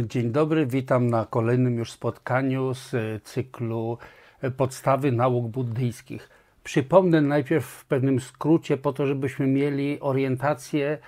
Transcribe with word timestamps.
Dzień 0.00 0.30
dobry, 0.30 0.66
witam 0.66 1.06
na 1.10 1.26
kolejnym 1.26 1.78
już 1.78 1.92
spotkaniu 1.92 2.74
z 2.74 2.92
cyklu 3.24 3.98
Podstawy 4.56 5.12
nauk 5.12 5.46
buddyjskich. 5.46 6.28
Przypomnę 6.64 7.20
najpierw 7.20 7.66
w 7.66 7.84
pewnym 7.84 8.20
skrócie, 8.20 8.76
po 8.76 8.92
to, 8.92 9.06
żebyśmy 9.06 9.46
mieli 9.46 10.00
orientację, 10.00 10.98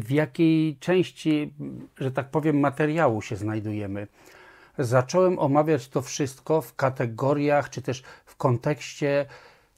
w 0.00 0.10
jakiej 0.10 0.76
części, 0.76 1.52
że 1.98 2.12
tak 2.12 2.30
powiem, 2.30 2.60
materiału 2.60 3.22
się 3.22 3.36
znajdujemy. 3.36 4.06
Zacząłem 4.78 5.38
omawiać 5.38 5.88
to 5.88 6.02
wszystko 6.02 6.60
w 6.60 6.74
kategoriach, 6.74 7.70
czy 7.70 7.82
też 7.82 8.02
w 8.26 8.36
kontekście 8.36 9.26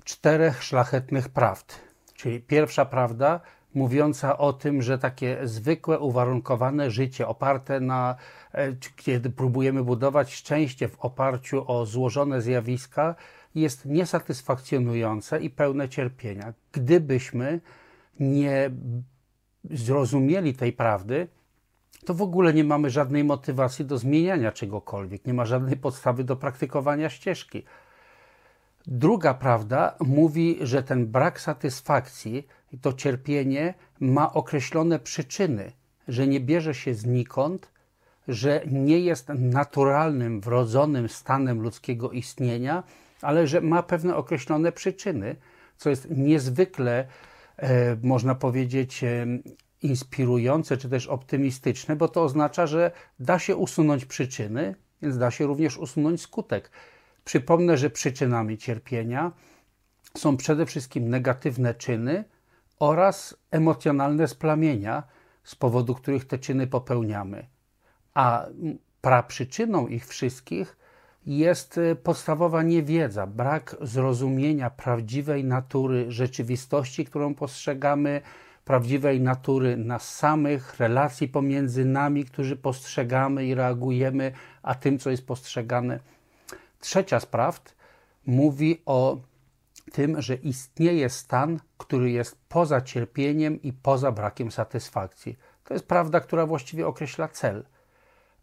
czterech 0.04 0.64
szlachetnych 0.64 1.28
prawd. 1.28 1.80
Czyli 2.14 2.40
pierwsza 2.40 2.84
prawda 2.84 3.40
mówiąca 3.75 4.39
o 4.39 4.53
tym, 4.53 4.82
że 4.82 4.98
takie 4.98 5.39
zwykłe, 5.45 5.98
uwarunkowane 5.98 6.91
życie 6.91 7.29
oparte 7.29 7.80
na, 7.80 8.17
e, 8.53 8.73
kiedy 8.96 9.30
próbujemy 9.30 9.85
budować 9.85 10.35
szczęście 10.35 10.89
w 10.89 11.00
oparciu 11.00 11.64
o 11.67 11.86
złożone 11.86 12.43
zjawiska, 12.43 13.14
jest 13.54 13.86
niesatysfakcjonujące 13.86 15.40
i 15.40 15.50
pełne 15.50 15.89
cierpienia. 15.89 16.54
Gdybyśmy 16.73 17.61
nie 18.21 18.71
zrozumieli 19.71 20.54
tej 20.54 20.73
prawdy, 20.73 21.29
to 22.07 22.14
w 22.14 22.23
ogóle 22.23 22.54
nie 22.54 22.64
mamy 22.64 22.90
żadnej 22.90 23.25
motywacji 23.25 23.85
do 23.85 23.98
zmieniania 23.98 24.53
czegokolwiek, 24.53 25.26
nie 25.26 25.35
ma 25.35 25.45
żadnej 25.45 25.76
podstawy 25.76 26.25
do 26.25 26.37
praktykowania 26.37 27.11
ścieżki. 27.11 27.64
Druga 28.87 29.35
prawda 29.35 29.96
mówi, 30.00 30.59
że 30.61 30.82
ten 30.82 31.07
brak 31.07 31.40
satysfakcji 31.40 32.47
to 32.81 32.92
cierpienie 32.92 33.75
ma 34.00 34.33
określone 34.33 34.98
przyczyny, 34.98 35.72
że 36.09 36.27
nie 36.27 36.41
bierze 36.41 36.75
się 36.75 36.95
znikąd, 36.95 37.72
że 38.28 38.62
nie 38.67 39.00
jest 39.00 39.28
naturalnym, 39.28 40.41
wrodzonym 40.41 41.09
stanem 41.09 41.61
ludzkiego 41.61 42.11
istnienia, 42.11 42.83
ale 43.23 43.47
że 43.47 43.61
ma 43.61 43.83
pewne 43.83 44.17
określone 44.17 44.73
przyczyny, 44.73 45.37
co 45.77 45.91
jest 45.91 46.11
niezwykle, 46.11 47.07
e, 47.57 47.97
można 48.03 48.34
powiedzieć, 48.34 49.05
e, 49.05 49.27
inspirujące 49.83 50.77
czy 50.77 50.89
też 50.89 51.07
optymistyczne, 51.07 51.97
bo 51.97 52.09
to 52.09 52.23
oznacza, 52.23 52.67
że 52.67 52.91
da 53.20 53.39
się 53.39 53.57
usunąć 53.57 54.05
przyczyny, 54.05 54.75
więc 55.03 55.19
da 55.19 55.31
się 55.31 55.47
również 55.47 55.79
usunąć 55.79 56.20
skutek. 56.20 56.70
Przypomnę, 57.25 57.77
że 57.77 57.91
przyczynami 57.91 58.59
cierpienia 58.59 59.33
są 60.17 60.37
przede 60.37 60.67
wszystkim 60.67 61.09
negatywne 61.09 61.75
czyny 61.75 62.25
oraz 62.79 63.37
emocjonalne 63.51 64.29
splamienia, 64.29 65.03
z 65.45 65.55
powodu 65.55 65.95
których 65.95 66.25
te 66.25 66.39
czyny 66.39 66.67
popełniamy. 66.67 67.47
A 68.15 68.47
praprzyczyną 69.01 69.87
ich 69.87 70.07
wszystkich 70.07 70.77
jest 71.27 71.79
y, 71.79 71.97
podstawowa 71.97 72.62
niewiedza, 72.62 73.27
brak 73.27 73.77
zrozumienia 73.81 74.70
prawdziwej 74.70 75.45
natury 75.45 76.12
rzeczywistości, 76.12 77.05
którą 77.05 77.35
postrzegamy, 77.35 78.20
prawdziwej 78.65 79.20
natury 79.20 79.77
nas 79.77 80.15
samych, 80.15 80.79
relacji 80.79 81.29
pomiędzy 81.29 81.85
nami, 81.85 82.25
którzy 82.25 82.57
postrzegamy 82.57 83.47
i 83.47 83.55
reagujemy, 83.55 84.33
a 84.63 84.75
tym, 84.75 84.98
co 84.98 85.11
jest 85.11 85.27
postrzegane. 85.27 86.01
Trzecia 86.81 87.20
z 87.20 87.27
prawd 87.27 87.75
mówi 88.27 88.83
o 88.87 89.19
tym, 89.89 90.22
że 90.22 90.34
istnieje 90.34 91.08
stan, 91.08 91.61
który 91.78 92.11
jest 92.11 92.39
poza 92.48 92.81
cierpieniem 92.81 93.62
i 93.62 93.72
poza 93.72 94.12
brakiem 94.12 94.50
satysfakcji. 94.50 95.39
To 95.64 95.75
jest 95.75 95.86
prawda, 95.86 96.20
która 96.20 96.47
właściwie 96.47 96.86
określa 96.86 97.28
cel. 97.28 97.64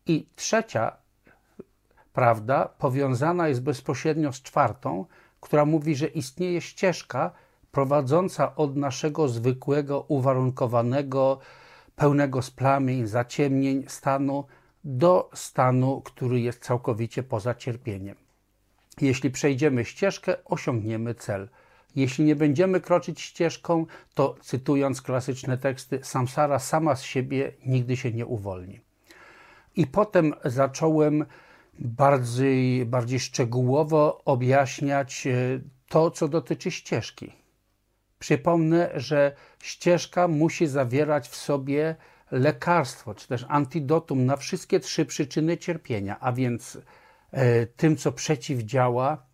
I 0.05 0.27
trzecia 0.35 0.97
prawda 2.13 2.69
powiązana 2.77 3.47
jest 3.47 3.61
bezpośrednio 3.61 4.33
z 4.33 4.41
czwartą, 4.41 5.05
która 5.41 5.65
mówi, 5.65 5.95
że 5.95 6.07
istnieje 6.07 6.61
ścieżka 6.61 7.31
prowadząca 7.71 8.55
od 8.55 8.75
naszego 8.75 9.27
zwykłego, 9.27 10.05
uwarunkowanego, 10.08 11.39
pełnego 11.95 12.41
splamień, 12.41 13.08
zaciemnień 13.08 13.83
stanu 13.87 14.45
do 14.83 15.30
stanu, 15.33 16.02
który 16.02 16.39
jest 16.39 16.64
całkowicie 16.64 17.23
poza 17.23 17.55
cierpieniem. 17.55 18.24
Jeśli 19.02 19.32
przejdziemy 19.32 19.86
ścieżkę, 19.86 20.45
osiągniemy 20.45 21.16
cel. 21.16 21.50
Jeśli 21.95 22.26
nie 22.26 22.36
będziemy 22.36 22.82
kroczyć 22.82 23.22
ścieżką, 23.22 23.86
to 24.14 24.36
cytując 24.42 25.02
klasyczne 25.02 25.58
teksty, 25.58 26.00
samsara 26.04 26.60
sama 26.60 26.95
z 26.95 27.04
siebie 27.04 27.52
nigdy 27.66 27.98
się 27.98 28.11
nie 28.11 28.26
uwolni. 28.26 28.82
I 29.76 29.88
potem 29.88 30.33
zacząłem 30.45 31.26
bardziej, 31.80 32.86
bardziej 32.86 33.20
szczegółowo 33.20 34.22
objaśniać 34.26 35.27
e, 35.27 35.60
to, 35.89 36.12
co 36.12 36.27
dotyczy 36.27 36.72
ścieżki. 36.72 37.32
Przypomnę, 38.20 38.89
że 38.95 39.36
ścieżka 39.64 40.27
musi 40.27 40.67
zawierać 40.67 41.30
w 41.30 41.36
sobie 41.36 41.95
lekarstwo, 42.32 43.16
czy 43.16 43.27
też 43.27 43.45
antidotum 43.48 44.26
na 44.26 44.38
wszystkie 44.38 44.80
trzy 44.80 45.06
przyczyny 45.06 45.58
cierpienia, 45.58 46.20
a 46.20 46.32
więc 46.32 46.77
tym, 47.77 47.97
co 47.97 48.11
przeciwdziała 48.11 49.25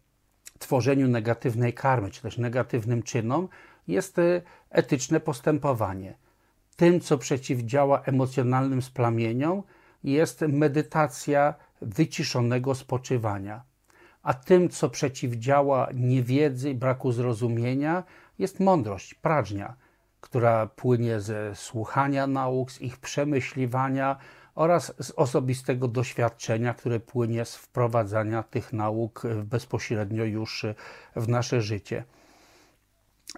tworzeniu 0.59 1.07
negatywnej 1.07 1.73
karmy, 1.73 2.11
czy 2.11 2.21
też 2.21 2.37
negatywnym 2.37 3.03
czynom, 3.03 3.47
jest 3.87 4.19
e, 4.19 4.41
etyczne 4.69 5.19
postępowanie. 5.19 6.17
Tym, 6.75 6.99
co 6.99 7.17
przeciwdziała 7.17 8.01
emocjonalnym 8.01 8.81
splamieniom, 8.81 9.63
jest 10.03 10.41
medytacja 10.41 11.53
wyciszonego 11.81 12.75
spoczywania. 12.75 13.63
A 14.23 14.33
tym, 14.33 14.69
co 14.69 14.89
przeciwdziała 14.89 15.87
niewiedzy 15.93 16.69
i 16.69 16.75
braku 16.75 17.11
zrozumienia, 17.11 18.03
jest 18.39 18.59
mądrość, 18.59 19.13
prażnia, 19.13 19.75
która 20.21 20.67
płynie 20.67 21.21
ze 21.21 21.55
słuchania 21.55 22.27
nauk, 22.27 22.71
z 22.71 22.81
ich 22.81 22.97
przemyśliwania 22.97 24.17
oraz 24.55 24.93
z 24.99 25.11
osobistego 25.11 25.87
doświadczenia, 25.87 26.73
które 26.73 26.99
płynie 26.99 27.45
z 27.45 27.55
wprowadzania 27.55 28.43
tych 28.43 28.73
nauk 28.73 29.23
bezpośrednio 29.43 30.23
już 30.23 30.65
w 31.15 31.27
nasze 31.27 31.61
życie. 31.61 32.03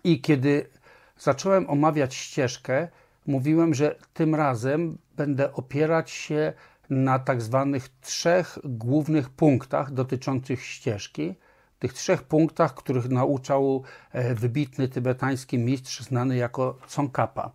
I 0.04 0.22
kiedy 0.22 0.70
zacząłem 1.18 1.70
omawiać 1.70 2.16
ścieżkę, 2.16 2.88
mówiłem, 3.28 3.74
że 3.74 3.96
tym 4.14 4.36
razem 4.36 4.98
będę 5.16 5.54
opierać 5.54 6.12
się 6.12 6.54
na 6.90 7.20
tak 7.20 7.42
zwanych 7.42 7.90
trzech 8.02 8.60
głównych 8.64 9.30
punktach 9.30 9.92
dotyczących 9.92 10.66
ścieżki. 10.66 11.36
Tych 11.80 11.94
trzech 11.94 12.24
punktach, 12.24 12.74
których 12.76 13.10
nauczał 13.10 13.84
e, 14.12 14.36
wybitny 14.36 14.88
tybetański 14.88 15.58
mistrz 15.58 16.02
znany 16.02 16.36
jako 16.36 16.78
Tsongkhapa. 16.88 17.52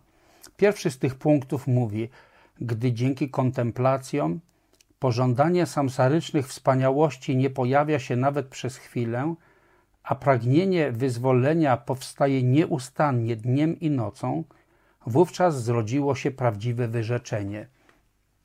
Pierwszy 0.57 0.91
z 0.91 0.99
tych 0.99 1.15
punktów 1.15 1.67
mówi, 1.67 2.09
gdy 2.61 2.93
dzięki 2.93 3.29
kontemplacjom 3.29 4.39
pożądanie 4.99 5.65
samsarycznych 5.65 6.47
wspaniałości 6.47 7.37
nie 7.37 7.49
pojawia 7.49 7.99
się 7.99 8.15
nawet 8.15 8.47
przez 8.47 8.77
chwilę, 8.77 9.35
a 10.03 10.15
pragnienie 10.15 10.91
wyzwolenia 10.91 11.77
powstaje 11.77 12.43
nieustannie 12.43 13.35
dniem 13.35 13.79
i 13.79 13.89
nocą, 13.89 14.43
wówczas 15.07 15.63
zrodziło 15.63 16.15
się 16.15 16.31
prawdziwe 16.31 16.87
wyrzeczenie– 16.87 17.67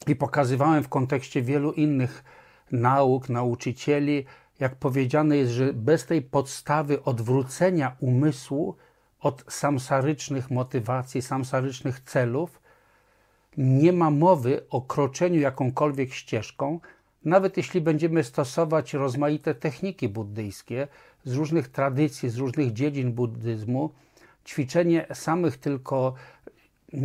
i 0.06 0.16
pokazywałem 0.16 0.82
w 0.82 0.88
kontekście 0.88 1.42
wielu 1.42 1.72
innych 1.72 2.25
nauk, 2.72 3.28
nauczycieli, 3.28 4.25
jak 4.60 4.75
powiedziane 4.75 5.36
jest, 5.36 5.52
że 5.52 5.72
bez 5.72 6.06
tej 6.06 6.22
podstawy 6.22 7.02
odwrócenia 7.02 7.96
umysłu 8.00 8.76
od 9.20 9.44
samsarycznych 9.48 10.50
motywacji, 10.50 11.22
samsarycznych 11.22 12.00
celów, 12.00 12.60
nie 13.56 13.92
ma 13.92 14.10
mowy 14.10 14.60
o 14.70 14.82
kroczeniu 14.82 15.41
jakąkolwiek 15.41 16.12
ścieżką, 16.12 16.81
nawet 17.25 17.56
jeśli 17.56 17.81
będziemy 17.81 18.25
stosować 18.25 18.94
rozmaite 18.94 19.55
techniki 19.55 20.08
buddyjskie 20.08 20.88
z 21.25 21.34
różnych 21.34 21.69
tradycji, 21.69 22.31
z 22.31 22.37
różnych 22.37 22.73
dziedzin 22.73 23.12
buddyzmu, 23.12 23.90
ćwiczenie 24.46 25.06
samych 25.14 25.56
tylko 25.56 26.14
yy, 26.93 27.02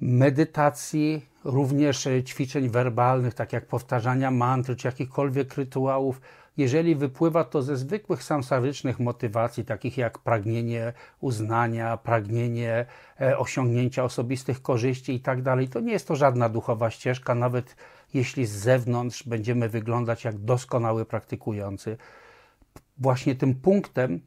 medytacji, 0.00 1.26
również 1.44 2.06
e, 2.06 2.22
ćwiczeń 2.22 2.68
werbalnych, 2.68 3.34
tak 3.34 3.52
jak 3.52 3.66
powtarzania 3.66 4.30
mantry 4.30 4.76
czy 4.76 4.88
jakichkolwiek 4.88 5.54
rytuałów, 5.54 6.20
jeżeli 6.56 6.94
wypływa 6.94 7.44
to 7.44 7.62
ze 7.62 7.76
zwykłych 7.76 8.22
samsarycznych 8.22 9.00
motywacji, 9.00 9.64
takich 9.64 9.98
jak 9.98 10.18
pragnienie 10.18 10.92
uznania, 11.20 11.96
pragnienie 11.96 12.86
e, 13.20 13.38
osiągnięcia 13.38 14.04
osobistych 14.04 14.62
korzyści 14.62 15.12
itd., 15.12 15.42
tak 15.42 15.68
to 15.72 15.80
nie 15.80 15.92
jest 15.92 16.08
to 16.08 16.16
żadna 16.16 16.48
duchowa 16.48 16.90
ścieżka, 16.90 17.34
nawet 17.34 17.76
jeśli 18.14 18.46
z 18.46 18.50
zewnątrz 18.50 19.22
będziemy 19.22 19.68
wyglądać 19.68 20.24
jak 20.24 20.38
doskonały 20.38 21.04
praktykujący. 21.04 21.96
Właśnie 22.98 23.34
tym 23.34 23.54
punktem, 23.54 24.20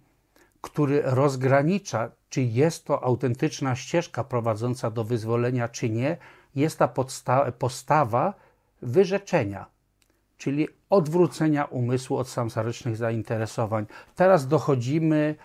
który 0.61 1.01
rozgranicza, 1.05 2.11
czy 2.29 2.41
jest 2.41 2.85
to 2.85 3.03
autentyczna 3.03 3.75
ścieżka 3.75 4.23
prowadząca 4.23 4.91
do 4.91 5.03
wyzwolenia, 5.03 5.69
czy 5.69 5.89
nie, 5.89 6.17
jest 6.55 6.79
ta 6.79 6.93
postawa 7.59 8.33
wyrzeczenia, 8.81 9.74
czyli 10.45 10.67
odwrócenia 10.89 11.65
umysłu 11.65 12.17
od 12.17 12.29
samsarycznych 12.29 12.97
zainteresowań. 12.97 13.85
Teraz 14.15 14.47
dochodzimy 14.47 15.35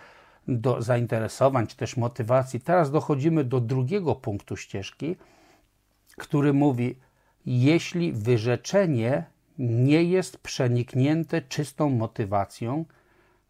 do 0.49 0.82
zainteresowań 0.82 1.67
czy 1.67 1.76
też 1.76 1.97
motywacji. 1.97 2.61
Teraz 2.61 2.91
dochodzimy 2.91 3.44
do 3.44 3.61
drugiego 3.61 4.14
punktu 4.14 4.56
ścieżki, 4.56 5.17
który 6.17 6.52
mówi: 6.52 6.99
jeśli 7.47 8.12
wyrzeczenie 8.12 9.25
nie 9.58 10.05
jest 10.05 10.38
przeniknięte 10.38 11.43
czystą 11.43 11.91
motywacją, 11.91 12.85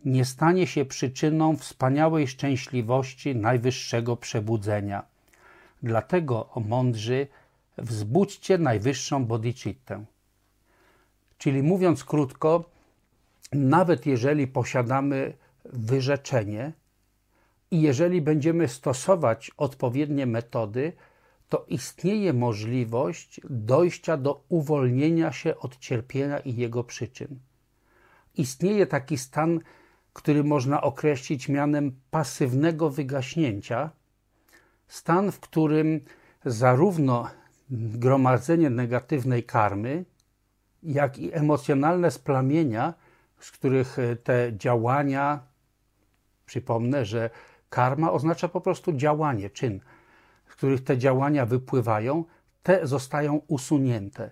nie 0.05 0.25
stanie 0.25 0.67
się 0.67 0.85
przyczyną 0.85 1.57
wspaniałej 1.57 2.29
szczęśliwości 2.29 3.37
najwyższego 3.37 4.17
przebudzenia. 4.17 5.03
Dlatego, 5.83 6.49
o 6.51 6.61
mądrzy, 6.61 7.27
wzbudźcie 7.79 8.59
najwyższą 8.59 9.25
bodhicittę. 9.25 10.05
Czyli 11.41 11.63
mówiąc 11.63 12.05
krótko, 12.05 12.65
nawet 13.53 14.07
jeżeli 14.07 14.47
posiadamy 14.47 15.33
wyrzeczenie 15.65 16.73
i 17.71 17.83
jeżeli 17.83 18.23
będziemy 18.23 18.69
stosować 18.69 19.51
odpowiednie 19.57 20.27
metody, 20.27 20.93
to 21.49 21.65
istnieje 21.69 22.33
możliwość 22.33 23.41
dojścia 23.51 24.17
do 24.17 24.45
uwolnienia 24.49 25.33
się 25.33 25.57
od 25.57 25.79
cierpienia 25.79 26.39
i 26.39 26.57
jego 26.57 26.85
przyczyn. 26.85 27.39
Istnieje 28.37 28.87
taki 28.87 29.19
stan, 29.19 29.61
który 30.13 30.45
można 30.45 30.81
określić 30.81 31.49
mianem 31.49 32.01
pasywnego 32.11 32.91
wygaśnięcia, 32.91 33.91
stan, 34.89 35.33
w 35.33 35.41
którym 35.41 36.01
zarówno 36.45 37.31
gromadzenie 37.71 38.71
negatywnej 38.71 39.45
karmy, 39.45 40.05
jak 40.83 41.19
i 41.19 41.35
emocjonalne 41.35 42.11
splamienia, 42.11 42.95
z 43.39 43.51
których 43.51 43.97
te 44.25 44.57
działania, 44.57 45.41
przypomnę, 46.47 47.05
że 47.05 47.31
karma 47.71 48.13
oznacza 48.13 48.49
po 48.49 48.61
prostu 48.61 48.93
działanie, 48.93 49.51
czyn 49.51 49.81
z 50.51 50.53
których 50.53 50.85
te 50.85 50.99
działania 50.99 51.47
wypływają, 51.47 52.25
te 52.63 52.87
zostają 52.87 53.41
usunięte. 53.47 54.31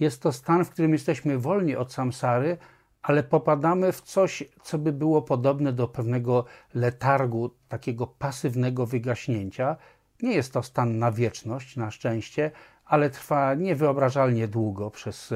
Jest 0.00 0.22
to 0.22 0.32
stan, 0.32 0.64
w 0.64 0.70
którym 0.70 0.92
jesteśmy 0.92 1.38
wolni 1.38 1.76
od 1.76 1.92
samsary, 1.92 2.56
ale 3.02 3.22
popadamy 3.22 3.92
w 3.92 4.00
coś, 4.00 4.44
co 4.62 4.78
by 4.78 4.92
było 4.92 5.22
podobne 5.22 5.72
do 5.72 5.88
pewnego 5.88 6.44
letargu, 6.74 7.50
takiego 7.68 8.06
pasywnego 8.06 8.86
wygaśnięcia. 8.86 9.76
Nie 10.22 10.32
jest 10.32 10.52
to 10.52 10.62
stan 10.62 10.98
na 10.98 11.12
wieczność, 11.12 11.76
na 11.76 11.90
szczęście, 11.90 12.50
ale 12.84 13.10
trwa 13.10 13.54
niewyobrażalnie 13.54 14.48
długo 14.48 14.90
przez 14.90 15.34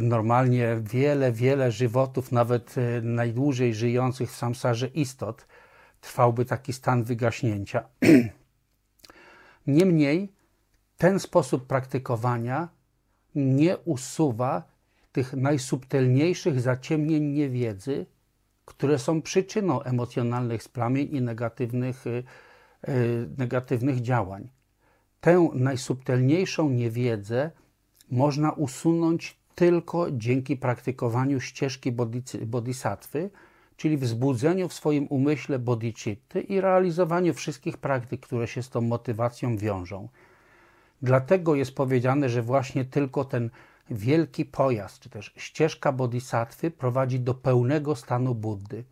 normalnie 0.00 0.76
wiele, 0.82 1.32
wiele 1.32 1.72
żywotów, 1.72 2.32
nawet 2.32 2.74
e, 2.78 3.02
najdłużej 3.02 3.74
żyjących 3.74 4.30
w 4.32 4.36
samsarze 4.36 4.86
istot, 4.86 5.46
trwałby 6.00 6.44
taki 6.44 6.72
stan 6.72 7.04
wygaśnięcia. 7.04 7.84
Niemniej 9.66 10.32
ten 10.98 11.20
sposób 11.20 11.66
praktykowania 11.66 12.68
nie 13.34 13.76
usuwa 13.76 14.62
tych 15.12 15.32
najsubtelniejszych 15.32 16.60
zaciemnień 16.60 17.24
niewiedzy, 17.24 18.06
które 18.64 18.98
są 18.98 19.22
przyczyną 19.22 19.82
emocjonalnych 19.82 20.62
splamień 20.62 21.08
i 21.16 21.22
negatywnych, 21.22 22.06
y, 22.06 22.24
y, 22.88 23.28
negatywnych 23.38 24.00
działań. 24.00 24.50
Tę 25.20 25.48
najsubtelniejszą 25.54 26.70
niewiedzę 26.70 27.50
można 28.10 28.52
usunąć 28.52 29.36
tylko 29.56 30.06
dzięki 30.10 30.56
praktykowaniu 30.56 31.40
ścieżki 31.40 31.92
bodhisattwy, 32.46 33.30
czyli 33.76 33.96
wzbudzeniu 33.96 34.68
w 34.68 34.74
swoim 34.74 35.06
umyśle 35.06 35.58
bodhicitty 35.58 36.40
i 36.40 36.60
realizowaniu 36.60 37.34
wszystkich 37.34 37.76
praktyk, 37.76 38.20
które 38.20 38.46
się 38.46 38.62
z 38.62 38.70
tą 38.70 38.80
motywacją 38.80 39.56
wiążą. 39.56 40.08
Dlatego 41.02 41.54
jest 41.54 41.74
powiedziane, 41.74 42.28
że 42.28 42.42
właśnie 42.42 42.84
tylko 42.84 43.24
ten 43.24 43.50
wielki 43.90 44.44
pojazd, 44.44 45.00
czy 45.00 45.10
też 45.10 45.32
ścieżka 45.36 45.92
bodhisattwy 45.92 46.70
prowadzi 46.70 47.20
do 47.20 47.34
pełnego 47.34 47.96
stanu 47.96 48.34
Buddy, 48.34 48.84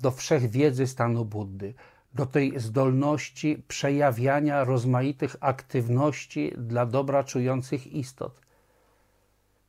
do 0.00 0.10
wszechwiedzy 0.10 0.86
stanu 0.86 1.24
Buddy, 1.24 1.74
do 2.14 2.26
tej 2.26 2.60
zdolności 2.60 3.62
przejawiania 3.68 4.64
rozmaitych 4.64 5.36
aktywności 5.40 6.52
dla 6.56 6.86
dobra 6.86 7.24
czujących 7.24 7.86
istot. 7.86 8.40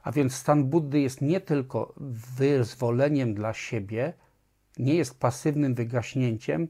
A 0.03 0.11
więc 0.11 0.33
stan 0.33 0.63
Buddy 0.63 0.99
jest 0.99 1.21
nie 1.21 1.41
tylko 1.41 1.93
wyzwoleniem 2.37 3.33
dla 3.33 3.53
siebie, 3.53 4.13
nie 4.77 4.95
jest 4.95 5.19
pasywnym 5.19 5.75
wygaśnięciem, 5.75 6.67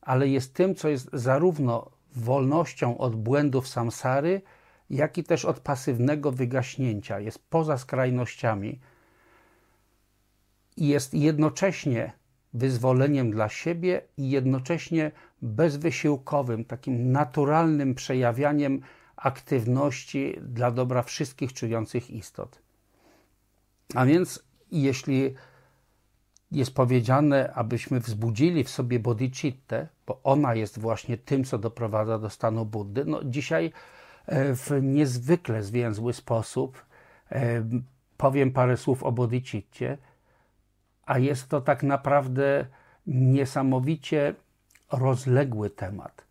ale 0.00 0.28
jest 0.28 0.54
tym, 0.54 0.74
co 0.74 0.88
jest 0.88 1.10
zarówno 1.12 1.90
wolnością 2.16 2.98
od 2.98 3.16
błędów 3.16 3.68
samsary, 3.68 4.42
jak 4.90 5.18
i 5.18 5.24
też 5.24 5.44
od 5.44 5.60
pasywnego 5.60 6.32
wygaśnięcia. 6.32 7.20
Jest 7.20 7.38
poza 7.50 7.78
skrajnościami 7.78 8.80
i 10.76 10.88
jest 10.88 11.14
jednocześnie 11.14 12.12
wyzwoleniem 12.54 13.30
dla 13.30 13.48
siebie 13.48 14.02
i 14.16 14.30
jednocześnie 14.30 15.10
bezwysiłkowym, 15.42 16.64
takim 16.64 17.12
naturalnym 17.12 17.94
przejawianiem 17.94 18.80
aktywności 19.22 20.38
dla 20.42 20.70
dobra 20.70 21.02
wszystkich 21.02 21.52
czujących 21.52 22.10
istot. 22.10 22.62
A 23.94 24.06
więc 24.06 24.42
jeśli 24.70 25.34
jest 26.52 26.74
powiedziane, 26.74 27.52
abyśmy 27.54 28.00
wzbudzili 28.00 28.64
w 28.64 28.70
sobie 28.70 28.98
bodhicittę, 29.00 29.88
bo 30.06 30.20
ona 30.24 30.54
jest 30.54 30.78
właśnie 30.78 31.18
tym, 31.18 31.44
co 31.44 31.58
doprowadza 31.58 32.18
do 32.18 32.30
stanu 32.30 32.64
Buddy. 32.64 33.04
No, 33.04 33.24
dzisiaj 33.24 33.72
e, 34.26 34.54
w 34.54 34.70
niezwykle 34.82 35.62
zwięzły 35.62 36.12
sposób 36.12 36.84
e, 37.32 37.64
powiem 38.16 38.52
parę 38.52 38.76
słów 38.76 39.02
o 39.02 39.12
bodhicitcie, 39.12 39.98
a 41.06 41.18
jest 41.18 41.48
to 41.48 41.60
tak 41.60 41.82
naprawdę 41.82 42.66
niesamowicie 43.06 44.34
rozległy 44.92 45.70
temat. 45.70 46.21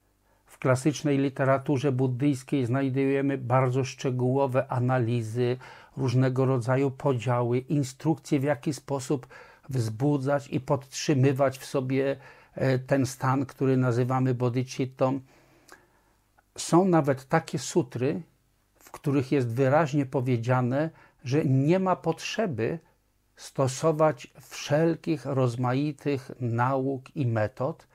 Klasycznej 0.62 1.18
literaturze 1.18 1.92
buddyjskiej 1.92 2.66
znajdujemy 2.66 3.38
bardzo 3.38 3.84
szczegółowe 3.84 4.72
analizy, 4.72 5.58
różnego 5.98 6.46
rodzaju 6.46 6.92
podziały, 6.92 7.60
instrukcje, 7.60 8.39
w 8.39 8.44
jaki 8.44 8.74
sposób 8.74 9.27
wzbudzać 9.70 10.48
i 10.48 10.60
podtrzymywać 10.60 11.60
w 11.60 11.65
sobie 11.65 12.18
e, 12.56 12.80
ten 12.80 13.06
stan, 13.06 13.46
który 13.46 13.77
nazywamy 13.77 14.34
bodhicittą. 14.34 15.20
Są 16.58 16.86
nawet 16.86 17.27
takie 17.27 17.60
sutry, 17.60 18.22
w 18.80 18.91
których 18.91 19.32
jest 19.32 19.48
wyraźnie 19.48 20.06
powiedziane, 20.06 20.89
że 21.24 21.46
nie 21.46 21.80
ma 21.80 21.96
potrzeby 21.96 22.80
stosować 23.36 24.27
wszelkich 24.41 25.25
rozmaitych 25.25 26.32
nauk 26.39 27.15
i 27.15 27.25
metod. 27.25 27.88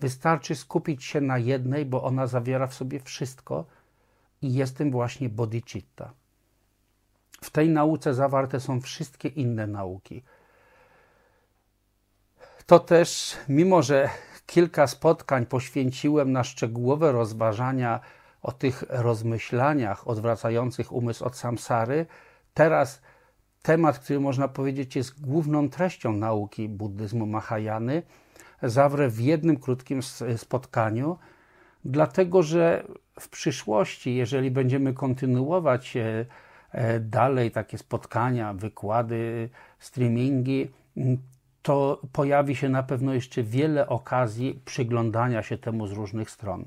Wystarczy 0.00 0.54
skupić 0.54 1.04
się 1.04 1.20
na 1.20 1.38
jednej, 1.38 1.86
bo 1.86 2.02
ona 2.02 2.26
zawiera 2.26 2.66
w 2.66 2.74
sobie 2.74 3.00
wszystko 3.00 3.64
i 4.42 4.54
jest 4.54 4.76
tym 4.76 4.90
właśnie 4.90 5.28
bodhicitta. 5.28 6.12
W 7.42 7.50
tej 7.50 7.68
nauce 7.68 8.14
zawarte 8.14 8.60
są 8.60 8.80
wszystkie 8.80 9.28
inne 9.28 9.66
nauki 9.66 10.22
to 12.70 12.78
też, 12.78 13.36
mimo 13.48 13.82
że 13.82 14.08
kilka 14.46 14.86
spotkań 14.86 15.46
poświęciłem 15.46 16.32
na 16.32 16.44
szczegółowe 16.44 17.12
rozważania 17.12 18.00
o 18.42 18.52
tych 18.52 18.84
rozmyślaniach 18.88 20.08
odwracających 20.08 20.92
umysł 20.92 21.24
od 21.24 21.36
samsary, 21.36 22.06
teraz 22.54 23.02
temat, 23.62 23.98
który 23.98 24.20
można 24.20 24.48
powiedzieć 24.48 24.96
jest 24.96 25.20
główną 25.20 25.68
treścią 25.68 26.12
nauki 26.12 26.68
buddyzmu 26.68 27.26
Mahayany, 27.26 28.02
zawrę 28.62 29.08
w 29.08 29.20
jednym 29.20 29.56
krótkim 29.56 30.00
spotkaniu, 30.36 31.18
dlatego 31.84 32.42
że 32.42 32.84
w 33.20 33.28
przyszłości, 33.28 34.14
jeżeli 34.14 34.50
będziemy 34.50 34.94
kontynuować 34.94 35.96
e, 35.96 36.26
e, 36.72 37.00
dalej 37.00 37.50
takie 37.50 37.78
spotkania, 37.78 38.54
wykłady, 38.54 39.48
streamingi, 39.78 40.70
to 41.62 42.00
pojawi 42.12 42.56
się 42.56 42.68
na 42.68 42.82
pewno 42.82 43.14
jeszcze 43.14 43.42
wiele 43.42 43.88
okazji 43.88 44.60
przyglądania 44.64 45.42
się 45.42 45.58
temu 45.58 45.86
z 45.86 45.92
różnych 45.92 46.30
stron. 46.30 46.64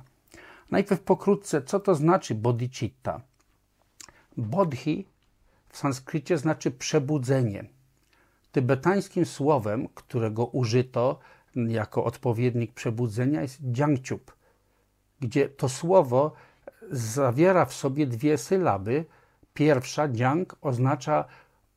Najpierw 0.72 1.02
pokrótce, 1.02 1.62
co 1.62 1.80
to 1.80 1.96
znaczy 1.96 2.36
bodhicitta? 2.36 3.22
Bodhi 4.38 5.06
w 5.70 5.78
sanskrycie 5.78 6.38
znaczy 6.38 6.72
przebudzenie. 6.72 7.66
Tybetańskim 8.52 9.26
słowem, 9.26 9.88
którego 9.96 10.46
użyto 10.46 11.20
jako 11.56 12.04
odpowiednik 12.04 12.74
przebudzenia 12.74 13.42
jest 13.42 13.58
dziangciup, 13.62 14.36
gdzie 15.20 15.50
to 15.50 15.70
słowo 15.70 16.34
zawiera 16.92 17.66
w 17.66 17.74
sobie 17.74 18.08
dwie 18.08 18.38
sylaby 18.38 19.06
pierwsza, 19.54 20.08
dziang, 20.08 20.56
oznacza 20.62 21.26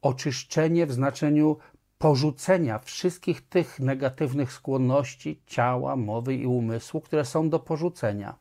oczyszczenie 0.02 0.86
w 0.86 0.92
znaczeniu 0.92 1.56
porzucenia 1.98 2.78
wszystkich 2.78 3.48
tych 3.48 3.80
negatywnych 3.80 4.52
skłonności 4.52 5.40
ciała, 5.46 5.96
mowy 5.96 6.34
i 6.34 6.46
umysłu, 6.46 7.00
które 7.00 7.24
są 7.24 7.50
do 7.50 7.58
porzucenia. 7.58 8.36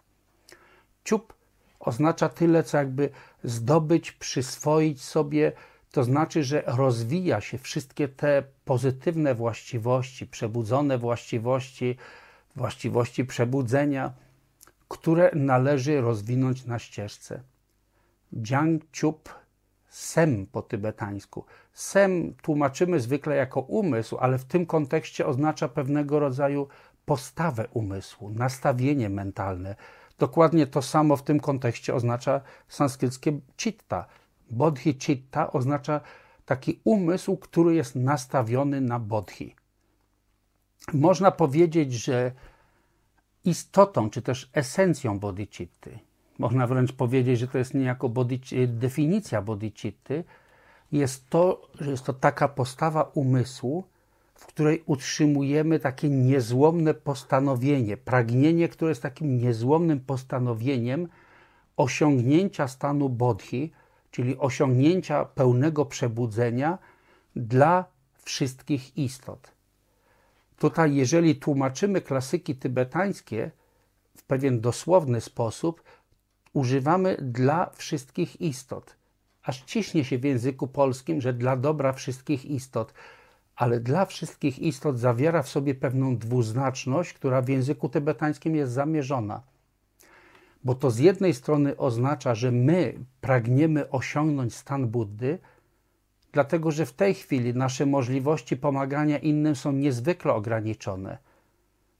Ciup 1.03 1.33
oznacza 1.79 2.29
tyle, 2.29 2.63
co 2.63 2.77
jakby 2.77 3.09
zdobyć, 3.43 4.11
przyswoić 4.11 5.03
sobie, 5.03 5.51
to 5.95 6.03
znaczy, 6.03 6.43
że 6.43 6.63
rozwija 6.67 7.41
się 7.41 7.57
wszystkie 7.57 8.07
te 8.07 8.43
pozytywne 8.65 9.35
właściwości, 9.35 10.27
przebudzone 10.27 10.97
właściwości, 10.97 11.97
właściwości 12.55 13.25
przebudzenia, 13.25 14.13
które 14.87 15.31
należy 15.35 16.01
rozwinąć 16.01 16.65
na 16.65 16.79
ścieżce. 16.79 17.43
Jiang 18.33 18.83
Chup 19.01 19.29
Sem 19.89 20.47
po 20.47 20.61
tybetańsku. 20.61 21.45
Sem 21.73 22.33
tłumaczymy 22.41 22.99
zwykle 22.99 23.35
jako 23.35 23.59
umysł, 23.61 24.17
ale 24.17 24.37
w 24.37 24.45
tym 24.45 24.65
kontekście 24.65 25.25
oznacza 25.25 25.67
pewnego 25.67 26.19
rodzaju 26.19 26.67
postawę 27.05 27.67
umysłu, 27.73 28.29
nastawienie 28.29 29.09
mentalne. 29.09 29.75
Dokładnie 30.19 30.67
to 30.67 30.81
samo 30.81 31.17
w 31.17 31.23
tym 31.23 31.39
kontekście 31.39 31.95
oznacza 31.95 32.41
sanskryckie 32.67 33.39
chitta. 33.57 34.05
Bodhi 34.51 34.93
chitta 34.99 35.51
oznacza 35.51 36.01
taki 36.45 36.79
umysł, 36.83 37.37
który 37.37 37.75
jest 37.75 37.95
nastawiony 37.95 38.81
na 38.81 38.99
bodhi. 38.99 39.55
Można 40.93 41.31
powiedzieć, 41.31 41.93
że 41.93 42.31
istotą, 43.45 44.09
czy 44.09 44.21
też 44.21 44.49
esencją 44.53 45.19
bodhicitty, 45.19 45.99
można 46.39 46.67
wręcz 46.67 46.93
powiedzieć, 46.93 47.39
że 47.39 47.47
to 47.47 47.57
jest 47.57 47.73
niejako 47.73 48.09
body, 48.09 48.39
definicja 48.67 49.41
bodhicitty, 49.41 50.23
jest 50.91 51.29
to, 51.29 51.69
że 51.79 51.91
jest 51.91 52.05
to 52.05 52.13
taka 52.13 52.47
postawa 52.47 53.11
umysłu, 53.13 53.83
w 54.35 54.45
której 54.45 54.83
utrzymujemy 54.85 55.79
takie 55.79 56.09
niezłomne 56.09 56.93
postanowienie, 56.93 57.97
pragnienie, 57.97 58.69
które 58.69 58.91
jest 58.91 59.01
takim 59.01 59.37
niezłomnym 59.37 59.99
postanowieniem 59.99 61.07
osiągnięcia 61.77 62.67
stanu 62.67 63.09
bodhi, 63.09 63.71
czyli 64.15 64.37
osiągnięcia 64.37 65.25
pełnego 65.25 65.85
przebudzenia 65.85 66.77
dla 67.35 67.85
wszystkich 68.23 68.97
istot. 68.97 69.51
Tutaj, 70.59 70.95
jeżeli 70.95 71.35
tłumaczymy 71.35 72.01
klasyki 72.01 72.55
tybetańskie 72.55 73.51
w 74.17 74.23
pewien 74.23 74.61
dosłowny 74.61 75.21
sposób, 75.21 75.83
używamy 76.53 77.17
dla 77.21 77.69
wszystkich 77.69 78.41
istot. 78.41 78.95
Aż 79.43 79.61
ciśnie 79.61 80.05
się 80.05 80.17
w 80.17 80.23
języku 80.23 80.67
polskim, 80.67 81.21
że 81.21 81.33
dla 81.33 81.57
dobra 81.57 81.93
wszystkich 81.93 82.45
istot, 82.45 82.93
ale 83.55 83.79
dla 83.79 84.05
wszystkich 84.05 84.59
istot 84.59 84.99
zawiera 84.99 85.43
w 85.43 85.49
sobie 85.49 85.75
pewną 85.75 86.17
dwuznaczność, 86.17 87.13
która 87.13 87.41
w 87.41 87.49
języku 87.49 87.89
tybetańskim 87.89 88.55
jest 88.55 88.73
zamierzona. 88.73 89.54
Bo 90.65 90.75
to 90.75 90.91
z 90.91 90.99
jednej 90.99 91.33
strony 91.33 91.77
oznacza, 91.77 92.35
że 92.35 92.51
my 92.51 92.93
pragniemy 93.21 93.89
osiągnąć 93.89 94.55
stan 94.55 94.87
Buddy, 94.87 95.39
dlatego 96.31 96.71
że 96.71 96.85
w 96.85 96.93
tej 96.93 97.13
chwili 97.13 97.53
nasze 97.53 97.85
możliwości 97.85 98.57
pomagania 98.57 99.17
innym 99.17 99.55
są 99.55 99.71
niezwykle 99.71 100.33
ograniczone. 100.33 101.17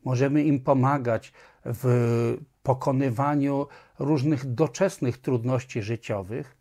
Możemy 0.05 0.43
im 0.43 0.59
pomagać 0.59 1.33
w 1.65 2.37
pokonywaniu 2.63 3.67
różnych 3.99 4.53
doczesnych 4.53 5.17
trudności 5.17 5.81
życiowych, 5.81 6.55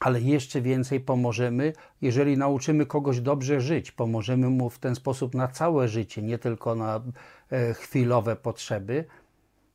ale 0.00 0.20
jeszcze 0.20 0.60
więcej 0.60 1.00
pomożemy, 1.00 1.72
jeżeli 2.02 2.36
nauczymy 2.38 2.86
kogoś 2.86 3.20
dobrze 3.20 3.60
żyć. 3.60 3.92
Pomożemy 3.92 4.50
mu 4.50 4.70
w 4.70 4.78
ten 4.78 4.94
sposób 4.94 5.34
na 5.34 5.48
całe 5.48 5.88
życie, 5.88 6.22
nie 6.22 6.38
tylko 6.38 6.74
na 6.74 7.00
e, 7.50 7.74
chwilowe 7.74 8.36
potrzeby. 8.36 9.04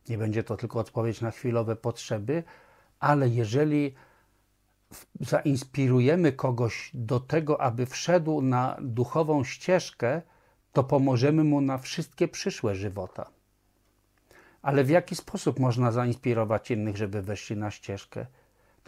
Nie 0.08 0.18
będzie 0.18 0.44
to 0.44 0.56
tylko 0.56 0.78
odpowiedź 0.78 1.20
na 1.20 1.30
chwilowe 1.30 1.76
potrzeby, 1.76 2.44
ale 3.00 3.28
jeżeli 3.28 3.94
zainspirujemy 5.20 6.32
kogoś 6.32 6.90
do 6.94 7.20
tego, 7.20 7.60
aby 7.60 7.86
wszedł 7.86 8.42
na 8.42 8.76
duchową 8.80 9.44
ścieżkę, 9.44 10.22
to 10.72 10.84
pomożemy 10.84 11.44
mu 11.44 11.60
na 11.60 11.78
wszystkie 11.78 12.28
przyszłe 12.28 12.74
żywota. 12.74 13.30
Ale 14.62 14.84
w 14.84 14.90
jaki 14.90 15.16
sposób 15.16 15.58
można 15.58 15.92
zainspirować 15.92 16.70
innych, 16.70 16.96
żeby 16.96 17.22
weszli 17.22 17.56
na 17.56 17.70
ścieżkę? 17.70 18.26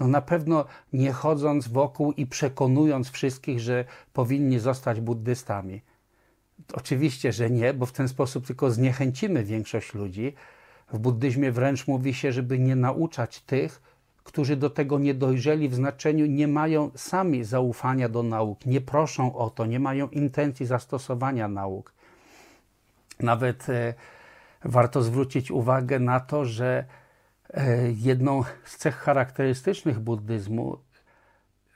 No 0.01 0.09
na 0.09 0.23
pewno 0.23 0.65
nie 0.93 1.13
chodząc 1.13 1.69
wokół 1.69 2.13
i 2.13 2.27
przekonując 2.27 3.11
wszystkich, 3.11 3.61
że 3.61 3.85
powinni 4.13 4.59
zostać 4.59 5.01
buddystami. 5.01 5.83
Oczywiście, 6.73 7.33
że 7.33 7.51
nie, 7.51 7.75
bo 7.75 7.87
w 7.87 7.93
ten 7.93 8.09
sposób 8.09 8.47
tylko 8.47 8.71
zniechęcimy 8.71 9.45
większość 9.45 9.95
ludzi. 9.95 10.35
W 10.93 10.99
buddyzmie 10.99 11.53
wręcz 11.53 11.87
mówi 11.87 12.15
się, 12.15 12.33
żeby 12.33 12.59
nie 12.59 12.77
nauczać 12.77 13.41
tych, 13.41 13.83
którzy 14.25 14.57
do 14.57 14.71
tego 14.71 14.99
nie 14.99 15.15
dojrzeli 15.15 15.69
w 15.69 15.75
znaczeniu, 15.75 16.27
nie 16.27 16.49
mają 16.49 16.91
sami 16.97 17.45
zaufania 17.45 18.09
do 18.09 18.23
nauk, 18.23 18.67
nie 18.67 18.81
proszą 18.81 19.37
o 19.37 19.51
to, 19.51 19.67
nie 19.67 19.81
mają 19.81 20.09
intencji 20.09 20.67
zastosowania 20.67 21.49
nauk. 21.49 21.93
Nawet 23.21 23.69
e, 23.69 23.95
warto 24.65 25.03
zwrócić 25.03 25.51
uwagę 25.51 25.99
na 25.99 26.21
to, 26.21 26.45
że 26.45 26.85
e, 27.51 27.93
jedną 27.93 28.43
z 28.65 28.77
cech 28.77 28.97
charakterystycznych 28.97 30.01
buddyzmu, 30.01 30.79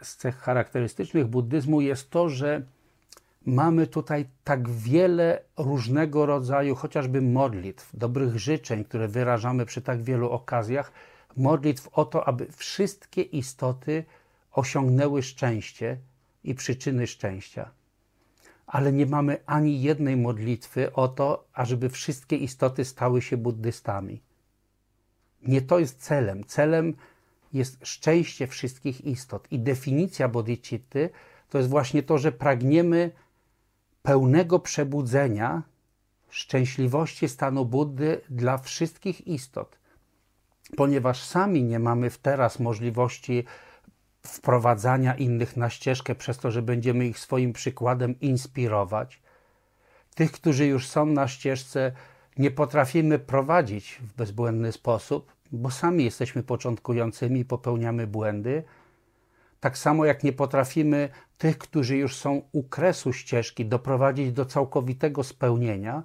z 0.02 0.16
cech 0.16 0.36
charakterystycznych 0.36 1.26
buddyzmu 1.26 1.80
jest 1.80 2.10
to, 2.10 2.28
że 2.28 2.62
mamy 3.46 3.86
tutaj 3.86 4.26
tak 4.44 4.70
wiele 4.70 5.42
różnego 5.56 6.26
rodzaju 6.26 6.74
chociażby 6.74 7.22
modlitw, 7.22 7.96
dobrych 7.96 8.38
życzeń, 8.38 8.84
które 8.84 9.08
wyrażamy 9.08 9.66
przy 9.66 9.82
tak 9.82 10.02
wielu 10.02 10.30
okazjach, 10.30 10.92
modlitw 11.36 11.88
o 11.92 12.04
to, 12.04 12.28
aby 12.28 12.46
wszystkie 12.52 13.22
istoty 13.22 14.04
osiągnęły 14.52 15.22
szczęście 15.22 15.98
i 16.44 16.54
przyczyny 16.54 17.06
szczęścia. 17.06 17.70
Ale 18.66 18.92
nie 18.92 19.06
mamy 19.06 19.38
ani 19.46 19.82
jednej 19.82 20.16
modlitwy 20.16 20.92
o 20.92 21.08
to, 21.08 21.46
ażeby 21.52 21.88
wszystkie 21.88 22.36
istoty 22.36 22.84
stały 22.84 23.22
się 23.22 23.36
buddystami. 23.36 24.22
Nie 25.42 25.62
to 25.62 25.78
jest 25.78 26.02
celem. 26.02 26.44
Celem 26.44 26.94
jest 27.52 27.86
szczęście 27.86 28.46
wszystkich 28.46 29.04
istot. 29.04 29.48
I 29.50 29.58
definicja 29.58 30.28
bodhicitty 30.28 31.10
to 31.50 31.58
jest 31.58 31.70
właśnie 31.70 32.02
to, 32.02 32.18
że 32.18 32.32
pragniemy 32.32 33.10
pełnego 34.06 34.58
przebudzenia, 34.58 35.62
szczęśliwości 36.28 37.28
stanu 37.28 37.64
Buddy 37.64 38.20
dla 38.30 38.58
wszystkich 38.58 39.26
istot 39.26 39.78
ponieważ 40.76 41.22
sami 41.22 41.64
nie 41.64 41.78
mamy 41.78 42.10
teraz 42.22 42.60
możliwości 42.60 43.44
wprowadzania 44.26 45.14
innych 45.14 45.56
na 45.56 45.70
ścieżkę 45.70 46.14
przez 46.14 46.38
to, 46.38 46.50
że 46.50 46.62
będziemy 46.62 47.06
ich 47.06 47.18
swoim 47.18 47.52
przykładem 47.52 48.20
inspirować. 48.20 49.22
Tych, 50.14 50.32
którzy 50.32 50.66
już 50.66 50.86
są 50.86 51.06
na 51.06 51.28
ścieżce, 51.28 51.92
nie 52.38 52.50
potrafimy 52.50 53.18
prowadzić 53.18 54.00
w 54.02 54.14
bezbłędny 54.14 54.72
sposób, 54.72 55.32
bo 55.52 55.70
sami 55.70 56.04
jesteśmy 56.04 56.42
początkującymi, 56.42 57.44
popełniamy 57.44 58.06
błędy. 58.06 58.62
Tak 59.66 59.78
samo 59.78 60.04
jak 60.04 60.24
nie 60.24 60.32
potrafimy 60.32 61.08
tych, 61.38 61.58
którzy 61.58 61.96
już 61.96 62.16
są 62.16 62.42
u 62.52 62.62
kresu 62.62 63.12
ścieżki, 63.12 63.66
doprowadzić 63.66 64.32
do 64.32 64.44
całkowitego 64.44 65.24
spełnienia, 65.24 66.02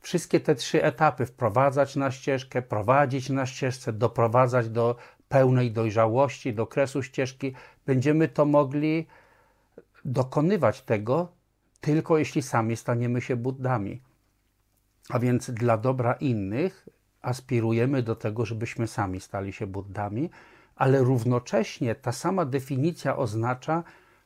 wszystkie 0.00 0.40
te 0.40 0.54
trzy 0.54 0.84
etapy 0.84 1.26
wprowadzać 1.26 1.96
na 1.96 2.10
ścieżkę, 2.10 2.62
prowadzić 2.62 3.30
na 3.30 3.46
ścieżce, 3.46 3.92
doprowadzać 3.92 4.68
do 4.68 4.96
pełnej 5.28 5.72
dojrzałości, 5.72 6.54
do 6.54 6.66
kresu 6.66 7.02
ścieżki, 7.02 7.54
będziemy 7.86 8.28
to 8.28 8.44
mogli 8.44 9.06
dokonywać 10.04 10.82
tego 10.82 11.32
tylko 11.80 12.18
jeśli 12.18 12.42
sami 12.42 12.76
staniemy 12.76 13.20
się 13.20 13.36
Buddami. 13.36 14.02
A 15.10 15.18
więc 15.18 15.50
dla 15.50 15.78
dobra 15.78 16.12
innych 16.12 16.88
aspirujemy 17.22 18.02
do 18.02 18.16
tego, 18.16 18.46
żebyśmy 18.46 18.86
sami 18.86 19.20
stali 19.20 19.52
się 19.52 19.66
Buddami, 19.66 20.30
ale 20.78 20.98
równocześnie 20.98 21.94
ta 21.94 22.12
sama 22.12 22.44
definicja 22.44 23.16
oznacza, 23.16 23.84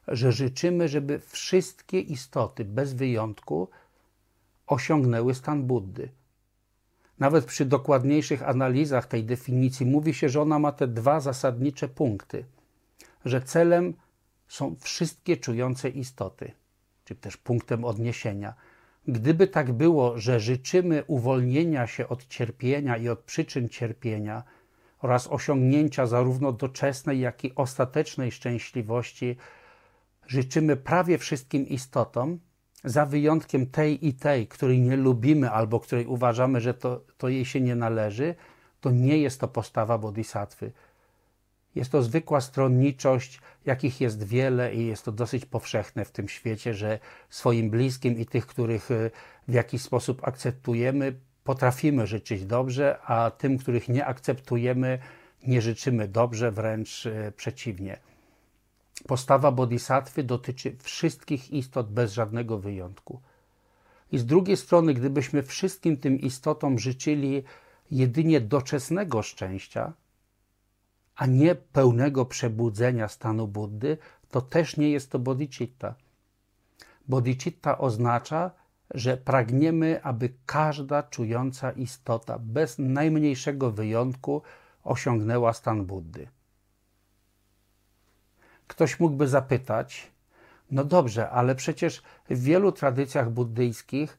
że 0.08 0.32
życzymy, 0.32 0.88
żeby 0.88 1.18
wszystkie 1.18 2.00
istoty 2.00 2.64
bez 2.64 2.94
wyjątku 2.94 3.68
osiągnęły 4.66 5.34
stan 5.34 5.62
Buddy. 5.62 6.08
Nawet 7.18 7.44
przy 7.44 7.64
dokładniejszych 7.64 8.48
analizach 8.48 9.06
tej 9.06 9.24
definicji 9.24 9.86
mówi 9.86 10.14
się, 10.14 10.28
że 10.28 10.42
ona 10.42 10.58
ma 10.58 10.72
te 10.72 10.88
dwa 10.88 11.20
zasadnicze 11.20 11.88
punkty, 11.88 12.44
że 13.24 13.40
celem 13.40 13.94
są 14.48 14.76
wszystkie 14.80 15.36
czujące 15.36 15.88
istoty, 15.88 16.52
czy 17.04 17.14
też 17.14 17.36
punktem 17.36 17.84
odniesienia. 17.84 18.54
Gdyby 19.08 19.46
tak 19.46 19.72
było, 19.72 20.18
że 20.18 20.40
życzymy 20.40 21.04
uwolnienia 21.06 21.86
się 21.86 22.08
od 22.08 22.26
cierpienia 22.28 22.96
i 22.96 23.08
od 23.08 23.18
przyczyn 23.20 23.68
cierpienia, 23.68 24.42
oraz 25.02 25.28
osiągnięcia 25.30 26.06
zarówno 26.06 26.52
doczesnej, 26.52 27.20
jak 27.20 27.44
i 27.44 27.54
ostatecznej 27.54 28.32
szczęśliwości 28.32 29.36
życzymy 30.26 30.76
prawie 30.76 31.18
wszystkim 31.18 31.68
istotom, 31.68 32.38
za 32.84 33.06
wyjątkiem 33.06 33.66
tej 33.66 34.06
i 34.06 34.14
tej, 34.14 34.46
której 34.46 34.80
nie 34.80 34.96
lubimy 34.96 35.50
albo 35.50 35.80
której 35.80 36.06
uważamy, 36.06 36.60
że 36.60 36.74
to, 36.74 37.04
to 37.18 37.28
jej 37.28 37.44
się 37.44 37.60
nie 37.60 37.76
należy, 37.76 38.34
to 38.80 38.90
nie 38.90 39.18
jest 39.18 39.40
to 39.40 39.48
postawa 39.48 39.98
bodhisattwy. 39.98 40.72
Jest 41.74 41.92
to 41.92 42.02
zwykła 42.02 42.40
stronniczość, 42.40 43.40
jakich 43.66 44.00
jest 44.00 44.22
wiele 44.22 44.74
i 44.74 44.86
jest 44.86 45.04
to 45.04 45.12
dosyć 45.12 45.46
powszechne 45.46 46.04
w 46.04 46.10
tym 46.10 46.28
świecie, 46.28 46.74
że 46.74 46.98
swoim 47.30 47.70
bliskim 47.70 48.18
i 48.18 48.26
tych, 48.26 48.46
których 48.46 48.90
e, 48.90 49.10
w 49.48 49.52
jakiś 49.52 49.82
sposób 49.82 50.28
akceptujemy, 50.28 51.14
potrafimy 51.44 52.06
życzyć 52.06 52.46
dobrze, 52.46 52.98
a 53.02 53.30
tym, 53.30 53.58
których 53.58 53.88
nie 53.88 54.06
akceptujemy, 54.06 54.98
nie 55.46 55.62
życzymy 55.62 56.08
dobrze, 56.08 56.50
wręcz 56.50 57.06
e, 57.06 57.32
przeciwnie. 57.32 57.98
Postawa 59.06 59.52
bodhisattwy 59.52 60.22
dotyczy 60.22 60.76
wszystkich 60.82 61.50
istot 61.50 61.92
bez 61.92 62.12
żadnego 62.12 62.58
wyjątku. 62.58 63.20
I 64.12 64.18
z 64.18 64.26
drugiej 64.26 64.56
strony, 64.56 64.94
gdybyśmy 64.94 65.42
wszystkim 65.42 65.96
tym 65.96 66.20
istotom 66.20 66.78
życzyli 66.78 67.42
jedynie 67.90 68.40
doczesnego 68.40 69.22
szczęścia, 69.22 69.92
a 71.16 71.26
nie 71.26 71.54
pełnego 71.54 72.24
przebudzenia 72.24 73.08
stanu 73.08 73.48
Buddy, 73.48 73.98
to 74.30 74.40
też 74.40 74.76
nie 74.76 74.90
jest 74.90 75.10
to 75.10 75.18
bodhicitta. 75.18 75.94
Bodhicitta 77.08 77.78
oznacza, 77.78 78.50
że 78.94 79.16
pragniemy, 79.16 80.02
aby 80.02 80.32
każda 80.46 81.02
czująca 81.02 81.70
istota 81.70 82.38
bez 82.38 82.78
najmniejszego 82.78 83.70
wyjątku 83.70 84.42
osiągnęła 84.84 85.52
stan 85.52 85.84
Buddy. 85.84 86.28
Ktoś 88.66 89.00
mógłby 89.00 89.28
zapytać, 89.28 90.10
no 90.70 90.84
dobrze, 90.84 91.30
ale 91.30 91.54
przecież 91.54 92.02
w 92.30 92.42
wielu 92.42 92.72
tradycjach 92.72 93.30
buddyjskich 93.30 94.18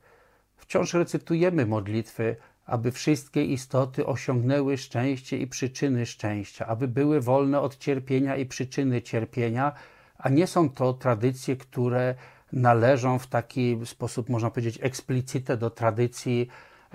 wciąż 0.57 0.93
recytujemy 0.93 1.65
modlitwy, 1.65 2.35
aby 2.65 2.91
wszystkie 2.91 3.45
istoty 3.45 4.05
osiągnęły 4.05 4.77
szczęście 4.77 5.37
i 5.37 5.47
przyczyny 5.47 6.05
szczęścia, 6.05 6.67
aby 6.67 6.87
były 6.87 7.21
wolne 7.21 7.61
od 7.61 7.77
cierpienia 7.77 8.35
i 8.35 8.45
przyczyny 8.45 9.01
cierpienia, 9.01 9.71
a 10.17 10.29
nie 10.29 10.47
są 10.47 10.69
to 10.69 10.93
tradycje, 10.93 11.55
które 11.55 12.15
należą 12.53 13.19
w 13.19 13.27
taki 13.27 13.79
sposób, 13.85 14.29
można 14.29 14.49
powiedzieć, 14.49 14.79
eksplicite 14.81 15.57
do 15.57 15.69
tradycji 15.69 16.47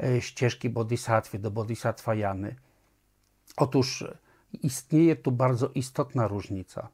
e, 0.03 0.21
ścieżki 0.21 0.71
bodhisattwy, 0.71 1.39
do 1.39 1.51
bodhisattvajany. 1.51 2.55
Otóż 3.57 4.05
istnieje 4.63 5.17
tu 5.17 5.33
bardzo 5.33 5.71
istotna 5.75 6.29
różnica 6.29 6.89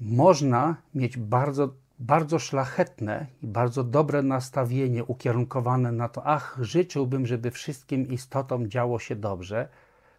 można 0.00 0.76
mieć 0.94 1.16
bardzo, 1.16 1.74
bardzo 1.98 2.38
szlachetne 2.38 3.26
i 3.42 3.46
bardzo 3.46 3.84
dobre 3.84 4.22
nastawienie 4.22 5.04
ukierunkowane 5.04 5.92
na 5.92 6.08
to, 6.08 6.26
ach, 6.26 6.58
życzyłbym, 6.60 7.26
żeby 7.26 7.50
wszystkim 7.50 8.08
istotom 8.08 8.70
działo 8.70 8.98
się 8.98 9.16
dobrze, 9.16 9.68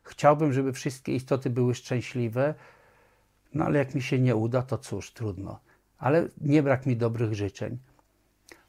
chciałbym, 0.03 0.53
żeby 0.53 0.73
wszystkie 0.73 1.15
istoty 1.15 1.49
były 1.49 1.75
szczęśliwe, 1.75 2.53
no 3.53 3.65
ale 3.65 3.79
jak 3.79 3.95
mi 3.95 4.01
się 4.01 4.19
nie 4.19 4.35
uda, 4.35 4.61
to 4.61 4.77
cóż, 4.77 5.11
trudno. 5.11 5.59
Ale 6.01 6.27
nie 6.41 6.63
brak 6.63 6.85
mi 6.85 6.97
dobrych 6.97 7.33
życzeń. 7.33 7.77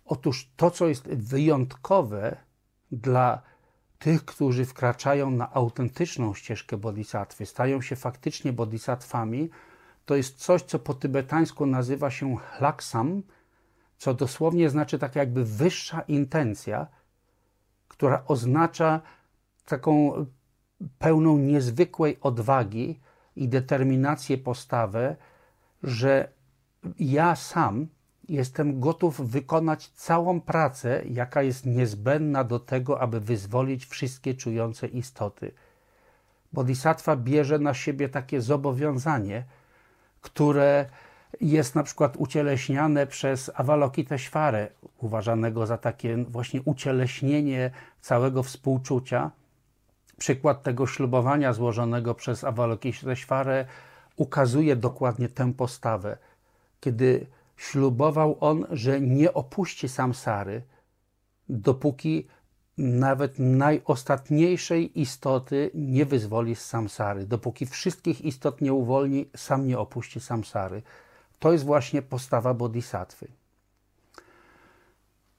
Otóż 0.04 0.50
to, 0.56 0.70
co 0.70 0.86
jest 0.86 1.08
wyjątkowe 1.08 2.36
dla 2.92 3.42
tych, 3.98 4.24
którzy 4.24 4.64
wkraczają 4.64 5.30
na 5.30 5.52
autentyczną 5.52 6.34
ścieżkę 6.34 6.76
bodhisattwy, 6.76 7.46
stają 7.46 7.80
się 7.80 7.96
faktycznie 7.96 8.52
bodhisatwami, 8.52 9.50
to 10.04 10.16
jest 10.16 10.38
coś, 10.38 10.62
co 10.62 10.78
po 10.78 10.94
tybetańsku 10.94 11.66
nazywa 11.66 12.10
się 12.10 12.36
laksam, 12.60 13.22
co 13.98 14.14
dosłownie 14.14 14.70
znaczy 14.70 14.98
tak 14.98 15.16
jakby 15.16 15.44
wyższa 15.44 16.00
intencja, 16.00 16.86
która 17.88 18.24
oznacza 18.26 19.00
taką 19.64 20.26
pełną 20.98 21.38
niezwykłej 21.38 22.18
odwagi 22.20 23.00
i 23.36 23.48
determinację 23.48 24.38
postawę, 24.38 25.16
że 25.82 26.28
ja 26.98 27.36
sam 27.36 27.86
jestem 28.28 28.80
gotów 28.80 29.30
wykonać 29.30 29.88
całą 29.88 30.40
pracę, 30.40 31.02
jaka 31.10 31.42
jest 31.42 31.66
niezbędna 31.66 32.44
do 32.44 32.58
tego, 32.58 33.00
aby 33.00 33.20
wyzwolić 33.20 33.86
wszystkie 33.86 34.34
czujące 34.34 34.86
istoty. 34.86 35.52
Bodhisattva 36.52 37.16
bierze 37.16 37.58
na 37.58 37.74
siebie 37.74 38.08
takie 38.08 38.40
zobowiązanie, 38.40 39.44
które 40.20 40.86
jest 41.40 41.74
na 41.74 41.82
przykład 41.82 42.16
ucieleśniane 42.16 43.06
przez 43.06 43.50
Avalokiteshwarę, 43.54 44.68
uważanego 44.98 45.66
za 45.66 45.78
takie 45.78 46.16
właśnie 46.16 46.62
ucieleśnienie 46.62 47.70
całego 48.00 48.42
współczucia. 48.42 49.30
Przykład 50.18 50.62
tego 50.62 50.86
ślubowania 50.86 51.52
złożonego 51.52 52.14
przez 52.14 52.44
Avalokiteshwarę 52.44 53.64
ukazuje 54.16 54.76
dokładnie 54.76 55.28
tę 55.28 55.52
postawę, 55.52 56.18
kiedy 56.82 57.26
ślubował 57.56 58.36
on, 58.40 58.66
że 58.70 59.00
nie 59.00 59.34
opuści 59.34 59.88
samsary, 59.88 60.62
dopóki 61.48 62.28
nawet 62.78 63.38
najostatniejszej 63.38 65.00
istoty 65.00 65.70
nie 65.74 66.06
wyzwoli 66.06 66.56
z 66.56 66.64
samsary. 66.64 67.26
Dopóki 67.26 67.66
wszystkich 67.66 68.20
istot 68.20 68.60
nie 68.60 68.72
uwolni, 68.72 69.30
sam 69.36 69.66
nie 69.66 69.78
opuści 69.78 70.20
samsary. 70.20 70.82
To 71.38 71.52
jest 71.52 71.64
właśnie 71.64 72.02
postawa 72.02 72.54
bodhisattwy. 72.54 73.28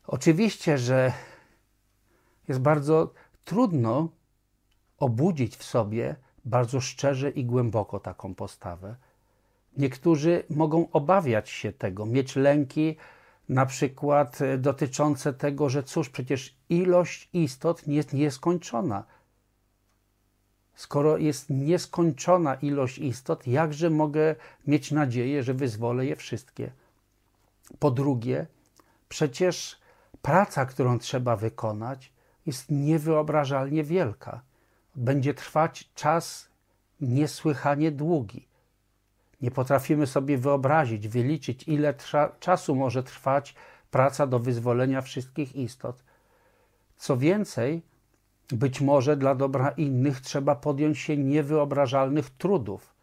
Oczywiście, 0.08 0.78
że 0.78 1.14
jest 2.48 2.60
bardzo 2.60 3.14
trudno 3.46 4.10
obudzić 4.98 5.56
w 5.56 5.64
sobie 5.64 6.16
bardzo 6.46 6.82
szczerze 6.82 7.30
i 7.30 7.46
głęboko 7.46 8.00
taką 8.00 8.36
postawę. 8.36 8.96
Niektórzy 9.78 10.44
mogą 10.50 10.92
obawiać 10.92 11.50
się 11.50 11.72
tego, 11.72 12.06
mieć 12.06 12.36
lęki, 12.36 12.96
na 13.50 13.66
przykład 13.66 14.42
e, 14.42 14.58
dotyczące 14.58 15.34
tego, 15.34 15.70
że 15.70 15.84
cóż, 15.84 16.10
przecież 16.10 16.56
ilość 16.70 17.30
istot 17.34 17.88
jest 17.88 18.14
nieskończona. 18.14 19.04
Skoro 20.76 21.18
jest 21.18 21.50
nieskończona 21.50 22.56
ilość 22.56 22.98
istot, 22.98 23.48
jakże 23.48 23.90
mogę 23.90 24.36
mieć 24.68 24.92
nadzieję, 24.92 25.44
że 25.44 25.54
wyzwolę 25.54 26.06
je 26.06 26.16
wszystkie? 26.16 26.72
Po 27.80 27.92
drugie, 27.92 28.48
przecież 29.10 29.80
praca, 30.22 30.66
którą 30.66 31.00
trzeba 31.00 31.36
wykonać, 31.36 32.14
jest 32.46 32.72
niewyobrażalnie 32.72 33.84
wielka. 33.84 34.42
Będzie 34.96 35.34
trwać 35.34 35.90
czas 35.96 36.50
niesłychanie 37.02 37.92
długi. 37.92 38.48
Nie 39.44 39.52
potrafimy 39.52 40.08
sobie 40.08 40.38
wyobrazić, 40.38 41.08
wyliczyć, 41.08 41.68
ile 41.68 41.94
czasu 42.40 42.76
może 42.76 43.04
trwać 43.04 43.56
praca 43.92 44.28
do 44.28 44.40
wyzwolenia 44.40 45.02
wszystkich 45.02 45.56
istot. 45.56 46.04
Co 46.98 47.18
więcej, 47.18 47.82
być 48.50 48.82
może 48.82 49.18
dla 49.18 49.36
dobra 49.36 49.70
innych 49.70 50.22
trzeba 50.22 50.56
podjąć 50.56 51.00
się 51.00 51.18
niewyobrażalnych 51.18 52.30
trudów. 52.30 52.94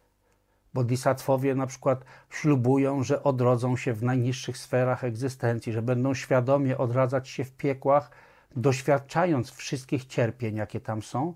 Bodhisattwowie 0.73 1.55
na 1.55 1.67
przykład 1.67 2.05
ślubują, 2.29 3.03
że 3.03 3.23
odrodzą 3.23 3.77
się 3.77 3.93
w 3.93 4.03
najniższych 4.03 4.57
sferach 4.57 5.03
egzystencji, 5.03 5.73
że 5.73 5.81
będą 5.81 6.13
świadomie 6.13 6.77
odradzać 6.77 7.29
się 7.29 7.43
w 7.43 7.51
piekłach, 7.51 8.11
doświadczając 8.55 9.51
wszystkich 9.51 10.05
cierpień, 10.05 10.55
jakie 10.55 10.79
tam 10.79 11.01
są, 11.01 11.33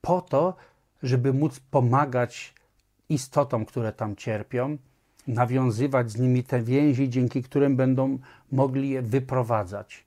po 0.00 0.20
to, 0.20 0.54
żeby 1.02 1.32
móc 1.32 1.60
pomagać 1.60 2.54
istotom, 3.08 3.64
które 3.64 3.92
tam 3.92 4.16
cierpią, 4.16 4.76
nawiązywać 5.26 6.10
z 6.10 6.18
nimi 6.18 6.44
te 6.44 6.62
więzi, 6.62 7.10
dzięki 7.10 7.42
którym 7.42 7.76
będą 7.76 8.18
mogli 8.52 8.90
je 8.90 9.02
wyprowadzać. 9.02 10.04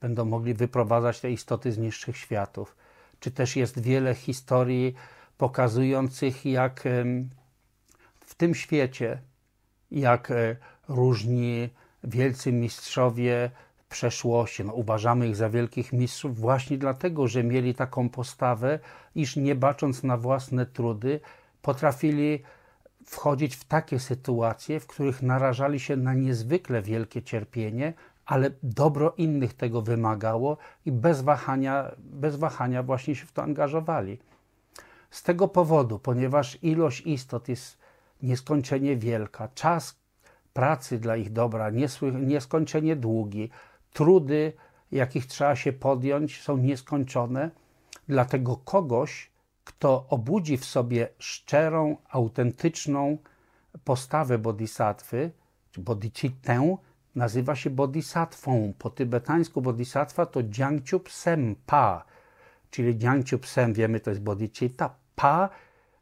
Będą 0.00 0.24
mogli 0.24 0.54
wyprowadzać 0.54 1.20
te 1.20 1.30
istoty 1.30 1.72
z 1.72 1.78
niższych 1.78 2.16
światów. 2.16 2.76
Czy 3.20 3.30
też 3.30 3.56
jest 3.56 3.80
wiele 3.80 4.14
historii 4.14 4.94
pokazujących, 5.38 6.46
jak 6.46 6.84
w 8.20 8.34
tym 8.34 8.54
świecie, 8.54 9.18
jak 9.90 10.30
e, 10.30 10.56
różni 10.88 11.68
wielcy 12.04 12.52
mistrzowie 12.52 13.50
w 13.76 13.84
przeszłości, 13.84 14.64
no, 14.64 14.72
uważamy 14.72 15.28
ich 15.28 15.36
za 15.36 15.50
wielkich 15.50 15.92
mistrzów 15.92 16.38
właśnie 16.38 16.78
dlatego, 16.78 17.28
że 17.28 17.44
mieli 17.44 17.74
taką 17.74 18.08
postawę, 18.08 18.78
iż 19.14 19.36
nie 19.36 19.54
bacząc 19.54 20.02
na 20.02 20.16
własne 20.16 20.66
trudy, 20.66 21.20
potrafili 21.62 22.42
wchodzić 23.06 23.56
w 23.56 23.64
takie 23.64 23.98
sytuacje, 23.98 24.80
w 24.80 24.86
których 24.86 25.22
narażali 25.22 25.80
się 25.80 25.96
na 25.96 26.14
niezwykle 26.14 26.82
wielkie 26.82 27.22
cierpienie, 27.22 27.92
ale 28.26 28.50
dobro 28.62 29.14
innych 29.16 29.54
tego 29.54 29.82
wymagało 29.82 30.56
i 30.86 30.92
bez 30.92 31.20
wahania, 31.20 31.92
bez 31.98 32.36
wahania 32.36 32.82
właśnie 32.82 33.14
się 33.14 33.26
w 33.26 33.32
to 33.32 33.42
angażowali. 33.42 34.18
Z 35.10 35.22
tego 35.22 35.48
powodu, 35.48 35.98
ponieważ 35.98 36.58
ilość 36.62 37.00
istot 37.00 37.48
jest 37.48 37.78
nieskończenie 38.22 38.96
wielka, 38.96 39.48
czas 39.54 39.96
pracy 40.52 40.98
dla 40.98 41.16
ich 41.16 41.32
dobra 41.32 41.70
nieskończenie 42.20 42.96
długi, 42.96 43.50
trudy, 43.92 44.52
jakich 44.92 45.26
trzeba 45.26 45.56
się 45.56 45.72
podjąć, 45.72 46.42
są 46.42 46.56
nieskończone. 46.56 47.50
Dlatego 48.08 48.56
kogoś, 48.56 49.30
kto 49.68 50.06
obudzi 50.08 50.56
w 50.56 50.64
sobie 50.64 51.08
szczerą, 51.18 51.96
autentyczną 52.10 53.18
postawę 53.84 54.38
bodhisattwy, 54.38 55.30
czy 55.72 55.80
bodhicittę, 55.80 56.76
nazywa 57.14 57.54
się 57.54 57.70
bodhisatwą. 57.70 58.72
Po 58.78 58.90
tybetańsku 58.90 59.62
bodhisattva 59.62 60.26
to 60.26 60.40
Jiangchup 60.42 61.10
Sempa, 61.10 62.04
czyli 62.70 62.98
Jiangchup 62.98 63.46
Sem, 63.46 63.72
wiemy, 63.72 64.00
to 64.00 64.10
jest 64.10 64.22
bodhicitta. 64.22 64.94
Pa, 65.16 65.48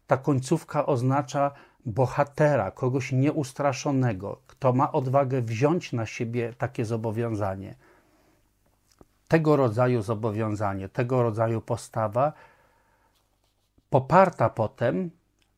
ta 0.07 0.17
końcówka 0.17 0.87
oznacza 0.87 1.51
bohatera, 1.87 2.71
kogoś 2.71 3.13
nieustraszonego, 3.13 4.41
kto 4.47 4.73
ma 4.73 4.93
odwagę 4.93 5.43
wziąć 5.43 5.93
na 5.93 6.07
siebie 6.07 6.53
takie 6.59 6.85
zobowiązanie. 6.85 7.75
Tego 9.29 9.57
rodzaju 9.57 10.03
zobowiązanie, 10.03 10.89
tego 10.89 11.23
rodzaju 11.23 11.61
postawa, 11.61 12.33
poparta 13.91 14.51
potem 14.51 15.11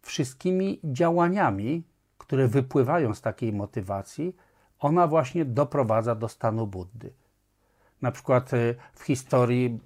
wszystkimi 0.02 0.80
działaniami, 0.84 1.82
które 2.18 2.48
wypływają 2.48 3.14
z 3.14 3.20
takiej 3.20 3.52
motywacji, 3.52 4.36
ona 4.78 5.06
właśnie 5.06 5.44
doprowadza 5.44 6.14
do 6.14 6.28
stanu 6.28 6.66
Buddy. 6.66 7.12
Na 8.02 8.12
przykład 8.12 8.54
y, 8.54 8.74
w 8.94 9.02
historii 9.02 9.80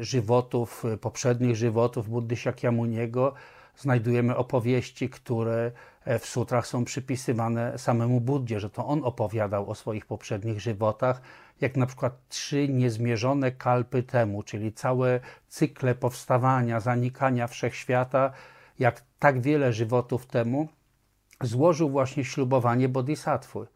żywotów, 0.00 0.84
y, 0.84 0.98
poprzednich 0.98 1.56
żywotów 1.56 2.08
Buddy 2.08 2.36
Shakyamuniego 2.36 3.34
znajdujemy 3.78 4.36
opowieści, 4.36 5.10
które 5.10 5.72
e, 6.04 6.18
w 6.18 6.26
sutrach 6.26 6.66
są 6.66 6.84
przypisywane 6.84 7.78
samemu 7.78 8.20
Buddzie, 8.20 8.60
że 8.60 8.70
to 8.70 8.86
on 8.86 9.04
opowiadał 9.04 9.70
o 9.70 9.74
swoich 9.74 10.06
poprzednich 10.06 10.60
żywotach, 10.60 11.20
jak 11.60 11.76
na 11.76 11.86
przykład 11.86 12.28
trzy 12.28 12.68
niezmierzone 12.68 13.52
kalpy 13.52 14.02
temu, 14.02 14.42
czyli 14.42 14.72
całe 14.72 15.20
cykle 15.48 15.94
powstawania, 15.94 16.80
zanikania 16.80 17.46
wszechświata, 17.46 18.32
jak 18.78 19.02
tak 19.18 19.40
wiele 19.40 19.72
żywotów 19.72 20.26
temu, 20.26 20.68
złożył 21.40 21.90
właśnie 21.90 22.24
ślubowanie 22.24 22.88
bodhisattwy. 22.88 23.66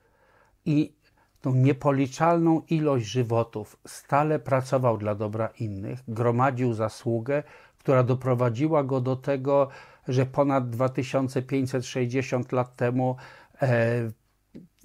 I 0.64 0.92
tą 1.40 1.54
niepoliczalną 1.54 2.62
ilość 2.68 3.06
żywotów 3.06 3.76
stale 3.86 4.38
pracował 4.38 4.98
dla 4.98 5.14
dobra 5.14 5.48
innych, 5.58 6.00
gromadził 6.08 6.74
zasługę, 6.74 7.42
która 7.78 8.02
doprowadziła 8.02 8.84
go 8.84 9.00
do 9.00 9.16
tego, 9.16 9.68
że 10.08 10.26
ponad 10.26 10.70
2560 10.70 12.52
lat 12.52 12.76
temu 12.76 13.16
e, 13.62 13.66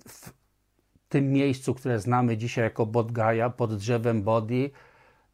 w 0.07 0.36
tym 1.09 1.31
miejscu, 1.31 1.73
które 1.73 1.99
znamy 1.99 2.37
dzisiaj 2.37 2.63
jako 2.63 2.85
Bodgaja, 2.85 3.49
pod 3.49 3.75
drzewem 3.75 4.23
Bodhi, 4.23 4.71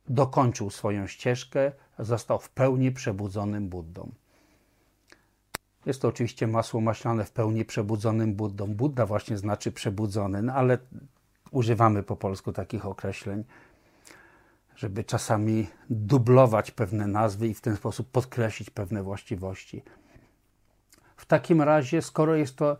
dokończył 0.10 0.70
swoją 0.70 1.08
ścieżkę, 1.08 1.72
został 2.00 2.40
w 2.40 2.50
pełni 2.50 2.92
przebudzonym 2.92 3.70
Buddą. 3.70 4.12
Jest 5.86 6.02
to 6.02 6.08
oczywiście 6.08 6.48
masło 6.48 6.82
maślane 6.82 7.26
w 7.26 7.32
pełni 7.32 7.66
przebudzonym 7.66 8.36
Buddą. 8.36 8.68
Buddha 8.68 9.06
właśnie 9.06 9.38
znaczy 9.38 9.72
przebudzony, 9.72 10.42
no 10.42 10.54
ale 10.54 10.78
używamy 11.52 12.04
po 12.04 12.16
polsku 12.16 12.54
takich 12.54 12.86
określeń 12.86 13.44
żeby 14.76 15.04
czasami 15.04 15.68
dublować 15.90 16.72
pewne 16.72 17.08
nazwy 17.08 17.48
i 17.48 17.54
w 17.54 17.62
ten 17.62 17.76
sposób 17.76 18.12
podkreślić 18.12 18.70
pewne 18.70 19.04
właściwości. 19.04 19.84
W 21.18 21.26
takim 21.26 21.62
razie, 21.62 22.02
skoro 22.02 22.36
jest 22.36 22.56
to 22.56 22.78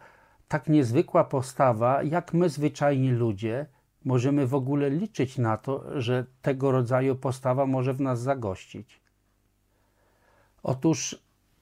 tak 0.54 0.70
niezwykła 0.70 1.24
postawa, 1.24 2.04
jak 2.04 2.34
my, 2.34 2.50
zwyczajni 2.50 3.12
ludzie, 3.12 3.66
możemy 4.06 4.48
w 4.48 4.56
ogóle 4.56 4.90
liczyć 4.90 5.38
na 5.38 5.58
to, 5.58 6.02
że 6.02 6.26
tego 6.42 6.72
rodzaju 6.72 7.16
postawa 7.16 7.66
może 7.66 7.94
w 7.94 8.02
nas 8.02 8.22
zagościć? 8.22 9.02
Otóż 10.64 11.20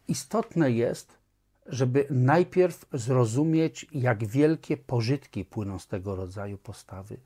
istotne 0.08 0.72
jest, 0.72 1.18
żeby 1.66 2.08
najpierw 2.10 2.86
zrozumieć, 2.94 3.86
jak 3.92 4.26
wielkie 4.26 4.78
pożytki 4.78 5.46
płyną 5.46 5.80
z 5.80 5.88
tego 5.88 6.16
rodzaju 6.16 6.58
postawy 6.58 7.18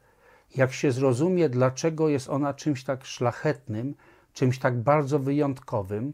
jak 0.55 0.73
się 0.73 0.91
zrozumie, 0.91 1.49
dlaczego 1.49 2.09
jest 2.09 2.29
ona 2.29 2.53
czymś 2.53 2.83
tak 2.83 3.05
szlachetnym, 3.05 3.95
czymś 4.33 4.59
tak 4.59 4.81
bardzo 4.81 5.19
wyjątkowym, 5.19 6.13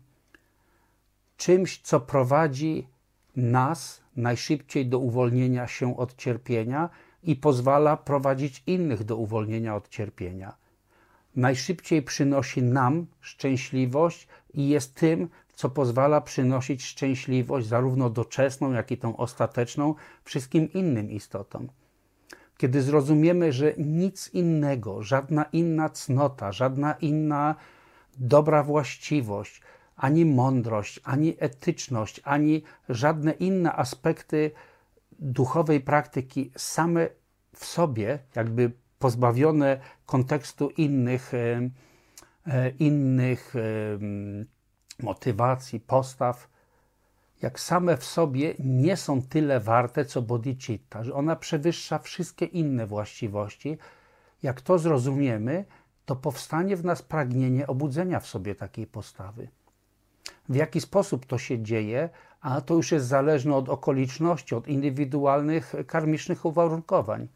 czymś, 1.38 1.82
co 1.82 2.00
prowadzi 2.00 2.88
nas 3.36 4.01
najszybciej 4.16 4.86
do 4.86 5.00
uwolnienia 5.00 5.68
się 5.68 5.98
od 5.98 6.16
cierpienia 6.16 6.90
i 7.24 7.36
pozwala 7.36 7.98
prowadzić 7.98 8.64
innych 8.68 9.04
do 9.04 9.18
uwolnienia 9.18 9.76
od 9.76 9.90
cierpienia. 9.90 10.56
Najszybciej 11.36 12.02
przynosi 12.02 12.64
nam 12.64 13.06
szczęśliwość 13.20 14.28
i 14.54 14.70
jest 14.70 14.96
tym, 14.96 15.30
co 15.54 15.70
pozwala 15.70 16.22
przynosić 16.22 16.84
szczęśliwość, 16.84 17.68
zarówno 17.68 18.10
doczesną, 18.10 18.72
jak 18.72 18.92
i 18.92 18.98
tą 18.98 19.18
ostateczną, 19.18 19.96
wszystkim 20.24 20.74
innym 20.74 21.12
istotom. 21.12 21.70
Kiedy 22.58 22.82
zrozumiemy, 22.82 23.52
że 23.52 23.74
nic 23.78 24.30
innego, 24.34 25.04
żadna 25.04 25.44
inna 25.44 25.90
cnota, 25.90 26.52
żadna 26.52 26.94
inna 26.94 27.56
dobra 28.18 28.64
właściwość, 28.64 29.62
ani 30.02 30.26
mądrość, 30.26 31.00
ani 31.04 31.36
etyczność, 31.40 32.22
ani 32.24 32.64
żadne 32.90 33.32
inne 33.32 33.74
aspekty 33.74 34.52
duchowej 35.20 35.82
praktyki 35.82 36.52
same 36.58 37.10
w 37.56 37.66
sobie, 37.66 38.20
jakby 38.36 38.72
pozbawione 39.00 39.80
kontekstu 40.06 40.70
innych, 40.70 41.34
e, 41.34 41.70
e, 42.48 42.70
innych 42.70 43.54
motywacji, 45.00 45.80
postaw, 45.80 46.50
jak 47.42 47.60
same 47.60 47.98
w 47.98 48.06
sobie 48.06 48.56
nie 48.60 48.98
są 48.98 49.22
tyle 49.22 49.60
warte, 49.60 50.06
co 50.06 50.22
bodhicitta, 50.22 51.04
że 51.04 51.14
ona 51.14 51.36
przewyższa 51.36 52.00
wszystkie 52.00 52.46
inne 52.46 52.88
właściwości. 52.88 53.78
Jak 54.44 54.62
to 54.62 54.80
zrozumiemy, 54.80 55.66
to 56.06 56.16
powstanie 56.16 56.76
w 56.78 56.86
nas 56.86 57.02
pragnienie 57.02 57.68
obudzenia 57.68 58.20
w 58.20 58.28
sobie 58.28 58.56
takiej 58.56 58.88
postawy. 58.88 59.48
W 60.50 60.56
jaki 60.56 60.82
sposób 60.82 61.26
to 61.26 61.38
się 61.38 61.60
dzieje, 61.64 62.10
a 62.42 62.62
to 62.62 62.74
już 62.74 62.92
jest 62.92 63.08
zależne 63.08 63.56
od 63.56 63.70
okoliczności, 63.70 64.56
od 64.56 64.68
indywidualnych 64.68 65.74
karmicznych 65.88 66.46
uwarunkowań. 66.46 67.28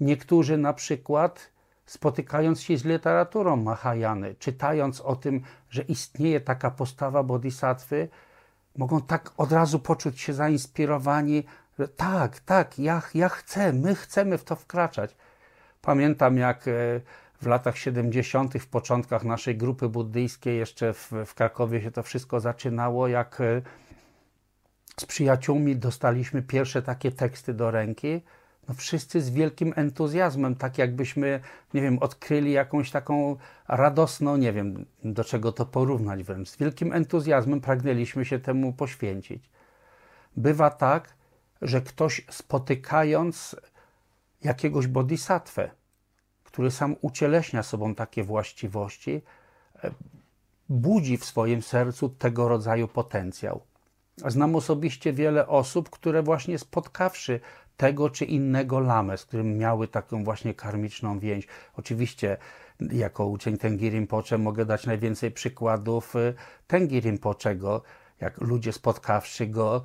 Niektórzy 0.00 0.58
na 0.58 0.72
przykład, 0.72 1.50
spotykając 1.86 2.60
się 2.60 2.78
z 2.78 2.84
literaturą 2.84 3.56
Mahajany, 3.56 4.34
czytając 4.38 5.00
o 5.00 5.16
tym, 5.16 5.42
że 5.70 5.82
istnieje 5.82 6.40
taka 6.40 6.70
postawa 6.70 7.22
bodhisattwy, 7.22 8.08
mogą 8.76 9.00
tak 9.00 9.32
od 9.36 9.52
razu 9.52 9.78
poczuć 9.78 10.20
się 10.20 10.34
zainspirowani, 10.34 11.44
że 11.78 11.88
tak, 11.88 12.40
tak, 12.40 12.78
ja, 12.78 13.02
ja 13.14 13.28
chcę, 13.28 13.72
my 13.72 13.94
chcemy 13.94 14.38
w 14.38 14.44
to 14.44 14.56
wkraczać. 14.56 15.16
Pamiętam, 15.82 16.36
jak 16.36 16.68
e, 16.68 16.72
w 17.42 17.46
latach 17.46 17.78
70., 17.78 18.54
w 18.54 18.66
początkach 18.66 19.24
naszej 19.24 19.56
grupy 19.56 19.88
buddyjskiej, 19.88 20.58
jeszcze 20.58 20.92
w, 20.92 21.12
w 21.26 21.34
Krakowie 21.34 21.82
się 21.82 21.90
to 21.90 22.02
wszystko 22.02 22.40
zaczynało, 22.40 23.08
jak 23.08 23.40
e, 23.40 23.62
z 24.96 25.06
przyjaciółmi 25.06 25.76
dostaliśmy 25.76 26.42
pierwsze 26.42 26.82
takie 26.82 27.12
teksty 27.12 27.54
do 27.54 27.70
ręki 27.70 28.22
no 28.68 28.74
wszyscy 28.74 29.20
z 29.20 29.30
wielkim 29.30 29.72
entuzjazmem, 29.76 30.56
tak 30.56 30.78
jakbyśmy, 30.78 31.40
nie 31.74 31.82
wiem, 31.82 31.98
odkryli 31.98 32.52
jakąś 32.52 32.90
taką 32.90 33.36
radosną, 33.68 34.36
nie 34.36 34.52
wiem, 34.52 34.86
do 35.04 35.24
czego 35.24 35.52
to 35.52 35.66
porównać 35.66 36.22
wręcz. 36.22 36.48
Z 36.48 36.56
wielkim 36.56 36.92
entuzjazmem 36.92 37.60
pragnęliśmy 37.60 38.24
się 38.24 38.38
temu 38.38 38.72
poświęcić. 38.72 39.50
Bywa 40.36 40.70
tak, 40.70 41.14
że 41.62 41.80
ktoś 41.80 42.26
spotykając 42.30 43.56
jakiegoś 44.44 44.86
bodhisatwę, 44.86 45.70
który 46.56 46.70
sam 46.70 46.96
ucieleśnia 47.00 47.62
sobą 47.62 47.94
takie 47.94 48.24
właściwości, 48.24 49.22
e, 49.84 49.90
budzi 50.68 51.16
w 51.16 51.24
swoim 51.24 51.62
sercu 51.62 52.08
tego 52.08 52.48
rodzaju 52.48 52.88
potencjał. 52.88 53.60
Znam 54.16 54.56
osobiście 54.56 55.12
wiele 55.12 55.48
osób, 55.48 55.90
które 55.90 56.22
właśnie 56.22 56.58
spotkawszy 56.58 57.40
tego 57.76 58.10
czy 58.10 58.24
innego 58.24 58.80
lamę, 58.80 59.18
z 59.18 59.24
którym 59.24 59.58
miały 59.58 59.88
taką 59.88 60.24
właśnie 60.24 60.54
karmiczną 60.54 61.18
więź. 61.18 61.46
Oczywiście 61.74 62.36
jako 62.80 63.26
uczeń 63.26 63.58
Tengi 63.58 63.90
Rinpoche 63.90 64.38
mogę 64.38 64.64
dać 64.64 64.86
najwięcej 64.86 65.30
przykładów 65.30 66.16
y, 66.16 66.34
Tengi 66.66 67.00
Rinpochego, 67.00 67.82
jak 68.20 68.40
ludzie 68.40 68.72
spotkawszy 68.72 69.46
go 69.46 69.84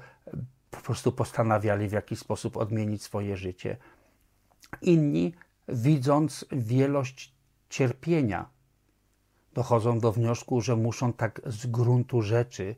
po 0.72 0.82
prostu 0.82 1.12
postanawiali 1.12 1.88
w 1.88 1.92
jakiś 1.92 2.20
sposób 2.20 2.58
odmienić 2.58 3.04
swoje 3.04 3.38
życie. 3.38 3.78
Inni, 4.82 5.34
widząc 5.72 6.46
wielość 6.52 7.34
cierpienia, 7.70 8.50
dochodzą 9.54 10.00
do 10.00 10.12
wniosku, 10.12 10.62
że 10.62 10.76
muszą 10.76 11.14
tak 11.14 11.42
z 11.46 11.68
gruntu 11.68 12.22
rzeczy 12.22 12.76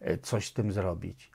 e, 0.00 0.18
coś 0.18 0.48
z 0.48 0.52
tym 0.52 0.72
zrobić. 0.72 1.30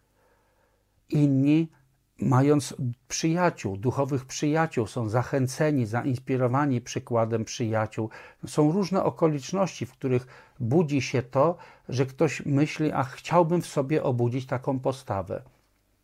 Inni, 1.09 1.71
mając 2.19 2.75
przyjaciół, 3.07 3.77
duchowych 3.77 4.25
przyjaciół, 4.25 4.87
są 4.87 5.09
zachęceni, 5.09 5.85
zainspirowani 5.85 6.81
przykładem 6.81 7.45
przyjaciół. 7.45 8.09
Są 8.47 8.71
różne 8.71 9.03
okoliczności, 9.03 9.85
w 9.85 9.91
których 9.91 10.27
budzi 10.59 11.01
się 11.01 11.23
to, 11.23 11.57
że 11.89 12.05
ktoś 12.05 12.45
myśli, 12.45 12.91
a 12.91 13.03
chciałbym 13.03 13.61
w 13.61 13.67
sobie 13.67 14.03
obudzić 14.03 14.45
taką 14.45 14.79
postawę. 14.79 15.41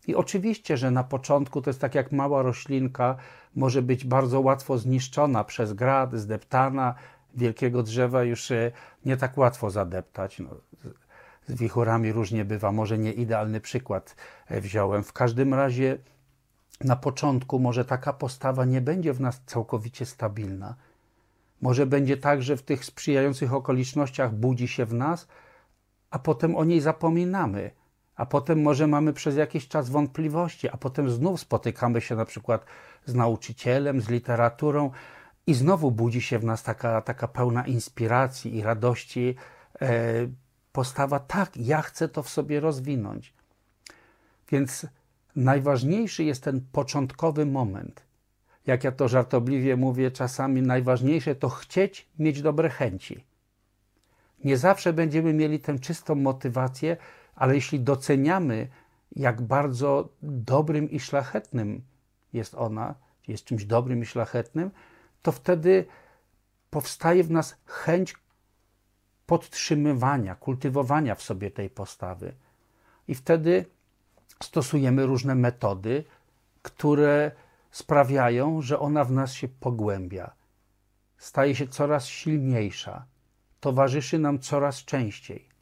I 0.08 0.16
oczywiście, 0.16 0.78
że 0.78 0.92
na 0.92 1.04
początku 1.04 1.62
to 1.62 1.70
jest 1.70 1.82
tak 1.82 1.96
jak 1.96 2.12
mała 2.12 2.42
roślinka, 2.42 3.16
może 3.56 3.82
być 3.82 4.06
bardzo 4.06 4.42
łatwo 4.42 4.78
zniszczona 4.78 5.44
przez 5.44 5.74
grad, 5.74 6.13
zdeptana. 6.13 6.96
Wielkiego 7.36 7.84
drzewa 7.84 8.24
już 8.24 8.52
e, 8.52 8.72
nie 9.06 9.18
tak 9.18 9.38
łatwo 9.38 9.70
zadeptać. 9.70 10.39
No, 10.39 10.50
z 11.48 11.54
wichurami 11.54 12.12
różnie 12.12 12.46
bywa, 12.46 12.72
może 12.72 12.98
nie 12.98 13.13
idealny 13.13 13.62
przykład 13.62 14.16
e, 14.48 14.62
wziąłem. 14.62 15.04
W 15.04 15.13
każdym 15.13 15.54
razie 15.54 15.98
na 16.82 16.96
początku 16.96 17.60
może 17.60 17.86
taka 17.86 18.13
postawa 18.13 18.66
nie 18.66 18.82
będzie 18.82 19.13
w 19.13 19.22
nas 19.22 19.42
całkowicie 19.46 20.06
stabilna. 20.06 20.76
Może 21.62 21.86
będzie 21.86 22.18
tak, 22.18 22.44
że 22.44 22.58
w 22.58 22.63
tych 22.63 22.86
sprzyjających 22.86 23.54
okolicznościach 23.54 24.34
budzi 24.34 24.68
się 24.68 24.86
w 24.86 24.94
nas, 24.94 25.28
a 26.12 26.20
potem 26.20 26.56
o 26.56 26.63
niej 26.63 26.82
zapominamy 26.82 27.72
a 28.15 28.26
potem 28.26 28.62
może 28.62 28.88
mamy 28.88 29.13
przez 29.13 29.36
jakiś 29.36 29.67
czas 29.67 29.89
wątpliwości, 29.89 30.69
a 30.69 30.78
potem 30.78 31.10
znów 31.10 31.41
spotykamy 31.41 32.02
się 32.02 32.15
na 32.15 32.26
przykład 32.26 32.65
z 33.06 33.15
nauczycielem, 33.15 34.02
z 34.02 34.10
literaturą 34.10 34.91
i 35.47 35.54
znowu 35.54 35.91
budzi 35.91 36.21
się 36.21 36.39
w 36.39 36.43
nas 36.43 36.63
taka, 36.63 37.02
taka 37.02 37.28
pełna 37.28 37.67
inspiracji 37.67 38.56
i 38.56 38.62
radości 38.62 39.36
e, 39.82 39.88
postawa, 40.71 41.19
tak, 41.19 41.58
ja 41.58 41.82
chcę 41.82 42.10
to 42.10 42.23
w 42.23 42.30
sobie 42.30 42.60
rozwinąć. 42.60 43.34
Więc 44.52 44.88
najważniejszy 45.36 46.23
jest 46.23 46.43
ten 46.43 46.62
początkowy 46.71 47.45
moment. 47.45 48.04
Jak 48.67 48.84
ja 48.84 48.91
to 48.91 49.08
żartobliwie 49.08 49.76
mówię, 49.76 50.12
czasami 50.12 50.62
najważniejsze 50.62 51.36
to 51.36 51.49
chcieć 51.49 52.08
mieć 52.19 52.41
dobre 52.41 52.69
chęci. 52.69 53.23
Nie 54.43 54.58
zawsze 54.58 54.93
będziemy 54.93 55.34
mieli 55.34 55.60
tę 55.60 55.80
czystą 55.80 56.15
motywację, 56.15 56.97
ale 57.36 57.56
jeśli 57.56 57.80
doceniamy, 57.80 58.67
jak 59.15 59.41
bardzo 59.41 60.10
dobrym 60.22 60.91
i 60.91 61.00
szlachetnym 61.00 61.82
jest 62.34 62.56
ona, 62.56 62.96
jest 63.28 63.46
czymś 63.46 63.65
dobrym 63.65 64.02
i 64.02 64.06
szlachetnym, 64.06 64.72
to 65.22 65.32
wtedy 65.32 65.86
powstaje 66.69 67.24
w 67.24 67.32
nas 67.32 67.56
chęć 67.65 68.15
podtrzymywania, 69.26 70.36
kultywowania 70.36 71.15
w 71.15 71.22
sobie 71.22 71.52
tej 71.52 71.69
postawy. 71.69 72.34
I 73.08 73.15
wtedy 73.15 73.65
stosujemy 74.43 75.06
różne 75.06 75.36
metody, 75.36 76.04
które 76.62 77.32
sprawiają, 77.72 78.62
że 78.62 78.80
ona 78.80 79.04
w 79.04 79.12
nas 79.12 79.34
się 79.34 79.48
pogłębia, 79.48 80.32
staje 81.17 81.56
się 81.56 81.67
coraz 81.67 82.06
silniejsza, 82.06 83.06
towarzyszy 83.60 84.19
nam 84.19 84.39
coraz 84.39 84.86
częściej. 84.86 85.53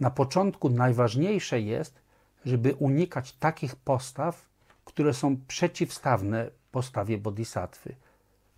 Na 0.00 0.10
początku 0.10 0.68
najważniejsze 0.68 1.60
jest, 1.60 2.00
żeby 2.44 2.74
unikać 2.74 3.32
takich 3.32 3.76
postaw, 3.76 4.48
które 4.84 5.14
są 5.14 5.36
przeciwstawne 5.48 6.50
postawie 6.72 7.18
bodhisattwy, 7.18 7.94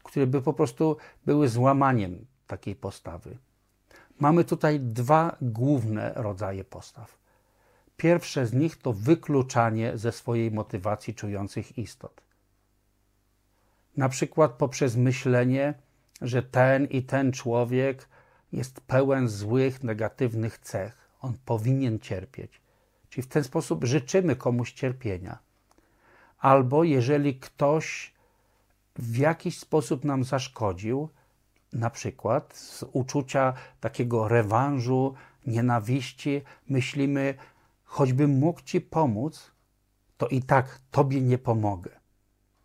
które 0.03 0.26
by 0.26 0.42
po 0.42 0.53
prostu 0.53 0.96
były 1.26 1.48
złamaniem 1.48 2.26
takiej 2.46 2.76
postawy. 2.76 3.37
Mamy 4.20 4.44
tutaj 4.44 4.81
dwa 4.81 5.37
główne 5.42 6.12
rodzaje 6.16 6.64
postaw. 6.64 7.18
Pierwsze 7.96 8.46
z 8.46 8.53
nich 8.53 8.76
to 8.76 8.92
wykluczanie 8.92 9.98
ze 9.98 10.12
swojej 10.12 10.50
motywacji 10.50 11.14
czujących 11.14 11.79
istot. 11.79 12.20
Na 13.96 14.09
przykład 14.09 14.53
poprzez 14.53 14.96
myślenie, 14.96 15.74
że 16.22 16.42
ten 16.42 16.85
i 16.85 17.03
ten 17.03 17.33
człowiek 17.33 18.09
jest 18.53 18.81
pełen 18.81 19.29
złych, 19.29 19.85
negatywnych 19.85 20.59
cech 20.59 20.99
on 21.20 21.35
powinien 21.44 21.98
cierpieć. 21.98 22.61
Czyli 23.09 23.22
w 23.22 23.28
ten 23.28 23.44
sposób 23.44 23.85
życzymy 23.85 24.37
komuś 24.37 24.72
cierpienia. 24.72 25.38
Albo 26.38 26.85
jeżeli 26.85 27.38
ktoś 27.38 28.14
w 28.96 29.16
jakiś 29.16 29.59
sposób 29.59 30.04
nam 30.04 30.24
zaszkodził, 30.24 31.09
na 31.72 31.90
przykład 31.90 32.54
z 32.56 32.85
uczucia 32.92 33.52
takiego 33.80 34.28
rewanżu, 34.28 35.14
nienawiści, 35.46 36.42
myślimy, 36.68 37.35
choćbym 37.85 38.38
mógł 38.38 38.61
ci 38.61 38.80
pomóc, 38.80 39.50
to 40.16 40.28
i 40.28 40.42
tak 40.42 40.80
tobie 40.90 41.20
nie 41.20 41.38
pomogę. 41.38 41.90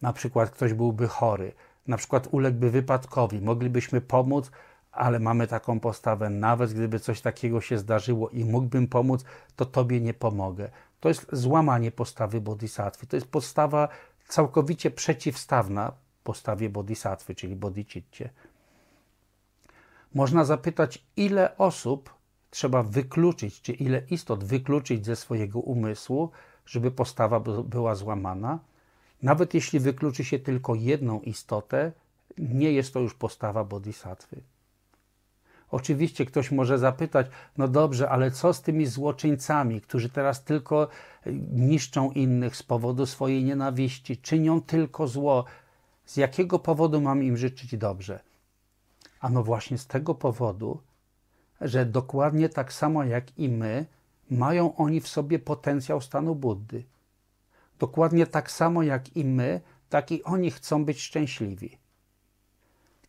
Na 0.02 0.14
przykład 0.14 0.50
ktoś 0.50 0.74
byłby 0.74 1.08
chory, 1.08 1.54
na 1.88 1.98
przykład 1.98 2.28
uległby 2.32 2.72
wypadkowi, 2.72 3.42
moglibyśmy 3.42 4.02
pomóc, 4.02 4.52
ale 4.96 5.20
mamy 5.20 5.48
taką 5.48 5.80
postawę, 5.80 6.30
nawet 6.30 6.74
gdyby 6.74 7.00
coś 7.00 7.22
takiego 7.22 7.62
się 7.62 7.78
zdarzyło 7.78 8.30
i 8.30 8.46
mógłbym 8.46 8.88
pomóc, 8.88 9.26
to 9.56 9.66
Tobie 9.66 10.02
nie 10.02 10.14
pomogę. 10.14 10.70
To 11.00 11.10
jest 11.10 11.28
złamanie 11.32 11.92
postawy 11.92 12.42
bodhisattwy. 12.42 13.08
To 13.08 13.18
jest 13.18 13.28
postawa 13.28 13.90
całkowicie 14.28 14.92
przeciwstawna 14.92 15.92
postawie 16.24 16.70
bodhisattwy, 16.70 17.36
czyli 17.36 17.56
bodhicitcie. 17.56 18.30
Można 20.14 20.46
zapytać, 20.46 21.06
ile 21.18 21.58
osób 21.58 22.14
trzeba 22.50 22.84
wykluczyć, 22.84 23.62
czy 23.62 23.72
ile 23.74 24.02
istot 24.10 24.44
wykluczyć 24.44 25.06
ze 25.06 25.16
swojego 25.16 25.60
umysłu, 25.60 26.32
żeby 26.66 26.92
postawa 26.92 27.40
była 27.40 27.96
złamana. 27.96 28.60
Nawet 29.24 29.54
jeśli 29.54 29.80
wykluczy 29.80 30.24
się 30.24 30.40
tylko 30.40 30.76
jedną 30.76 31.22
istotę, 31.22 31.92
nie 32.38 32.72
jest 32.72 32.94
to 32.94 33.00
już 33.00 33.14
postawa 33.14 33.64
bodhisattwy. 33.64 34.42
Oczywiście 35.72 36.26
ktoś 36.26 36.52
może 36.52 36.80
zapytać, 36.80 37.28
no 37.58 37.68
dobrze, 37.68 38.10
ale 38.10 38.32
co 38.32 38.54
z 38.54 38.62
tymi 38.62 38.86
złoczyńcami, 38.86 39.82
którzy 39.82 40.10
teraz 40.10 40.44
tylko 40.44 40.84
e, 40.84 41.34
niszczą 41.54 42.12
innych 42.12 42.56
z 42.56 42.64
powodu 42.64 43.06
swojej 43.06 43.44
nienawiści, 43.44 44.18
czynią 44.18 44.62
tylko 44.62 45.08
zło? 45.08 45.46
Z 46.06 46.18
jakiego 46.18 46.60
powodu 46.60 47.02
mam 47.02 47.24
im 47.24 47.38
życzyć 47.38 47.78
dobrze? 47.78 48.20
Ano 49.20 49.44
właśnie 49.44 49.78
z 49.78 49.88
tego 49.88 50.16
powodu, 50.16 50.80
że 51.62 51.86
dokładnie 51.86 52.50
tak 52.50 52.74
samo 52.74 53.04
jak 53.04 53.40
i 53.40 53.50
my, 53.50 53.86
mają 54.30 54.76
oni 54.76 55.02
w 55.02 55.08
sobie 55.08 55.40
potencjał 55.40 56.02
stanu 56.02 56.36
Buddy. 56.36 56.84
Dokładnie 57.80 58.28
tak 58.28 58.52
samo 58.52 58.84
jak 58.84 59.18
i 59.18 59.26
my, 59.26 59.62
tak 59.90 60.12
i 60.12 60.24
oni 60.24 60.52
chcą 60.52 60.86
być 60.86 61.02
szczęśliwi 61.02 61.85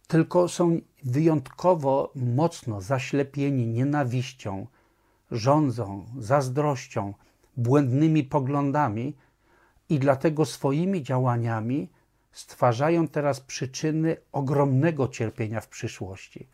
tylko 0.06 0.48
są 0.48 0.80
wyjątkowo 1.04 2.12
mocno 2.14 2.80
zaślepieni 2.80 3.66
nienawiścią, 3.66 4.66
rządzą, 5.30 6.06
zazdrością, 6.18 7.14
błędnymi 7.56 8.24
poglądami 8.24 9.16
i 9.88 9.98
dlatego 9.98 10.44
swoimi 10.44 11.02
działaniami 11.02 11.90
stwarzają 12.32 13.08
teraz 13.08 13.40
przyczyny 13.40 14.16
ogromnego 14.32 15.08
cierpienia 15.08 15.60
w 15.60 15.68
przyszłości. 15.68 16.48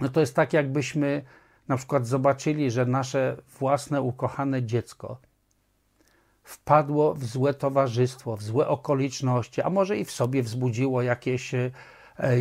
No 0.00 0.08
to 0.08 0.20
jest 0.20 0.34
tak, 0.34 0.52
jakbyśmy 0.52 1.22
na 1.68 1.76
przykład 1.76 2.06
zobaczyli, 2.06 2.70
że 2.70 2.86
nasze 2.86 3.36
własne 3.58 4.02
ukochane 4.02 4.62
dziecko 4.62 5.18
wpadło 6.42 7.14
w 7.14 7.24
złe 7.24 7.54
towarzystwo, 7.54 8.36
w 8.36 8.42
złe 8.42 8.68
okoliczności, 8.68 9.62
a 9.62 9.70
może 9.70 9.98
i 9.98 10.04
w 10.04 10.10
sobie 10.10 10.42
wzbudziło 10.42 11.02
jakieś 11.02 11.54
E, 11.54 11.70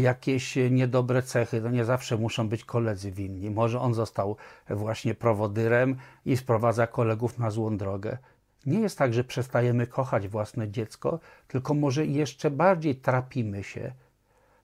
jakieś 0.01 0.57
niedobre 0.71 1.23
cechy. 1.23 1.61
To 1.61 1.69
nie 1.69 1.85
zawsze 1.85 2.17
muszą 2.17 2.49
być 2.49 2.65
koledzy 2.65 3.11
winni. 3.11 3.49
Może 3.51 3.79
on 3.79 3.93
został 3.93 4.35
właśnie 4.69 5.15
prowodyrem 5.15 5.95
i 6.25 6.37
sprowadza 6.37 6.87
kolegów 6.87 7.39
na 7.39 7.51
złą 7.51 7.77
drogę. 7.77 8.17
Nie 8.65 8.79
jest 8.79 8.97
tak, 8.97 9.13
że 9.13 9.23
przestajemy 9.23 9.87
kochać 9.87 10.27
własne 10.27 10.69
dziecko, 10.69 11.19
tylko 11.47 11.73
może 11.73 12.05
jeszcze 12.05 12.51
bardziej 12.51 12.95
trapimy 12.95 13.63
się. 13.63 13.93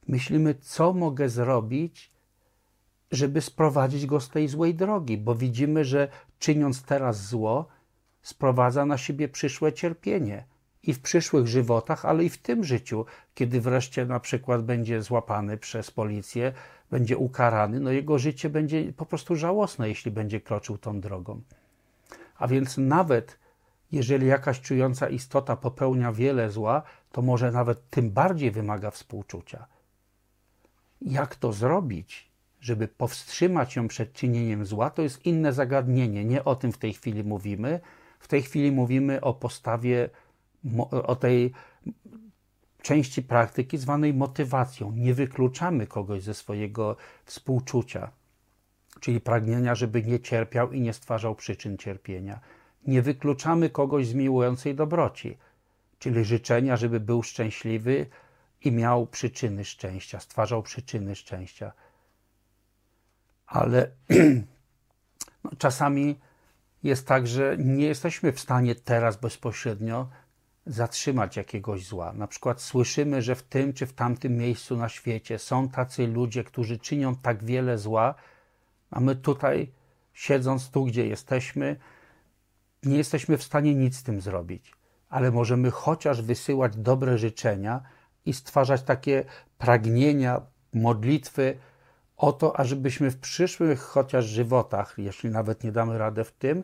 Myślimy, 0.07 0.55
co 0.55 0.93
mogę 0.93 1.29
zrobić, 1.29 2.11
żeby 3.11 3.41
sprowadzić 3.41 4.05
go 4.05 4.19
z 4.19 4.29
tej 4.29 4.47
złej 4.47 4.75
drogi, 4.75 5.17
bo 5.17 5.35
widzimy, 5.35 5.85
że 5.85 6.07
czyniąc 6.39 6.83
teraz 6.83 7.27
zło, 7.27 7.67
sprowadza 8.21 8.85
na 8.85 8.97
siebie 8.97 9.29
przyszłe 9.29 9.73
cierpienie 9.73 10.50
i 10.83 10.93
w 10.93 11.01
przyszłych 11.01 11.47
żywotach, 11.47 12.05
ale 12.05 12.23
i 12.23 12.29
w 12.29 12.37
tym 12.37 12.63
życiu, 12.63 13.05
kiedy 13.35 13.61
wreszcie 13.61 14.05
na 14.05 14.19
przykład 14.19 14.63
będzie 14.63 15.01
złapany 15.01 15.57
przez 15.57 15.91
policję, 15.91 16.53
będzie 16.91 17.17
ukarany, 17.17 17.79
no 17.79 17.91
jego 17.91 18.19
życie 18.19 18.49
będzie 18.49 18.93
po 18.93 19.05
prostu 19.05 19.35
żałosne, 19.35 19.89
jeśli 19.89 20.11
będzie 20.11 20.41
kroczył 20.41 20.77
tą 20.77 21.01
drogą. 21.01 21.41
A 22.37 22.47
więc 22.47 22.77
nawet 22.77 23.41
jeżeli 23.91 24.27
jakaś 24.27 24.61
czująca 24.61 25.09
istota 25.09 25.55
popełnia 25.55 26.11
wiele 26.11 26.49
zła, 26.49 26.83
to 27.11 27.21
może 27.21 27.51
nawet 27.51 27.89
tym 27.89 28.11
bardziej 28.11 28.51
wymaga 28.51 28.91
współczucia. 28.91 29.65
Jak 31.01 31.35
to 31.35 31.53
zrobić, 31.53 32.31
żeby 32.59 32.87
powstrzymać 32.87 33.75
ją 33.75 33.87
przed 33.87 34.13
czynieniem 34.13 34.65
zła, 34.65 34.89
to 34.89 35.01
jest 35.01 35.25
inne 35.25 35.53
zagadnienie. 35.53 36.25
Nie 36.25 36.43
o 36.43 36.55
tym 36.55 36.71
w 36.71 36.77
tej 36.77 36.93
chwili 36.93 37.23
mówimy. 37.23 37.79
W 38.19 38.27
tej 38.27 38.41
chwili 38.41 38.71
mówimy 38.71 39.21
o 39.21 39.33
postawie, 39.33 40.09
o 40.91 41.15
tej 41.15 41.53
części 42.81 43.23
praktyki 43.23 43.77
zwanej 43.77 44.13
motywacją. 44.13 44.91
Nie 44.91 45.13
wykluczamy 45.13 45.87
kogoś 45.87 46.23
ze 46.23 46.33
swojego 46.33 46.95
współczucia, 47.25 48.11
czyli 48.99 49.21
pragnienia, 49.21 49.75
żeby 49.75 50.03
nie 50.03 50.19
cierpiał 50.19 50.71
i 50.71 50.81
nie 50.81 50.93
stwarzał 50.93 51.35
przyczyn 51.35 51.77
cierpienia. 51.77 52.39
Nie 52.87 53.01
wykluczamy 53.01 53.69
kogoś 53.69 54.07
z 54.07 54.13
miłującej 54.13 54.75
dobroci, 54.75 55.37
czyli 55.99 56.25
życzenia, 56.25 56.77
żeby 56.77 56.99
był 56.99 57.23
szczęśliwy 57.23 58.05
i 58.61 58.71
miał 58.71 59.07
przyczyny 59.07 59.65
szczęścia, 59.65 60.19
stwarzał 60.19 60.63
przyczyny 60.63 61.15
szczęścia. 61.15 61.71
Ale 63.47 63.91
no, 65.43 65.51
czasami 65.57 66.19
jest 66.83 67.07
tak, 67.07 67.27
że 67.27 67.57
nie 67.59 67.85
jesteśmy 67.85 68.31
w 68.31 68.39
stanie 68.39 68.75
teraz 68.75 69.17
bezpośrednio 69.17 70.09
zatrzymać 70.65 71.37
jakiegoś 71.37 71.85
zła. 71.85 72.13
Na 72.13 72.27
przykład 72.27 72.61
słyszymy, 72.61 73.21
że 73.21 73.35
w 73.35 73.43
tym 73.43 73.73
czy 73.73 73.85
w 73.85 73.93
tamtym 73.93 74.37
miejscu 74.37 74.77
na 74.77 74.89
świecie 74.89 75.39
są 75.39 75.69
tacy 75.69 76.07
ludzie, 76.07 76.43
którzy 76.43 76.79
czynią 76.79 77.15
tak 77.15 77.43
wiele 77.43 77.77
zła, 77.77 78.15
a 78.91 78.99
my 78.99 79.15
tutaj, 79.15 79.71
siedząc 80.13 80.69
tu, 80.69 80.85
gdzie 80.85 81.07
jesteśmy, 81.07 81.75
nie 82.83 82.97
jesteśmy 82.97 83.37
w 83.37 83.43
stanie 83.43 83.75
nic 83.75 83.97
z 83.97 84.03
tym 84.03 84.21
zrobić. 84.21 84.73
Ale 85.09 85.31
możemy 85.31 85.71
chociaż 85.71 86.21
wysyłać 86.21 86.77
dobre 86.77 87.17
życzenia 87.17 87.81
i 88.25 88.33
stwarzać 88.33 88.83
takie 88.83 89.25
pragnienia, 89.57 90.41
modlitwy 90.73 91.57
o 92.17 92.33
to, 92.33 92.59
ażebyśmy 92.59 93.11
w 93.11 93.17
przyszłych 93.17 93.81
chociaż 93.81 94.25
żywotach, 94.25 94.93
jeśli 94.97 95.29
nawet 95.29 95.63
nie 95.63 95.71
damy 95.71 95.97
radę 95.97 96.23
w 96.23 96.31
tym, 96.31 96.63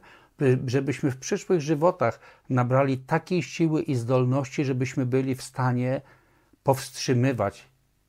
żebyśmy 0.66 1.12
w 1.12 1.18
przyszłych 1.18 1.62
żywotach 1.62 2.20
nabrali 2.50 2.98
takiej 2.98 3.44
siły 3.44 3.82
i 3.82 3.96
zdolności, 3.96 4.66
żebyśmy 4.66 5.06
byli 5.06 5.36
w 5.36 5.42
stanie 5.42 6.02
powstrzymywać 6.64 7.68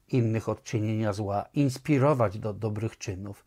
innych 0.08 0.48
od 0.48 0.62
czynienia 0.62 1.12
zła, 1.12 1.44
inspirować 1.54 2.38
do 2.38 2.52
dobrych 2.52 2.98
czynów. 2.98 3.44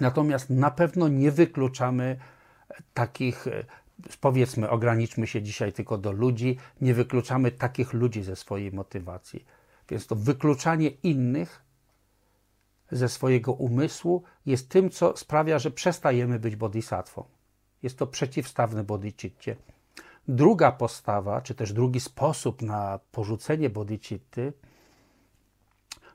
Natomiast 0.00 0.50
na 0.50 0.70
pewno 0.70 1.08
nie 1.08 1.30
wykluczamy 1.30 2.16
takich, 2.94 3.46
powiedzmy, 4.20 4.70
ograniczmy 4.70 5.26
się 5.26 5.42
dzisiaj 5.42 5.72
tylko 5.72 5.98
do 5.98 6.12
ludzi, 6.12 6.56
nie 6.80 6.94
wykluczamy 6.94 7.50
takich 7.50 7.92
ludzi 7.92 8.22
ze 8.22 8.36
swojej 8.36 8.72
motywacji. 8.72 9.44
Więc 9.88 10.06
to 10.06 10.16
wykluczanie 10.16 10.88
innych 10.88 11.62
ze 12.90 13.08
swojego 13.08 13.52
umysłu 13.52 14.22
jest 14.46 14.68
tym, 14.68 14.90
co 14.90 15.16
sprawia, 15.16 15.58
że 15.58 15.70
przestajemy 15.70 16.38
być 16.38 16.56
bodhisatwą. 16.56 17.24
Jest 17.84 17.98
to 17.98 18.06
przeciwstawne 18.06 18.84
bodhicitcie. 18.84 19.56
Druga 20.28 20.72
postawa, 20.72 21.40
czy 21.40 21.54
też 21.54 21.72
drugi 21.72 22.00
sposób 22.00 22.62
na 22.62 23.00
porzucenie 23.12 23.70
bodhicitty, 23.70 24.52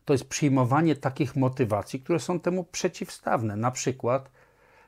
to 0.05 0.13
jest 0.13 0.29
przyjmowanie 0.29 0.95
takich 0.95 1.35
motywacji, 1.35 1.99
które 1.99 2.19
są 2.19 2.39
temu 2.39 2.63
przeciwstawne. 2.63 3.55
Na 3.55 3.71
przykład 3.71 4.31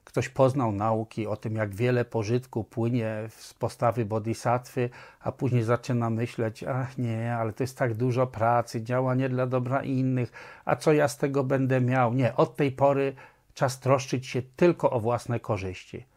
ktoś 0.03 0.29
poznał 0.29 0.71
nauki 0.71 1.27
o 1.27 1.37
tym, 1.37 1.55
jak 1.55 1.75
wiele 1.75 2.05
pożytku 2.05 2.63
płynie 2.63 3.29
z 3.29 3.53
postawy 3.53 4.05
bodhisattwy, 4.05 4.89
a 5.19 5.31
później 5.31 5.63
zaczyna 5.63 6.09
myśleć, 6.09 6.63
ach 6.63 6.97
nie, 6.97 7.35
ale 7.35 7.53
to 7.53 7.63
jest 7.63 7.77
tak 7.77 7.93
dużo 7.93 8.27
pracy, 8.27 8.83
działanie 8.83 9.29
dla 9.29 9.47
dobra 9.47 9.83
innych, 9.83 10.31
a 10.65 10.75
co 10.75 10.93
ja 10.93 11.07
z 11.07 11.17
tego 11.17 11.43
będę 11.43 11.81
miał? 11.81 12.13
Nie, 12.13 12.35
od 12.35 12.55
tej 12.55 12.71
pory 12.71 13.15
czas 13.53 13.79
troszczyć 13.79 14.27
się 14.27 14.41
tylko 14.41 14.89
o 14.89 14.99
własne 14.99 15.39
korzyści 15.39 16.10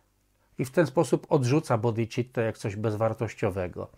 i 0.58 0.64
w 0.64 0.70
ten 0.70 0.86
sposób 0.86 1.26
odrzuca 1.28 1.78
bodhicitta 1.78 2.42
jak 2.42 2.58
coś 2.58 2.76
bezwartościowego. 2.76 3.88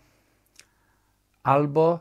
Albo 1.43 1.99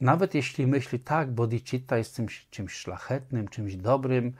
nawet 0.00 0.34
jeśli 0.34 0.66
myśli, 0.66 1.00
tak, 1.00 1.30
bodhicitta 1.30 1.96
jest 1.96 2.16
czymś, 2.16 2.46
czymś 2.50 2.72
szlachetnym, 2.72 3.48
czymś 3.48 3.76
dobrym, 3.76 4.32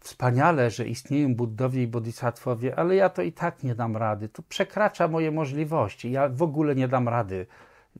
wspaniale, 0.00 0.70
że 0.70 0.88
istnieją 0.88 1.34
Buddowie 1.34 1.82
i 1.82 1.86
Bodhisattwowie, 1.86 2.78
ale 2.78 2.96
ja 2.96 3.08
to 3.08 3.22
i 3.22 3.32
tak 3.32 3.62
nie 3.62 3.74
dam 3.74 3.96
rady. 3.96 4.28
To 4.28 4.42
przekracza 4.42 5.08
moje 5.08 5.30
możliwości. 5.30 6.10
Ja 6.10 6.28
w 6.28 6.42
ogóle 6.42 6.74
nie 6.74 6.88
dam 6.88 7.08
rady 7.08 7.46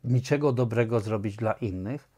niczego 0.04 0.52
dobrego 0.52 1.00
zrobić 1.00 1.36
dla 1.36 1.52
innych. 1.52 2.08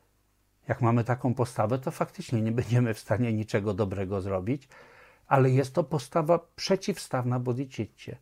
Jak 0.69 0.81
mamy 0.81 1.05
taką 1.05 1.35
postawę, 1.35 1.79
to 1.79 1.91
faktycznie 1.91 2.43
nie 2.43 2.53
będziemy 2.53 2.95
w 2.95 2.99
stanie 2.99 3.33
niczego 3.33 3.75
dobrego 3.75 4.21
zrobić, 4.21 4.69
ale 5.27 5.51
jest 5.51 5.75
to 5.75 5.85
postawa 5.85 6.41
przeciwstawna 6.57 7.39
bodhicitcie. 7.39 8.17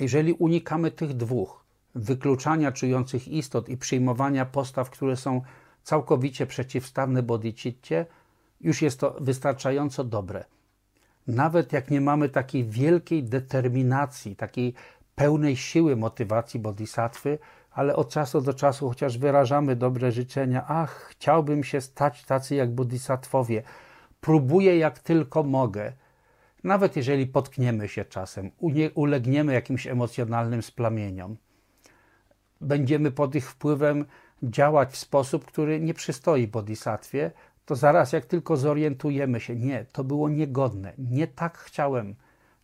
Jeżeli 0.00 0.32
unikamy 0.32 0.90
tych 0.90 1.14
dwóch, 1.14 1.64
wykluczania 1.94 2.72
czujących 2.72 3.28
istot 3.28 3.68
i 3.68 3.76
przyjmowania 3.76 4.46
postaw, 4.46 4.90
które 4.90 5.16
są 5.16 5.42
całkowicie 5.82 6.46
przeciwstawne 6.46 7.22
bodhicitcie, 7.22 8.06
już 8.60 8.82
jest 8.82 9.00
to 9.00 9.16
wystarczająco 9.20 10.04
dobre. 10.04 10.44
Nawet 11.26 11.72
jak 11.72 11.90
nie 11.90 12.00
mamy 12.00 12.28
takiej 12.28 12.64
wielkiej 12.64 13.24
determinacji, 13.24 14.36
takiej 14.36 14.74
pełnej 15.14 15.56
siły 15.56 15.96
motywacji 15.96 16.60
bodhisattwy, 16.60 17.38
ale 17.72 17.96
od 17.96 18.08
czasu 18.08 18.40
do 18.40 18.54
czasu 18.54 18.88
chociaż 18.88 19.18
wyrażamy 19.18 19.76
dobre 19.76 20.12
życzenia, 20.12 20.64
ach, 20.68 21.06
chciałbym 21.10 21.64
się 21.64 21.80
stać 21.80 22.24
tacy 22.24 22.54
jak 22.54 22.74
bodhisattwowie, 22.74 23.62
próbuję 24.20 24.78
jak 24.78 24.98
tylko 24.98 25.42
mogę, 25.42 25.92
nawet 26.64 26.96
jeżeli 26.96 27.26
potkniemy 27.26 27.88
się 27.88 28.04
czasem, 28.04 28.50
ulegniemy 28.94 29.52
jakimś 29.52 29.86
emocjonalnym 29.86 30.62
splamieniom, 30.62 31.36
będziemy 32.60 33.10
pod 33.10 33.34
ich 33.34 33.50
wpływem 33.50 34.04
działać 34.42 34.90
w 34.90 34.96
sposób, 34.96 35.44
który 35.44 35.80
nie 35.80 35.94
przystoi 35.94 36.46
bodhisattwie, 36.46 37.30
to 37.66 37.76
zaraz 37.76 38.12
jak 38.12 38.26
tylko 38.26 38.56
zorientujemy 38.56 39.40
się, 39.40 39.56
nie, 39.56 39.84
to 39.92 40.04
było 40.04 40.28
niegodne, 40.28 40.92
nie 40.98 41.26
tak 41.26 41.58
chciałem, 41.58 42.14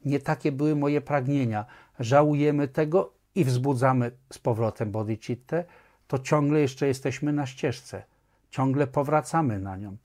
nie 0.04 0.20
takie 0.20 0.52
były 0.52 0.76
moje 0.76 1.00
pragnienia, 1.00 1.64
żałujemy 2.00 2.68
tego 2.68 3.12
i 3.34 3.44
wzbudzamy 3.44 4.10
z 4.32 4.38
powrotem 4.38 4.90
bodhicittę, 4.90 5.64
to 6.08 6.18
ciągle 6.18 6.60
jeszcze 6.60 6.86
jesteśmy 6.86 7.32
na 7.32 7.46
ścieżce, 7.46 8.02
ciągle 8.50 8.86
powracamy 8.86 9.58
na 9.58 9.76
nią. 9.76 9.96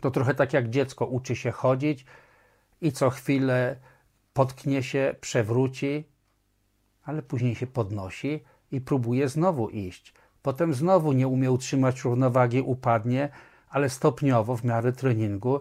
To 0.00 0.10
trochę 0.10 0.34
tak 0.34 0.52
jak 0.52 0.70
dziecko 0.70 1.06
uczy 1.06 1.36
się 1.36 1.50
chodzić, 1.50 2.04
i 2.80 2.92
co 2.92 3.10
chwilę 3.10 3.76
potknie 4.32 4.82
się, 4.82 5.14
przewróci, 5.20 6.04
ale 7.04 7.22
później 7.22 7.54
się 7.54 7.66
podnosi 7.66 8.44
i 8.70 8.80
próbuje 8.80 9.28
znowu 9.28 9.68
iść. 9.68 10.14
Potem 10.42 10.74
znowu 10.74 11.12
nie 11.12 11.28
umie 11.28 11.52
utrzymać 11.52 12.04
równowagi, 12.04 12.60
upadnie, 12.60 13.28
ale 13.68 13.88
stopniowo 13.88 14.56
w 14.56 14.64
miarę 14.64 14.92
treningu 14.92 15.60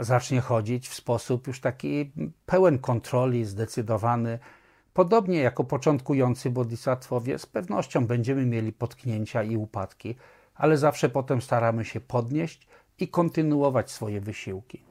zacznie 0.00 0.40
chodzić 0.40 0.88
w 0.88 0.94
sposób 0.94 1.46
już 1.46 1.60
taki 1.60 2.12
pełen 2.46 2.78
kontroli, 2.78 3.44
zdecydowany. 3.44 4.38
Podobnie 4.92 5.38
jako 5.38 5.64
początkujący 5.64 6.50
bodhisattwowie, 6.50 7.38
z 7.38 7.46
pewnością 7.46 8.06
będziemy 8.06 8.46
mieli 8.46 8.72
potknięcia 8.72 9.42
i 9.42 9.56
upadki, 9.56 10.14
ale 10.54 10.78
zawsze 10.78 11.08
potem 11.08 11.42
staramy 11.42 11.84
się 11.84 12.00
podnieść 12.00 12.68
i 12.98 13.08
kontynuować 13.08 13.90
swoje 13.90 14.20
wysiłki 14.20 14.89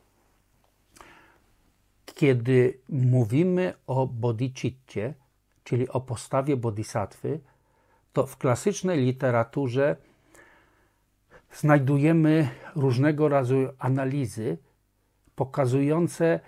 kiedy 2.19 2.79
mówimy 2.89 3.73
o 3.87 4.07
bodhicitcie, 4.07 5.13
czyli 5.63 5.89
o 5.89 6.01
postawie 6.01 6.57
bodhisattwy, 6.57 7.39
to 8.13 8.25
w 8.27 8.37
klasycznej 8.37 8.99
literaturze 9.05 9.95
znajdujemy 11.53 12.49
różnego 12.75 13.29
rodzaju 13.29 13.69
analizy 13.77 14.57
pokazujące, 15.35 16.39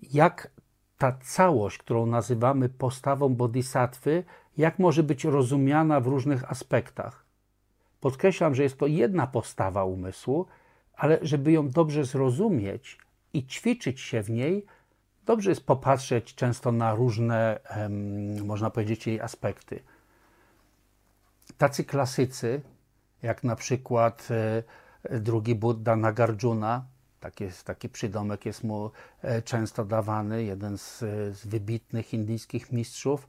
jak 0.00 0.50
ta 0.98 1.12
całość, 1.12 1.78
którą 1.78 2.06
nazywamy 2.06 2.68
postawą 2.68 3.34
bodhisattwy, 3.34 4.24
jak 4.56 4.78
może 4.78 5.02
być 5.02 5.24
rozumiana 5.24 6.00
w 6.00 6.06
różnych 6.06 6.50
aspektach. 6.50 7.24
Podkreślam, 8.00 8.54
że 8.54 8.62
jest 8.62 8.78
to 8.78 8.86
jedna 8.86 9.26
postawa 9.26 9.84
umysłu, 9.84 10.46
ale 10.94 11.18
żeby 11.22 11.52
ją 11.52 11.68
dobrze 11.68 12.04
zrozumieć 12.04 12.98
i 13.32 13.46
ćwiczyć 13.46 14.00
się 14.00 14.22
w 14.22 14.30
niej, 14.30 14.66
dobrze 15.26 15.50
jest 15.50 15.66
popatrzeć 15.66 16.34
często 16.34 16.72
na 16.72 16.94
różne, 16.94 17.60
można 18.44 18.70
powiedzieć, 18.70 19.06
jej 19.06 19.20
aspekty. 19.20 19.82
Tacy 21.58 21.84
klasycy, 21.84 22.60
jak 23.22 23.44
na 23.44 23.56
przykład 23.56 24.28
e, 24.30 25.20
drugi 25.20 25.54
Buddha 25.54 25.96
Nagarjuna, 25.96 26.84
taki, 27.20 27.44
taki 27.64 27.88
przydomek 27.88 28.46
jest 28.46 28.64
mu 28.64 28.90
e, 29.22 29.42
często 29.42 29.84
dawany, 29.84 30.44
jeden 30.44 30.78
z, 30.78 30.98
z 31.38 31.46
wybitnych 31.46 32.14
indyjskich 32.14 32.72
mistrzów, 32.72 33.28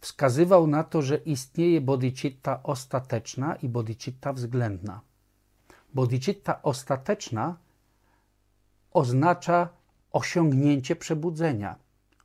wskazywał 0.00 0.66
na 0.66 0.84
to, 0.84 1.02
że 1.02 1.16
istnieje 1.16 1.80
bodhicitta 1.80 2.62
ostateczna 2.62 3.56
i 3.56 3.68
bodhicitta 3.68 4.32
względna. 4.32 5.00
Bodhicitta 5.94 6.62
ostateczna 6.62 7.56
oznacza 8.92 9.68
osiągnięcie 10.12 10.96
przebudzenia, 10.96 11.76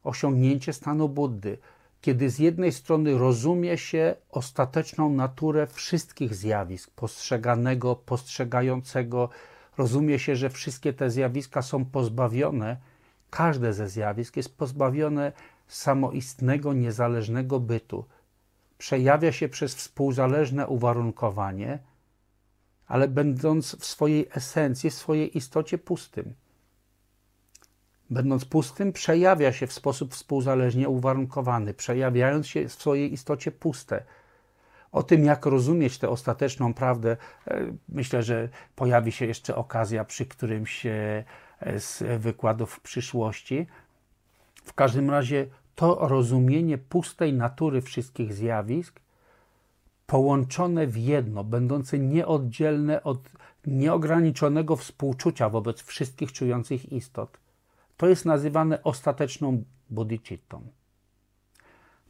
osiągnięcie 0.03 0.73
stanu 0.73 1.09
Buddy, 1.09 1.57
kiedy 2.01 2.29
z 2.29 2.39
jednej 2.39 2.71
strony 2.71 3.17
rozumie 3.17 3.77
się 3.77 4.15
ostateczną 4.29 5.09
naturę 5.09 5.67
wszystkich 5.67 6.35
zjawisk, 6.35 6.91
postrzeganego, 6.91 7.95
postrzegającego, 7.95 9.29
rozumie 9.77 10.19
się, 10.19 10.35
że 10.35 10.49
wszystkie 10.49 10.93
te 10.93 11.09
zjawiska 11.09 11.61
są 11.61 11.85
pozbawione, 11.85 12.77
każde 13.29 13.73
ze 13.73 13.89
zjawisk 13.89 14.37
jest 14.37 14.57
pozbawione 14.57 15.31
samoistnego, 15.67 16.73
niezależnego 16.73 17.59
bytu. 17.59 18.05
Przejawia 18.77 19.31
się 19.31 19.49
przez 19.49 19.75
współzależne 19.75 20.67
uwarunkowanie, 20.67 21.79
ale 22.87 23.07
będąc 23.07 23.75
w 23.75 23.85
swojej 23.85 24.27
esencji, 24.35 24.89
w 24.89 24.93
swojej 24.93 25.37
istocie 25.37 25.77
pustym. 25.77 26.33
Będąc 28.09 28.45
pustym, 28.45 28.93
przejawia 28.93 29.53
się 29.53 29.67
w 29.67 29.73
sposób 29.73 30.13
współzależnie 30.13 30.89
uwarunkowany, 30.89 31.73
przejawiając 31.73 32.47
się 32.47 32.67
w 32.67 32.73
swojej 32.73 33.13
istocie 33.13 33.51
puste. 33.51 34.03
O 34.91 35.03
tym, 35.03 35.25
jak 35.25 35.45
rozumieć 35.45 35.97
tę 35.97 36.09
ostateczną 36.09 36.73
prawdę, 36.73 37.17
e, 37.47 37.61
myślę, 37.89 38.23
że 38.23 38.49
pojawi 38.75 39.11
się 39.11 39.25
jeszcze 39.25 39.55
okazja 39.55 40.05
przy 40.05 40.25
którymś 40.25 40.85
e, 40.85 41.23
z 41.77 42.21
wykładów 42.21 42.73
w 42.73 42.79
przyszłości. 42.79 43.67
W 44.63 44.73
każdym 44.73 45.09
razie 45.09 45.47
to 45.75 46.07
rozumienie 46.07 46.77
pustej 46.77 47.33
natury 47.33 47.81
wszystkich 47.81 48.33
zjawisk, 48.33 48.99
połączone 50.07 50.87
w 50.87 50.97
jedno, 50.97 51.43
będące 51.43 51.99
nieoddzielne 51.99 53.03
od 53.03 53.19
nieograniczonego 53.67 54.75
współczucia 54.75 55.49
wobec 55.49 55.81
wszystkich 55.81 56.31
czujących 56.31 56.91
istot, 56.91 57.37
to 57.97 58.07
jest 58.07 58.25
nazywane 58.25 58.83
ostateczną 58.83 59.63
bodhicittą. 59.89 60.67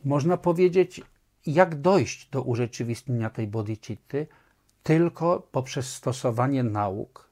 Można 0.03 0.37
powiedzieć, 0.37 1.01
jak 1.45 1.81
dojść 1.81 2.29
do 2.29 2.41
urzeczywistnienia 2.41 3.29
tej 3.29 3.47
bodhicitty 3.47 4.27
tylko 4.83 5.47
poprzez 5.51 5.93
stosowanie 5.93 6.63
nauk 6.63 7.29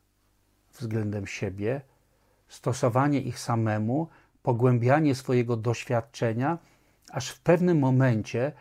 względem 0.80 1.28
siebie, 1.28 1.82
stosowanie 2.47 3.22
ich 3.22 3.39
samemu, 3.39 4.08
pogłębianie 4.43 5.16
swojego 5.16 5.58
doświadczenia, 5.58 6.58
aż 7.12 7.30
w 7.30 7.39
pewnym 7.39 7.80
momencie, 7.80 8.51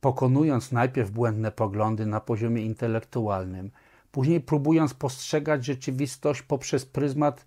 pokonując 0.00 0.72
najpierw 0.72 1.10
błędne 1.10 1.52
poglądy 1.52 2.06
na 2.06 2.20
poziomie 2.20 2.62
intelektualnym, 2.62 3.70
później 4.12 4.40
próbując 4.40 4.94
postrzegać 4.94 5.64
rzeczywistość 5.64 6.42
poprzez 6.42 6.86
pryzmat 6.86 7.46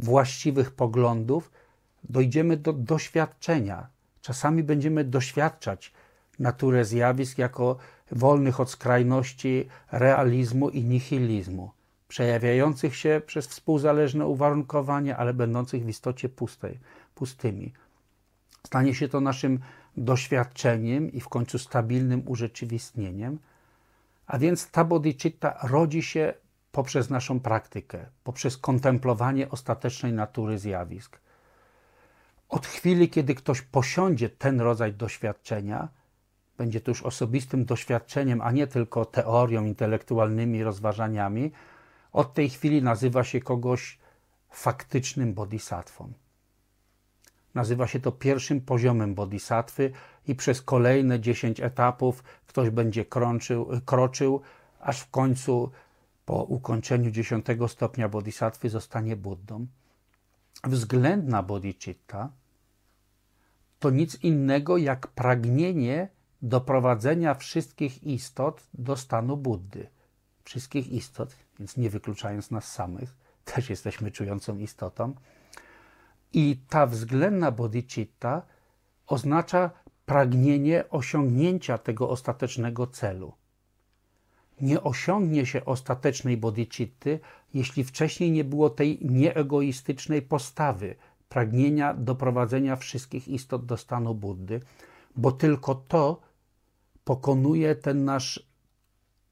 właściwych 0.00 0.70
poglądów, 0.70 1.50
dojdziemy 2.04 2.56
do 2.56 2.72
doświadczenia. 2.72 3.86
Czasami 4.22 4.62
będziemy 4.62 5.04
doświadczać 5.04 5.92
naturę 6.38 6.84
zjawisk 6.84 7.38
jako 7.38 7.76
wolnych 8.12 8.60
od 8.60 8.70
skrajności 8.70 9.68
realizmu 9.92 10.68
i 10.68 10.84
nihilizmu, 10.84 11.70
przejawiających 12.08 12.96
się 12.96 13.22
przez 13.26 13.46
współzależne 13.46 14.26
uwarunkowania, 14.26 15.16
ale 15.16 15.34
będących 15.34 15.84
w 15.84 15.88
istocie 15.88 16.28
pustej, 16.28 16.78
pustymi. 17.14 17.72
Stanie 18.66 18.94
się 18.94 19.08
to 19.08 19.20
naszym 19.20 19.58
doświadczeniem 19.96 21.12
i 21.12 21.20
w 21.20 21.28
końcu 21.28 21.58
stabilnym 21.58 22.22
urzeczywistnieniem. 22.26 23.38
A 24.26 24.38
więc 24.38 24.70
ta 24.70 24.84
bodhicitta 24.84 25.58
rodzi 25.62 26.02
się 26.02 26.34
poprzez 26.72 27.10
naszą 27.10 27.40
praktykę, 27.40 28.06
poprzez 28.24 28.56
kontemplowanie 28.56 29.50
ostatecznej 29.50 30.12
natury 30.12 30.58
zjawisk. 30.58 31.18
Od 32.48 32.66
chwili, 32.66 33.08
kiedy 33.08 33.34
ktoś 33.34 33.62
posiądzie 33.62 34.28
ten 34.28 34.60
rodzaj 34.60 34.92
doświadczenia, 34.92 35.88
będzie 36.58 36.80
to 36.80 36.90
już 36.90 37.02
osobistym 37.02 37.64
doświadczeniem, 37.64 38.40
a 38.40 38.50
nie 38.50 38.66
tylko 38.66 39.04
teorią, 39.04 39.64
intelektualnymi 39.64 40.62
rozważaniami, 40.64 41.52
od 42.12 42.34
tej 42.34 42.50
chwili 42.50 42.82
nazywa 42.82 43.24
się 43.24 43.40
kogoś 43.40 43.98
faktycznym 44.50 45.34
bodhisatwą. 45.34 46.12
Nazywa 47.54 47.86
się 47.86 48.00
to 48.00 48.12
pierwszym 48.12 48.60
poziomem 48.60 49.14
bodhisattwy 49.14 49.92
i 50.26 50.34
przez 50.34 50.62
kolejne 50.62 51.20
10 51.20 51.60
etapów 51.60 52.24
ktoś 52.46 52.70
będzie 52.70 53.04
krączył, 53.04 53.68
kroczył, 53.84 54.40
aż 54.80 55.00
w 55.00 55.10
końcu 55.10 55.70
po 56.30 56.42
ukończeniu 56.42 57.10
10 57.10 57.46
stopnia 57.68 58.08
bodhisattwy 58.08 58.70
zostanie 58.70 59.16
Buddą. 59.16 59.66
Względna 60.64 61.42
bodhicitta 61.42 62.32
to 63.78 63.90
nic 63.90 64.24
innego 64.24 64.76
jak 64.76 65.06
pragnienie 65.06 66.08
doprowadzenia 66.42 67.34
wszystkich 67.34 68.04
istot 68.04 68.66
do 68.74 68.96
stanu 68.96 69.36
Buddy. 69.36 69.86
Wszystkich 70.44 70.92
istot, 70.92 71.36
więc 71.58 71.76
nie 71.76 71.90
wykluczając 71.90 72.50
nas 72.50 72.72
samych, 72.72 73.16
też 73.54 73.70
jesteśmy 73.70 74.10
czującą 74.10 74.58
istotą. 74.58 75.14
I 76.32 76.56
ta 76.68 76.86
względna 76.86 77.50
bodhicitta 77.50 78.42
oznacza 79.06 79.70
pragnienie 80.06 80.84
osiągnięcia 80.90 81.78
tego 81.78 82.10
ostatecznego 82.10 82.86
celu. 82.86 83.39
Nie 84.60 84.82
osiągnie 84.82 85.46
się 85.46 85.64
ostatecznej 85.64 86.36
bodhicitty, 86.36 87.20
jeśli 87.54 87.84
wcześniej 87.84 88.30
nie 88.30 88.44
było 88.44 88.70
tej 88.70 88.98
nieegoistycznej 89.02 90.22
postawy, 90.22 90.96
pragnienia 91.28 91.94
doprowadzenia 91.94 92.76
wszystkich 92.76 93.28
istot 93.28 93.66
do 93.66 93.76
stanu 93.76 94.14
Buddy, 94.14 94.60
bo 95.16 95.32
tylko 95.32 95.74
to 95.74 96.20
pokonuje 97.04 97.74
ten 97.74 98.04
nasz 98.04 98.50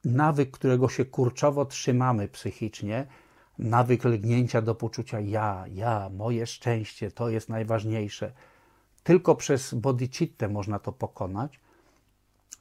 nawyk, 0.05 0.51
którego 0.51 0.89
się 0.89 1.05
kurczowo 1.05 1.65
trzymamy 1.65 2.29
psychicznie, 2.29 3.07
nawyk 3.59 4.05
lgnięcia 4.05 4.63
do 4.63 4.75
poczucia 4.75 5.21
ja, 5.21 5.65
ja, 5.73 6.11
moje 6.17 6.47
szczęście, 6.47 7.11
to 7.11 7.29
jest 7.29 7.49
najważniejsze. 7.49 8.33
Tylko 9.03 9.35
przez 9.35 9.75
bodhicittę 9.75 10.49
można 10.49 10.79
to 10.79 10.93
pokonać 10.93 11.61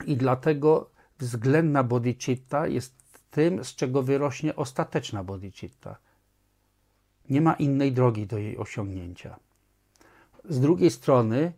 i 0.06 0.18
dlatego 0.18 0.90
względna 1.20 1.84
bodhicitta 1.84 2.68
jest 2.68 2.96
tym, 3.32 3.64
z 3.64 3.76
czego 3.76 4.04
wyrośnie 4.04 4.56
ostateczna 4.56 5.24
bodhicitta. 5.24 5.98
Nie 7.30 7.42
ma 7.42 7.54
innej 7.54 7.92
drogi 7.92 8.28
do 8.28 8.38
jej 8.38 8.58
osiągnięcia. 8.58 9.40
Z 10.50 10.60
drugiej 10.60 10.92
strony, 10.92 11.54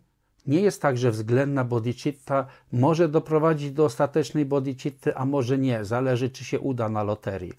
nie 0.46 0.60
jest 0.60 0.82
tak, 0.82 0.98
że 0.98 1.10
względna 1.10 1.64
bodhicitta 1.64 2.46
może 2.72 3.08
doprowadzić 3.08 3.72
do 3.72 3.84
ostatecznej 3.84 4.44
bodhicitty, 4.44 5.16
a 5.16 5.24
może 5.24 5.58
nie. 5.58 5.84
Zależy, 5.84 6.30
czy 6.30 6.44
się 6.44 6.60
uda 6.60 6.88
na 6.88 7.02
loterii. 7.02 7.52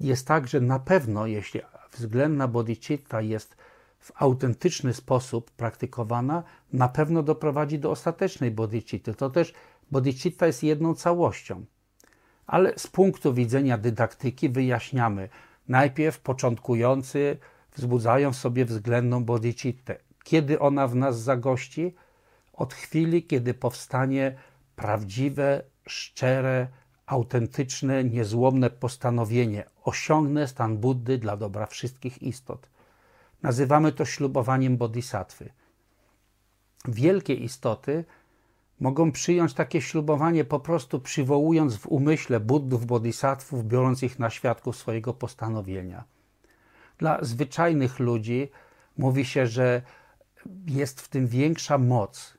Jest 0.00 0.26
tak, 0.26 0.48
że 0.48 0.60
na 0.60 0.78
pewno, 0.78 1.26
jeśli 1.26 1.60
względna 1.92 2.48
bodhicitta 2.48 3.20
jest 3.20 3.56
w 4.00 4.12
autentyczny 4.22 4.94
sposób 4.94 5.50
praktykowana, 5.50 6.42
na 6.72 6.88
pewno 6.88 7.22
doprowadzi 7.22 7.78
do 7.78 7.90
ostatecznej 7.90 8.50
bodhicitty. 8.50 9.14
To 9.14 9.30
też 9.30 9.54
bodhicitta 9.90 10.46
jest 10.46 10.62
jedną 10.62 10.94
całością. 10.94 11.64
Ale 12.46 12.78
z 12.78 12.86
punktu 12.86 13.34
widzenia 13.34 13.78
dydaktyki 13.78 14.48
wyjaśniamy. 14.48 15.28
Najpierw 15.68 16.20
początkujący 16.20 17.38
wzbudzają 17.76 18.32
w 18.32 18.36
sobie 18.36 18.64
względną 18.64 19.24
bodhicittę 19.24 19.96
kiedy 20.24 20.58
ona 20.58 20.88
w 20.88 20.94
nas 20.94 21.22
zagości? 21.22 21.94
Od 22.52 22.74
chwili, 22.74 23.22
kiedy 23.22 23.54
powstanie 23.54 24.36
prawdziwe, 24.76 25.62
szczere, 25.86 26.68
autentyczne, 27.06 28.04
niezłomne 28.04 28.70
postanowienie 28.70 29.64
osiągnę 29.84 30.48
stan 30.48 30.78
Buddy 30.78 31.18
dla 31.18 31.36
dobra 31.36 31.66
wszystkich 31.66 32.22
istot. 32.22 32.70
Nazywamy 33.42 33.92
to 33.92 34.04
ślubowaniem 34.04 34.76
bodhisattwy. 34.76 35.50
Wielkie 36.88 37.34
istoty 37.34 38.04
mogą 38.80 39.12
przyjąć 39.12 39.54
takie 39.54 39.82
ślubowanie 39.82 40.44
po 40.44 40.60
prostu 40.60 41.00
przywołując 41.00 41.76
w 41.76 41.86
umyśle 41.86 42.40
Buddów, 42.40 42.86
bodhisattvów, 42.86 43.66
biorąc 43.66 44.02
ich 44.02 44.18
na 44.18 44.30
świadków 44.30 44.76
swojego 44.76 45.14
postanowienia. 45.14 46.04
Dla 46.98 47.18
zwyczajnych 47.24 47.98
ludzi 47.98 48.50
mówi 48.96 49.24
się, 49.24 49.46
że 49.46 49.82
jest 50.66 51.00
w 51.00 51.08
tym 51.08 51.26
większa 51.26 51.78
moc 51.78 52.38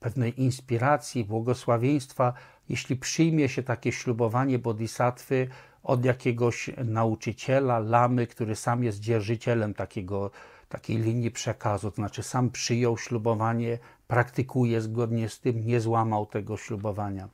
pewnej 0.00 0.42
inspiracji, 0.42 1.24
błogosławieństwa, 1.24 2.32
jeśli 2.68 2.96
przyjmie 2.96 3.48
się 3.48 3.62
takie 3.62 3.92
ślubowanie 3.92 4.58
bodhisattwy 4.58 5.48
od 5.82 6.04
jakiegoś 6.04 6.70
nauczyciela, 6.84 7.78
lamy, 7.78 8.26
który 8.26 8.56
sam 8.56 8.84
jest 8.84 9.00
dzierżycielem 9.00 9.74
takiego, 9.74 10.30
takiej 10.68 10.96
linii 10.96 11.30
przekazu, 11.30 11.90
to 11.90 11.96
znaczy 11.96 12.22
sam 12.22 12.50
przyjął 12.50 12.98
ślubowanie, 12.98 13.78
praktykuje 14.08 14.80
zgodnie 14.80 15.28
z 15.28 15.40
tym, 15.40 15.66
nie 15.66 15.80
złamał 15.80 16.26
tego 16.26 16.56
ślubowania. 16.56 17.28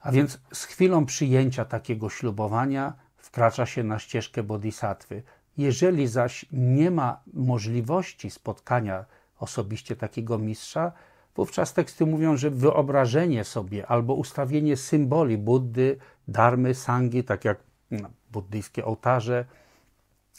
A 0.00 0.12
więc 0.12 0.40
z 0.52 0.64
chwilą 0.64 1.06
przyjęcia 1.06 1.64
takiego 1.64 2.10
ślubowania 2.10 2.92
wkracza 3.16 3.66
się 3.66 3.84
na 3.84 3.98
ścieżkę 3.98 4.42
bodhisattwy. 4.42 5.22
Jeżeli 5.58 6.06
zaś 6.06 6.46
nie 6.52 6.90
ma 6.90 7.20
możliwości 7.32 8.30
spotkania 8.30 9.04
osobiście 9.38 9.96
takiego 9.96 10.38
mistrza, 10.38 10.92
wówczas 11.36 11.74
teksty 11.74 12.06
mówią, 12.06 12.36
że 12.36 12.50
wyobrażenie 12.50 13.44
sobie 13.44 13.86
albo 13.86 14.14
ustawienie 14.14 14.76
symboli 14.76 15.38
Buddy, 15.38 15.98
Dharmy, 16.28 16.74
Sangi, 16.74 17.24
tak 17.24 17.44
jak 17.44 17.58
no, 17.90 18.10
buddyjskie 18.32 18.84
ołtarze, 18.84 19.44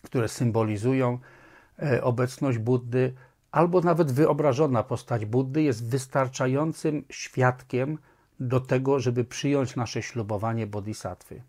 które 0.03 0.27
symbolizują 0.27 1.19
e, 1.79 2.03
obecność 2.03 2.57
Buddy, 2.57 3.13
albo 3.51 3.81
nawet 3.81 4.11
wyobrażona 4.11 4.83
postać 4.83 5.25
Buddy 5.25 5.61
jest 5.61 5.89
wystarczającym 5.89 7.03
świadkiem 7.09 7.97
do 8.39 8.59
tego, 8.59 8.99
żeby 8.99 9.23
przyjąć 9.25 9.75
nasze 9.75 10.01
ślubowanie 10.01 10.67
bodhisattwy. 10.67 11.41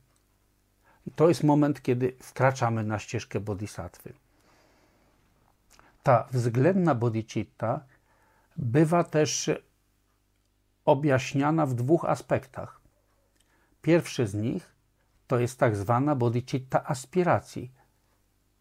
To 1.16 1.28
jest 1.28 1.44
moment, 1.44 1.82
kiedy 1.82 2.16
wkraczamy 2.20 2.84
na 2.84 2.98
ścieżkę 2.98 3.40
bodhisattwy. 3.40 4.12
Ta 6.03 6.28
względna 6.30 6.94
bodhicitta 6.94 7.80
bywa 8.57 9.05
też 9.05 9.50
objaśniana 10.84 11.66
w 11.66 11.74
dwóch 11.74 12.05
aspektach. 12.05 12.80
Pierwszy 13.82 14.26
z 14.26 14.34
nich 14.34 14.72
to 15.26 15.38
jest 15.38 15.59
tak 15.59 15.76
zwana 15.76 16.14
bodhicitta 16.14 16.84
aspiracji. 16.84 17.70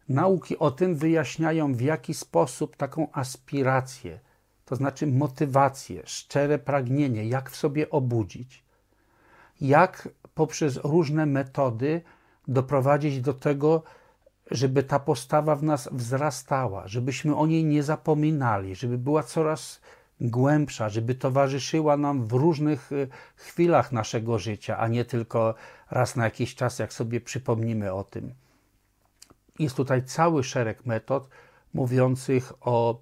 Nauki 0.08 0.58
o 0.58 0.70
tym 0.70 0.96
wyjaśniają, 0.96 1.74
w 1.74 1.80
jaki 1.80 2.14
sposób 2.14 2.76
taką 2.76 3.12
aspirację, 3.12 4.20
to 4.64 4.76
znaczy 4.76 5.06
motywację, 5.06 6.02
szczere 6.04 6.58
pragnienie, 6.58 7.28
jak 7.28 7.50
w 7.50 7.56
sobie 7.56 7.90
obudzić, 7.90 8.64
jak 9.60 10.08
poprzez 10.34 10.76
różne 10.76 11.26
metody 11.26 12.02
doprowadzić 12.48 13.20
do 13.20 13.34
tego, 13.34 13.82
żeby 14.50 14.82
ta 14.82 14.98
postawa 14.98 15.56
w 15.56 15.62
nas 15.62 15.88
wzrastała, 15.92 16.88
żebyśmy 16.88 17.36
o 17.36 17.46
niej 17.46 17.64
nie 17.64 17.82
zapominali, 17.82 18.74
żeby 18.74 18.98
była 18.98 19.22
coraz 19.22 19.80
głębsza, 20.20 20.88
żeby 20.88 21.14
towarzyszyła 21.14 21.96
nam 21.96 22.26
w 22.26 22.32
różnych 22.32 22.92
y, 22.92 23.08
chwilach 23.36 23.92
naszego 23.92 24.38
życia, 24.38 24.78
a 24.78 24.88
nie 24.88 25.04
tylko 25.04 25.54
raz 25.90 26.16
na 26.16 26.24
jakiś 26.24 26.54
czas, 26.54 26.78
jak 26.78 26.92
sobie 26.92 27.20
przypomnimy 27.20 27.92
o 27.92 28.04
tym. 28.04 28.34
Jest 29.58 29.76
tutaj 29.76 30.04
cały 30.04 30.44
szereg 30.44 30.86
metod 30.86 31.28
mówiących 31.74 32.52
o 32.60 33.00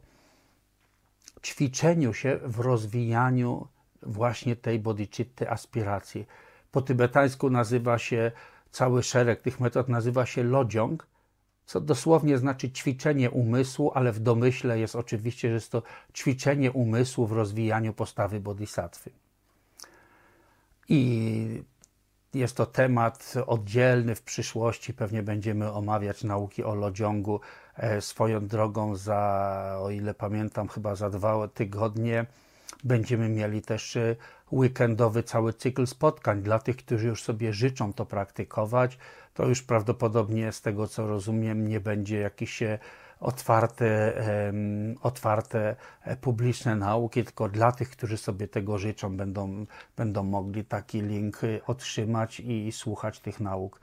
ćwiczeniu 1.42 2.14
się 2.14 2.38
w 2.44 2.60
rozwijaniu 2.60 3.66
właśnie 4.02 4.56
tej 4.56 4.78
bodhicitty 4.78 5.50
aspiracji. 5.50 6.26
Po 6.72 6.82
tybetańsku 6.82 7.50
nazywa 7.50 7.98
się 7.98 8.32
cały 8.70 9.02
szereg 9.02 9.42
tych 9.42 9.60
metod 9.60 9.88
nazywa 9.88 10.26
się 10.26 10.42
lodziąg, 10.42 11.06
co 11.66 11.80
dosłownie 11.80 12.38
znaczy 12.38 12.70
ćwiczenie 12.70 13.30
umysłu, 13.30 13.92
ale 13.94 14.12
w 14.12 14.20
domyśle 14.20 14.78
jest 14.78 14.96
oczywiście, 14.96 15.48
że 15.48 15.54
jest 15.54 15.72
to 15.72 15.82
ćwiczenie 16.14 16.72
umysłu 16.72 17.26
w 17.26 17.32
rozwijaniu 17.32 17.92
postawy 17.92 18.40
bodhisattwy. 18.40 19.10
I 20.88 21.62
jest 22.34 22.56
to 22.56 22.66
temat 22.66 23.34
oddzielny 23.46 24.14
w 24.14 24.22
przyszłości. 24.22 24.94
Pewnie 24.94 25.22
będziemy 25.22 25.72
omawiać 25.72 26.24
nauki 26.24 26.64
o 26.64 26.74
lodziągu 26.74 27.40
e, 27.76 28.00
swoją 28.00 28.46
drogą 28.46 28.96
za, 28.96 29.78
o 29.80 29.90
ile 29.90 30.14
pamiętam, 30.14 30.68
chyba 30.68 30.94
za 30.94 31.10
dwa 31.10 31.48
tygodnie. 31.48 32.26
Będziemy 32.84 33.28
mieli 33.28 33.62
też 33.62 33.96
e, 33.96 34.16
weekendowy 34.52 35.22
cały 35.22 35.52
cykl 35.52 35.86
spotkań 35.86 36.42
dla 36.42 36.58
tych, 36.58 36.76
którzy 36.76 37.06
już 37.06 37.22
sobie 37.22 37.52
życzą 37.52 37.92
to 37.92 38.06
praktykować. 38.06 38.98
To 39.34 39.46
już 39.46 39.62
prawdopodobnie 39.62 40.52
z 40.52 40.60
tego 40.60 40.88
co 40.88 41.06
rozumiem 41.06 41.68
nie 41.68 41.80
będzie 41.80 42.18
jakiś 42.18 42.62
otwarte, 43.20 44.12
otwarte 45.02 45.76
e, 46.02 46.16
publiczne 46.16 46.76
nauki, 46.76 47.24
tylko 47.24 47.48
dla 47.48 47.72
tych, 47.72 47.90
którzy 47.90 48.16
sobie 48.16 48.48
tego 48.48 48.78
życzą, 48.78 49.16
będą, 49.16 49.66
będą 49.96 50.22
mogli 50.22 50.64
taki 50.64 51.02
link 51.02 51.44
e, 51.44 51.66
otrzymać 51.66 52.40
i 52.40 52.72
słuchać 52.72 53.20
tych 53.20 53.40
nauk. 53.40 53.80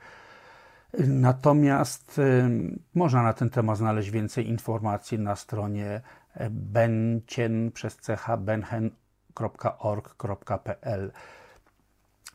Natomiast 1.06 2.20
można 2.94 3.22
na 3.22 3.32
ten 3.32 3.50
temat 3.50 3.78
znaleźć 3.78 4.10
więcej 4.10 4.48
informacji 4.48 5.18
na 5.18 5.36
stronie 5.36 6.00
e, 6.34 6.50
bencien 6.50 7.72
przez 7.72 7.96
ch 7.96 8.36
benchen.org.pl. 8.38 8.92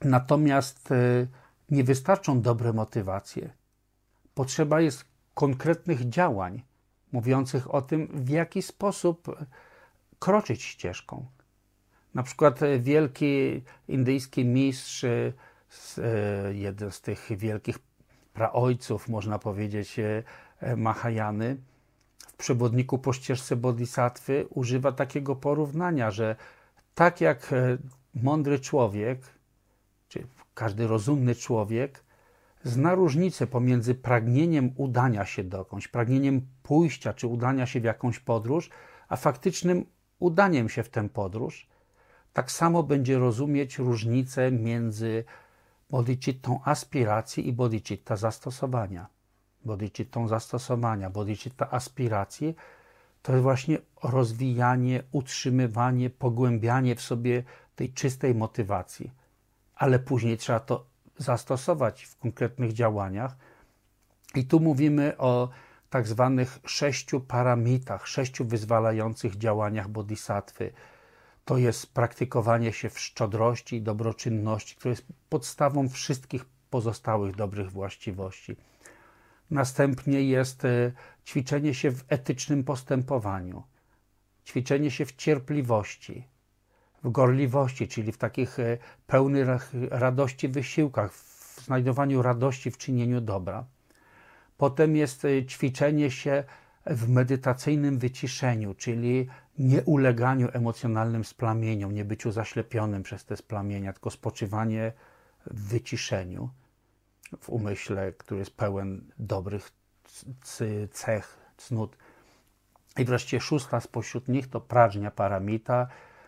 Natomiast 0.02 0.90
nie 1.70 1.84
wystarczą 1.84 2.42
dobre 2.42 2.74
motywacje. 2.74 3.50
Potrzeba 4.34 4.82
jest 4.82 5.06
konkretnych 5.34 6.10
działań 6.10 6.64
mówiących 7.14 7.76
o 7.76 7.82
tym, 7.82 8.08
w 8.14 8.30
jaki 8.30 8.62
sposób 8.62 9.36
kroczyć 10.20 10.64
ścieżką. 10.64 11.26
Na 12.14 12.24
przykład 12.24 12.60
wielki 12.80 13.62
indyjski 13.88 14.46
mistrz, 14.46 15.04
e, 15.04 15.34
jeden 16.52 16.92
z 16.92 17.02
tych 17.02 17.28
wielkich 17.38 17.80
praojców, 18.34 19.10
można 19.10 19.40
powiedzieć, 19.40 20.00
e, 20.00 20.24
Mahajany, 20.76 21.58
w 22.28 22.34
przewodniku 22.34 23.00
po 23.00 23.14
ścieżce 23.14 23.56
Bodhisattwy 23.56 24.48
używa 24.50 24.92
takiego 24.92 25.36
porównania, 25.36 26.12
że 26.12 26.36
tak 26.96 27.22
jak 27.22 27.54
e, 27.54 27.78
mądry 28.16 28.60
człowiek, 28.60 29.20
czy 30.10 30.28
każdy 30.54 30.88
rozumny 30.88 31.36
człowiek, 31.36 32.03
zna 32.64 32.96
różnicę 32.96 33.48
pomiędzy 33.48 33.96
pragnieniem 33.96 34.74
udania 34.78 35.26
się 35.26 35.44
dokądś, 35.44 35.88
pragnieniem 35.88 36.48
pójścia 36.64 37.14
czy 37.14 37.28
udania 37.28 37.66
się 37.66 37.82
w 37.82 37.84
jakąś 37.84 38.20
podróż, 38.20 38.70
a 39.08 39.16
faktycznym 39.16 39.86
udaniem 40.20 40.70
się 40.70 40.84
w 40.84 40.90
tę 40.90 41.10
podróż, 41.10 41.68
tak 42.34 42.52
samo 42.52 42.84
będzie 42.84 43.20
rozumieć 43.20 43.78
różnicę 43.78 44.52
między 44.52 45.24
bodhicittą 45.90 46.60
aspiracji 46.64 47.48
i 47.48 47.54
bodhicitta 47.54 48.16
zastosowania. 48.16 49.08
Bodhicittą 49.66 50.28
zastosowania, 50.28 51.10
bodhicitta 51.10 51.72
aspiracji 51.72 52.56
to 53.22 53.32
jest 53.32 53.44
właśnie 53.44 53.78
rozwijanie, 54.04 55.04
utrzymywanie, 55.12 56.10
pogłębianie 56.10 56.96
w 56.96 57.02
sobie 57.02 57.44
tej 57.76 57.94
czystej 57.94 58.36
motywacji. 58.36 59.12
Ale 59.76 60.00
później 60.00 60.38
trzeba 60.38 60.60
to 60.60 60.86
zastosować 61.18 62.04
w 62.04 62.18
konkretnych 62.18 62.74
działaniach. 62.74 63.36
I 64.36 64.46
tu 64.46 64.60
mówimy 64.60 65.18
o 65.18 65.50
tak 65.90 66.08
zwanych 66.08 66.60
sześciu 66.66 67.20
paramitach, 67.20 68.08
sześciu 68.08 68.46
wyzwalających 68.46 69.38
działaniach 69.38 69.90
bodhisattwy. 69.90 70.74
To 71.46 71.58
jest 71.58 71.94
praktykowanie 71.94 72.74
się 72.74 72.90
w 72.90 73.00
szczodrości 73.00 73.76
i 73.76 73.82
dobroczynności, 73.82 74.76
które 74.76 74.90
jest 74.90 75.06
podstawą 75.30 75.90
wszystkich 75.90 76.46
pozostałych 76.70 77.36
dobrych 77.36 77.72
właściwości. 77.72 78.56
Następnie 79.52 80.24
jest 80.24 80.66
e, 80.66 80.92
ćwiczenie 81.26 81.74
się 81.74 81.92
w 81.92 82.04
etycznym 82.08 82.64
postępowaniu, 82.64 83.64
ćwiczenie 84.46 84.92
się 84.92 85.06
w 85.06 85.16
cierpliwości, 85.16 86.28
w 87.04 87.12
gorliwości, 87.12 87.88
czyli 87.88 88.12
w 88.12 88.18
takich 88.18 88.60
e, 88.60 88.78
pełnych 89.08 89.74
radości 89.90 90.48
wysiłkach, 90.48 91.14
w 91.14 91.62
znajdowaniu 91.66 92.22
radości 92.22 92.72
w 92.72 92.78
czynieniu 92.78 93.22
dobra. 93.22 93.66
Potem 94.58 94.96
jest 94.96 95.26
e, 95.26 95.46
ćwiczenie 95.46 96.12
się 96.12 96.44
w 96.86 97.10
medytacyjnym 97.10 98.00
wyciszeniu, 98.00 98.74
czyli 98.74 99.28
nieuleganiu 99.58 100.50
emocjonalnym 100.54 101.26
splamieniom, 101.26 101.92
nie 101.92 102.06
byciu 102.06 102.32
zaślepionym 102.32 103.04
przez 103.04 103.26
te 103.26 103.38
splamienia, 103.38 103.94
tylko 103.94 104.10
spoczywanie 104.10 104.94
w 105.48 105.68
wyciszeniu, 105.68 106.50
w 107.40 107.50
umyśle, 107.50 108.12
który 108.12 108.40
jest 108.40 108.58
pełen 108.58 109.12
dobrych 109.20 109.72
cech, 110.92 111.38
cnót. 111.58 111.98
I 112.98 113.06
wreszcie 113.06 113.40
szósta 113.40 113.80
spośród 113.80 114.28
nich 114.28 114.50
to 114.50 114.62
prażnia 114.62 115.12
paramita, 115.12 115.88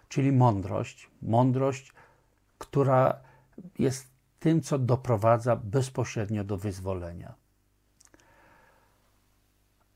czyli 0.10 0.32
mądrość. 0.32 1.10
Mądrość, 1.22 1.94
która 2.58 3.20
jest 3.80 4.08
tym, 4.40 4.62
co 4.62 4.80
doprowadza 4.80 5.56
bezpośrednio 5.56 6.44
do 6.44 6.58
wyzwolenia. 6.58 7.34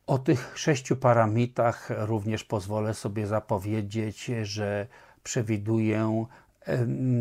O 0.07 0.17
tych 0.17 0.59
sześciu 0.59 0.95
paramitach 0.95 1.89
również 1.97 2.43
pozwolę 2.43 2.93
sobie 2.93 3.27
zapowiedzieć, 3.27 4.31
że 4.41 4.87
przewiduję 5.23 6.25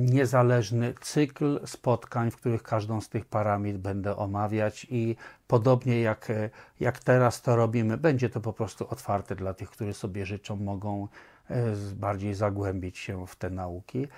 niezależny 0.00 0.94
cykl 1.00 1.66
spotkań, 1.66 2.30
w 2.30 2.36
których 2.36 2.62
każdą 2.62 3.00
z 3.00 3.08
tych 3.08 3.24
paramit 3.24 3.78
będę 3.78 4.16
omawiać 4.16 4.86
i 4.90 5.16
podobnie 5.46 6.00
jak, 6.00 6.32
jak 6.80 6.98
teraz 6.98 7.42
to 7.42 7.56
robimy, 7.56 7.96
będzie 7.96 8.30
to 8.30 8.40
po 8.40 8.52
prostu 8.52 8.90
otwarte 8.90 9.36
dla 9.36 9.54
tych, 9.54 9.70
którzy 9.70 9.94
sobie 9.94 10.26
życzą, 10.26 10.56
mogą 10.56 11.08
E, 11.50 11.76
bardziej 11.94 12.34
zagłębić 12.34 12.98
się 12.98 13.26
w 13.26 13.36
te 13.36 13.50
nauki. 13.50 14.08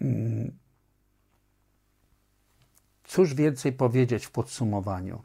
Mm. 0.00 0.58
Cóż 3.04 3.34
więcej 3.34 3.72
powiedzieć 3.72 4.26
w 4.26 4.30
podsumowaniu? 4.30 5.22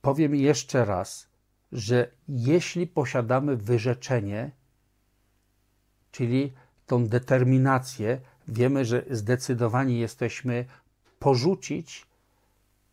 Powiem 0.00 0.34
jeszcze 0.34 0.84
raz, 0.84 1.28
że 1.72 2.10
jeśli 2.28 2.86
posiadamy 2.86 3.56
wyrzeczenie, 3.56 4.50
czyli 6.12 6.52
tą 6.86 7.06
determinację, 7.06 8.20
wiemy, 8.48 8.84
że 8.84 9.02
zdecydowani 9.10 9.98
jesteśmy 9.98 10.64
porzucić 11.18 12.06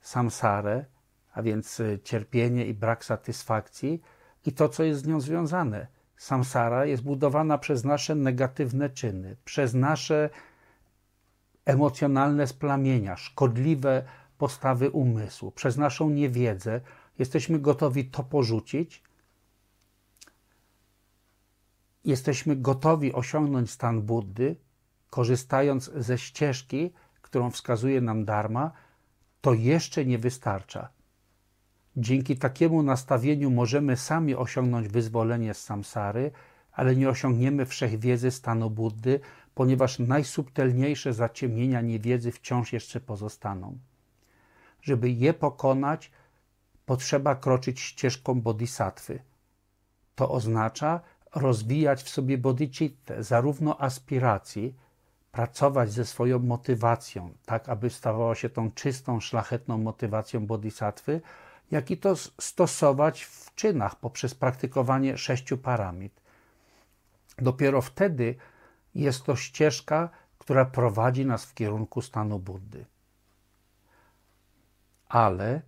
samsarę, 0.01 0.85
a 1.33 1.41
więc 1.41 1.79
y, 1.79 1.99
cierpienie 2.03 2.65
i 2.65 2.73
brak 2.73 3.05
satysfakcji 3.05 4.01
i 4.45 4.51
to, 4.51 4.69
co 4.69 4.83
jest 4.83 5.01
z 5.01 5.07
nią 5.07 5.21
związane. 5.21 5.87
Samsara 6.17 6.85
jest 6.85 7.03
budowana 7.03 7.57
przez 7.57 7.83
nasze 7.83 8.15
negatywne 8.15 8.89
czyny, 8.89 9.35
przez 9.45 9.73
nasze 9.73 10.29
emocjonalne 11.65 12.47
splamienia, 12.47 13.15
szkodliwe 13.15 14.03
postawy 14.37 14.89
umysłu, 14.89 15.51
przez 15.51 15.77
naszą 15.77 16.09
niewiedzę. 16.09 16.81
Jesteśmy 17.19 17.59
gotowi 17.59 18.05
to 18.05 18.23
porzucić. 18.23 19.03
Jesteśmy 22.05 22.55
gotowi 22.55 23.13
osiągnąć 23.13 23.71
stan 23.71 24.01
Buddy, 24.01 24.55
korzystając 25.09 25.91
ze 25.95 26.17
ścieżki, 26.17 26.93
którą 27.21 27.51
wskazuje 27.51 28.01
nam 28.01 28.25
Dharma, 28.25 28.71
to 29.41 29.53
jeszcze 29.53 30.05
nie 30.05 30.17
wystarcza. 30.17 30.89
Dzięki 31.97 32.37
takiemu 32.37 32.83
nastawieniu 32.83 33.51
możemy 33.51 33.97
sami 33.97 34.35
osiągnąć 34.35 34.87
wyzwolenie 34.87 35.53
z 35.53 35.61
samsary, 35.61 36.31
ale 36.71 36.95
nie 36.95 37.09
osiągniemy 37.09 37.65
wszechwiedzy 37.65 38.31
stanu 38.31 38.69
Buddy, 38.69 39.19
ponieważ 39.55 39.99
najsubtelniejsze 39.99 41.13
zaciemnienia 41.13 41.81
niewiedzy 41.81 42.31
wciąż 42.31 42.73
jeszcze 42.73 42.99
pozostaną. 42.99 43.77
Żeby 44.81 45.09
je 45.09 45.33
pokonać, 45.33 46.11
potrzeba 46.85 47.35
kroczyć 47.35 47.79
ścieżką 47.79 48.41
bodhisattwy. 48.41 49.19
To 50.15 50.31
oznacza 50.31 51.01
rozwijać 51.35 52.03
w 52.03 52.09
sobie 52.09 52.37
bodhicittę, 52.37 53.23
zarówno 53.23 53.81
aspiracji, 53.81 54.75
pracować 55.31 55.91
ze 55.91 56.05
swoją 56.05 56.39
motywacją, 56.39 57.33
tak 57.45 57.69
aby 57.69 57.89
stawała 57.89 58.35
się 58.35 58.49
tą 58.49 58.71
czystą, 58.71 59.19
szlachetną 59.19 59.77
motywacją 59.77 60.47
bodhisattwy, 60.47 61.21
jak 61.71 61.91
i 61.91 61.97
to 61.97 62.15
stosować 62.15 63.23
w 63.23 63.55
czynach 63.55 63.95
poprzez 63.95 64.35
praktykowanie 64.35 65.17
sześciu 65.17 65.57
paramit. 65.57 66.21
Dopiero 67.37 67.81
wtedy 67.81 68.35
jest 68.95 69.23
to 69.23 69.35
ścieżka, 69.35 70.09
która 70.37 70.65
prowadzi 70.65 71.25
nas 71.25 71.45
w 71.45 71.53
kierunku 71.53 72.01
stanu 72.01 72.39
Buddy. 72.39 72.85
Ale 75.07 75.61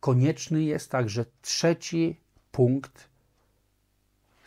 konieczny 0.00 0.62
jest 0.62 0.90
także 0.90 1.24
trzeci 1.42 2.20
punkt 2.52 3.08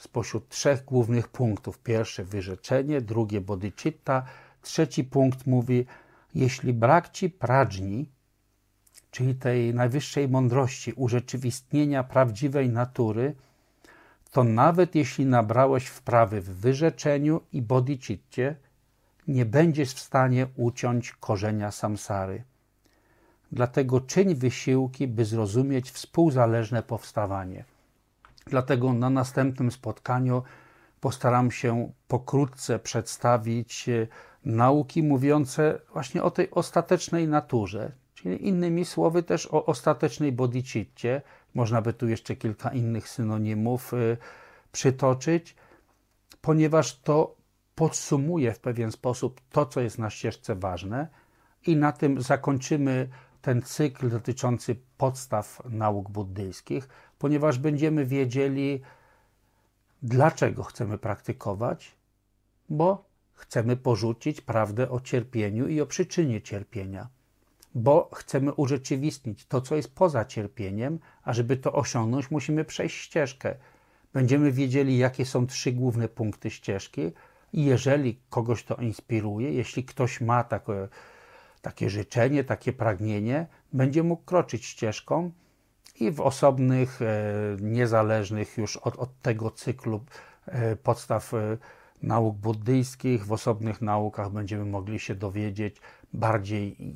spośród 0.01 0.49
trzech 0.49 0.85
głównych 0.85 1.27
punktów. 1.27 1.79
Pierwsze 1.79 2.23
wyrzeczenie, 2.23 3.01
drugie 3.01 3.41
bodhicitta, 3.41 4.25
trzeci 4.61 5.03
punkt 5.03 5.47
mówi, 5.47 5.85
jeśli 6.35 6.73
brak 6.73 7.09
ci 7.09 7.29
pradżni, 7.29 8.09
czyli 9.11 9.35
tej 9.35 9.73
najwyższej 9.73 10.29
mądrości, 10.29 10.93
urzeczywistnienia 10.93 12.03
prawdziwej 12.03 12.69
natury, 12.69 13.35
to 14.31 14.43
nawet 14.43 14.95
jeśli 14.95 15.25
nabrałeś 15.25 15.85
wprawy 15.85 16.41
w 16.41 16.49
wyrzeczeniu 16.49 17.41
i 17.53 17.61
bodhicitcie, 17.61 18.55
nie 19.27 19.45
będziesz 19.45 19.93
w 19.93 19.99
stanie 19.99 20.47
uciąć 20.55 21.11
korzenia 21.11 21.71
samsary. 21.71 22.43
Dlatego 23.51 24.01
czyń 24.01 24.35
wysiłki, 24.35 25.07
by 25.07 25.25
zrozumieć 25.25 25.91
współzależne 25.91 26.83
powstawanie. 26.83 27.70
Dlatego 28.45 28.93
na 28.93 29.09
następnym 29.09 29.71
spotkaniu 29.71 30.43
postaram 30.99 31.51
się 31.51 31.91
pokrótce 32.07 32.79
przedstawić 32.79 33.89
e, 33.89 34.07
nauki 34.45 35.03
mówiące 35.03 35.79
właśnie 35.93 36.23
o 36.23 36.31
tej 36.31 36.51
ostatecznej 36.51 37.27
naturze, 37.27 37.91
czyli 38.13 38.47
innymi 38.47 38.85
słowy 38.85 39.23
też 39.23 39.47
o 39.51 39.65
ostatecznej 39.65 40.31
bodhicitcie. 40.31 41.21
Można 41.53 41.81
by 41.81 41.93
tu 41.93 42.07
jeszcze 42.07 42.35
kilka 42.35 42.69
innych 42.69 43.09
synonimów 43.09 43.93
e, 43.93 43.97
przytoczyć, 44.71 45.55
ponieważ 46.41 46.99
to 46.99 47.35
podsumuje 47.75 48.53
w 48.53 48.59
pewien 48.59 48.91
sposób 48.91 49.41
to, 49.51 49.65
co 49.65 49.81
jest 49.81 49.99
na 49.99 50.09
ścieżce 50.09 50.55
ważne 50.55 51.07
i 51.67 51.75
na 51.75 51.91
tym 51.91 52.21
zakończymy 52.21 53.09
ten 53.41 53.61
cykl 53.61 54.09
dotyczący 54.09 54.75
podstaw 54.97 55.61
nauk 55.65 56.09
buddyjskich, 56.09 56.87
ponieważ 57.19 57.57
będziemy 57.57 58.05
wiedzieli, 58.05 58.81
dlaczego 60.03 60.63
chcemy 60.63 60.97
praktykować, 60.97 61.95
bo 62.69 63.05
chcemy 63.33 63.77
porzucić 63.77 64.41
prawdę 64.41 64.89
o 64.89 64.99
cierpieniu 64.99 65.67
i 65.67 65.81
o 65.81 65.85
przyczynie 65.85 66.41
cierpienia, 66.41 67.07
bo 67.75 68.09
chcemy 68.13 68.53
urzeczywistnić 68.53 69.45
to, 69.45 69.61
co 69.61 69.75
jest 69.75 69.95
poza 69.95 70.25
cierpieniem, 70.25 70.99
a 71.23 71.33
żeby 71.33 71.57
to 71.57 71.73
osiągnąć, 71.73 72.31
musimy 72.31 72.65
przejść 72.65 72.97
ścieżkę. 73.01 73.55
Będziemy 74.13 74.51
wiedzieli, 74.51 74.97
jakie 74.97 75.25
są 75.25 75.47
trzy 75.47 75.71
główne 75.71 76.07
punkty 76.07 76.49
ścieżki, 76.49 77.11
i 77.53 77.65
jeżeli 77.65 78.19
kogoś 78.29 78.63
to 78.63 78.75
inspiruje, 78.75 79.53
jeśli 79.53 79.83
ktoś 79.83 80.21
ma 80.21 80.43
takie 80.43 80.87
takie 81.61 81.89
życzenie, 81.89 82.43
takie 82.43 82.73
pragnienie, 82.73 83.47
będzie 83.73 84.03
mógł 84.03 84.23
kroczyć 84.23 84.65
ścieżką 84.65 85.31
i 85.99 86.11
w 86.11 86.21
osobnych, 86.21 87.01
e, 87.01 87.33
niezależnych 87.61 88.57
już 88.57 88.77
od, 88.77 88.95
od 88.95 89.19
tego 89.21 89.51
cyklu 89.51 90.03
e, 90.45 90.75
podstaw 90.75 91.33
e, 91.33 91.57
nauk 92.01 92.37
buddyjskich, 92.37 93.25
w 93.25 93.31
osobnych 93.31 93.81
naukach 93.81 94.29
będziemy 94.31 94.65
mogli 94.65 94.99
się 94.99 95.15
dowiedzieć 95.15 95.81
bardziej 96.13 96.95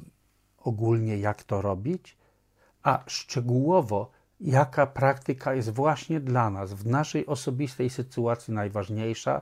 ogólnie, 0.57 1.17
jak 1.17 1.43
to 1.43 1.61
robić, 1.61 2.17
a 2.83 3.03
szczegółowo, 3.07 4.11
jaka 4.39 4.87
praktyka 4.87 5.53
jest 5.53 5.69
właśnie 5.69 6.19
dla 6.19 6.49
nas, 6.49 6.73
w 6.73 6.85
naszej 6.85 7.25
osobistej 7.25 7.89
sytuacji 7.89 8.53
najważniejsza, 8.53 9.41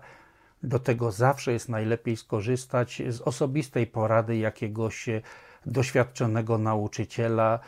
do 0.64 0.80
tego 0.80 1.12
zawsze 1.12 1.54
jest 1.54 1.70
najlepiej 1.70 2.18
skorzystać 2.18 3.02
z 3.10 3.22
osobistej 3.22 3.88
porady 3.88 4.38
jakiegoś 4.38 5.10
e, 5.10 5.22
doświadczonego 5.66 6.58
nauczyciela, 6.58 7.60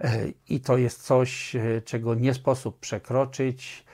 e, 0.00 0.24
i 0.48 0.60
to 0.60 0.76
jest 0.76 1.02
coś, 1.02 1.56
e, 1.56 1.82
czego 1.84 2.14
nie 2.14 2.34
sposób 2.34 2.80
przekroczyć. 2.80 3.84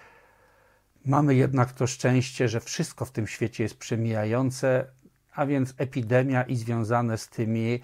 Mamy 1.04 1.34
jednak 1.34 1.72
to 1.72 1.86
szczęście, 1.86 2.48
że 2.48 2.60
wszystko 2.60 3.04
w 3.04 3.10
tym 3.10 3.26
świecie 3.26 3.62
jest 3.62 3.78
przemijające, 3.78 4.86
a 5.34 5.46
więc 5.46 5.74
epidemia 5.76 6.42
i 6.42 6.56
związane 6.56 7.18
z, 7.18 7.28
tymi, 7.28 7.80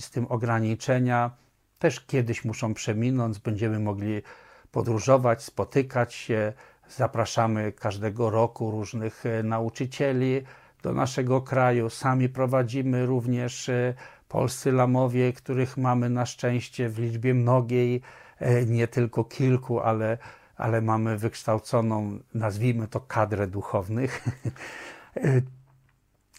z 0.00 0.10
tym 0.10 0.26
ograniczenia 0.26 1.30
też 1.78 2.00
kiedyś 2.00 2.44
muszą 2.44 2.74
przeminąć. 2.74 3.38
Będziemy 3.38 3.78
mogli 3.78 4.22
podróżować, 4.70 5.42
spotykać 5.42 6.14
się, 6.14 6.52
Zapraszamy 6.88 7.72
każdego 7.72 8.30
roku 8.30 8.70
różnych 8.70 9.26
e, 9.26 9.42
nauczycieli 9.42 10.42
do 10.82 10.92
naszego 10.92 11.42
kraju. 11.42 11.90
Sami 11.90 12.28
prowadzimy 12.28 13.06
również 13.06 13.68
e, 13.68 13.94
polscy 14.28 14.72
lamowie, 14.72 15.32
których 15.32 15.76
mamy 15.76 16.10
na 16.10 16.26
szczęście 16.26 16.88
w 16.88 16.98
liczbie 16.98 17.34
mnogiej, 17.34 18.00
e, 18.38 18.66
nie 18.66 18.88
tylko 18.88 19.24
kilku, 19.24 19.80
ale, 19.80 20.18
ale 20.56 20.80
mamy 20.80 21.18
wykształconą, 21.18 22.18
nazwijmy 22.34 22.88
to, 22.88 23.00
kadrę 23.00 23.46
duchownych. 23.46 24.24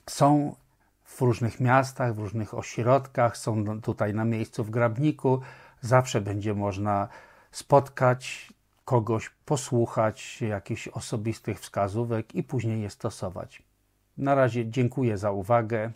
Są 0.09 0.55
w 1.03 1.21
różnych 1.21 1.59
miastach, 1.59 2.15
w 2.15 2.19
różnych 2.19 2.53
ośrodkach, 2.53 3.37
są 3.37 3.81
tutaj 3.81 4.13
na 4.13 4.25
miejscu 4.25 4.63
w 4.63 4.69
Grabniku. 4.69 5.41
Zawsze 5.81 6.21
będzie 6.21 6.53
można 6.53 7.07
spotkać 7.51 8.53
kogoś, 8.85 9.29
posłuchać 9.45 10.41
jakichś 10.41 10.87
osobistych 10.87 11.59
wskazówek 11.59 12.35
i 12.35 12.43
później 12.43 12.81
je 12.81 12.89
stosować. 12.89 13.63
Na 14.17 14.35
razie 14.35 14.69
dziękuję 14.69 15.17
za 15.17 15.31
uwagę. 15.31 15.91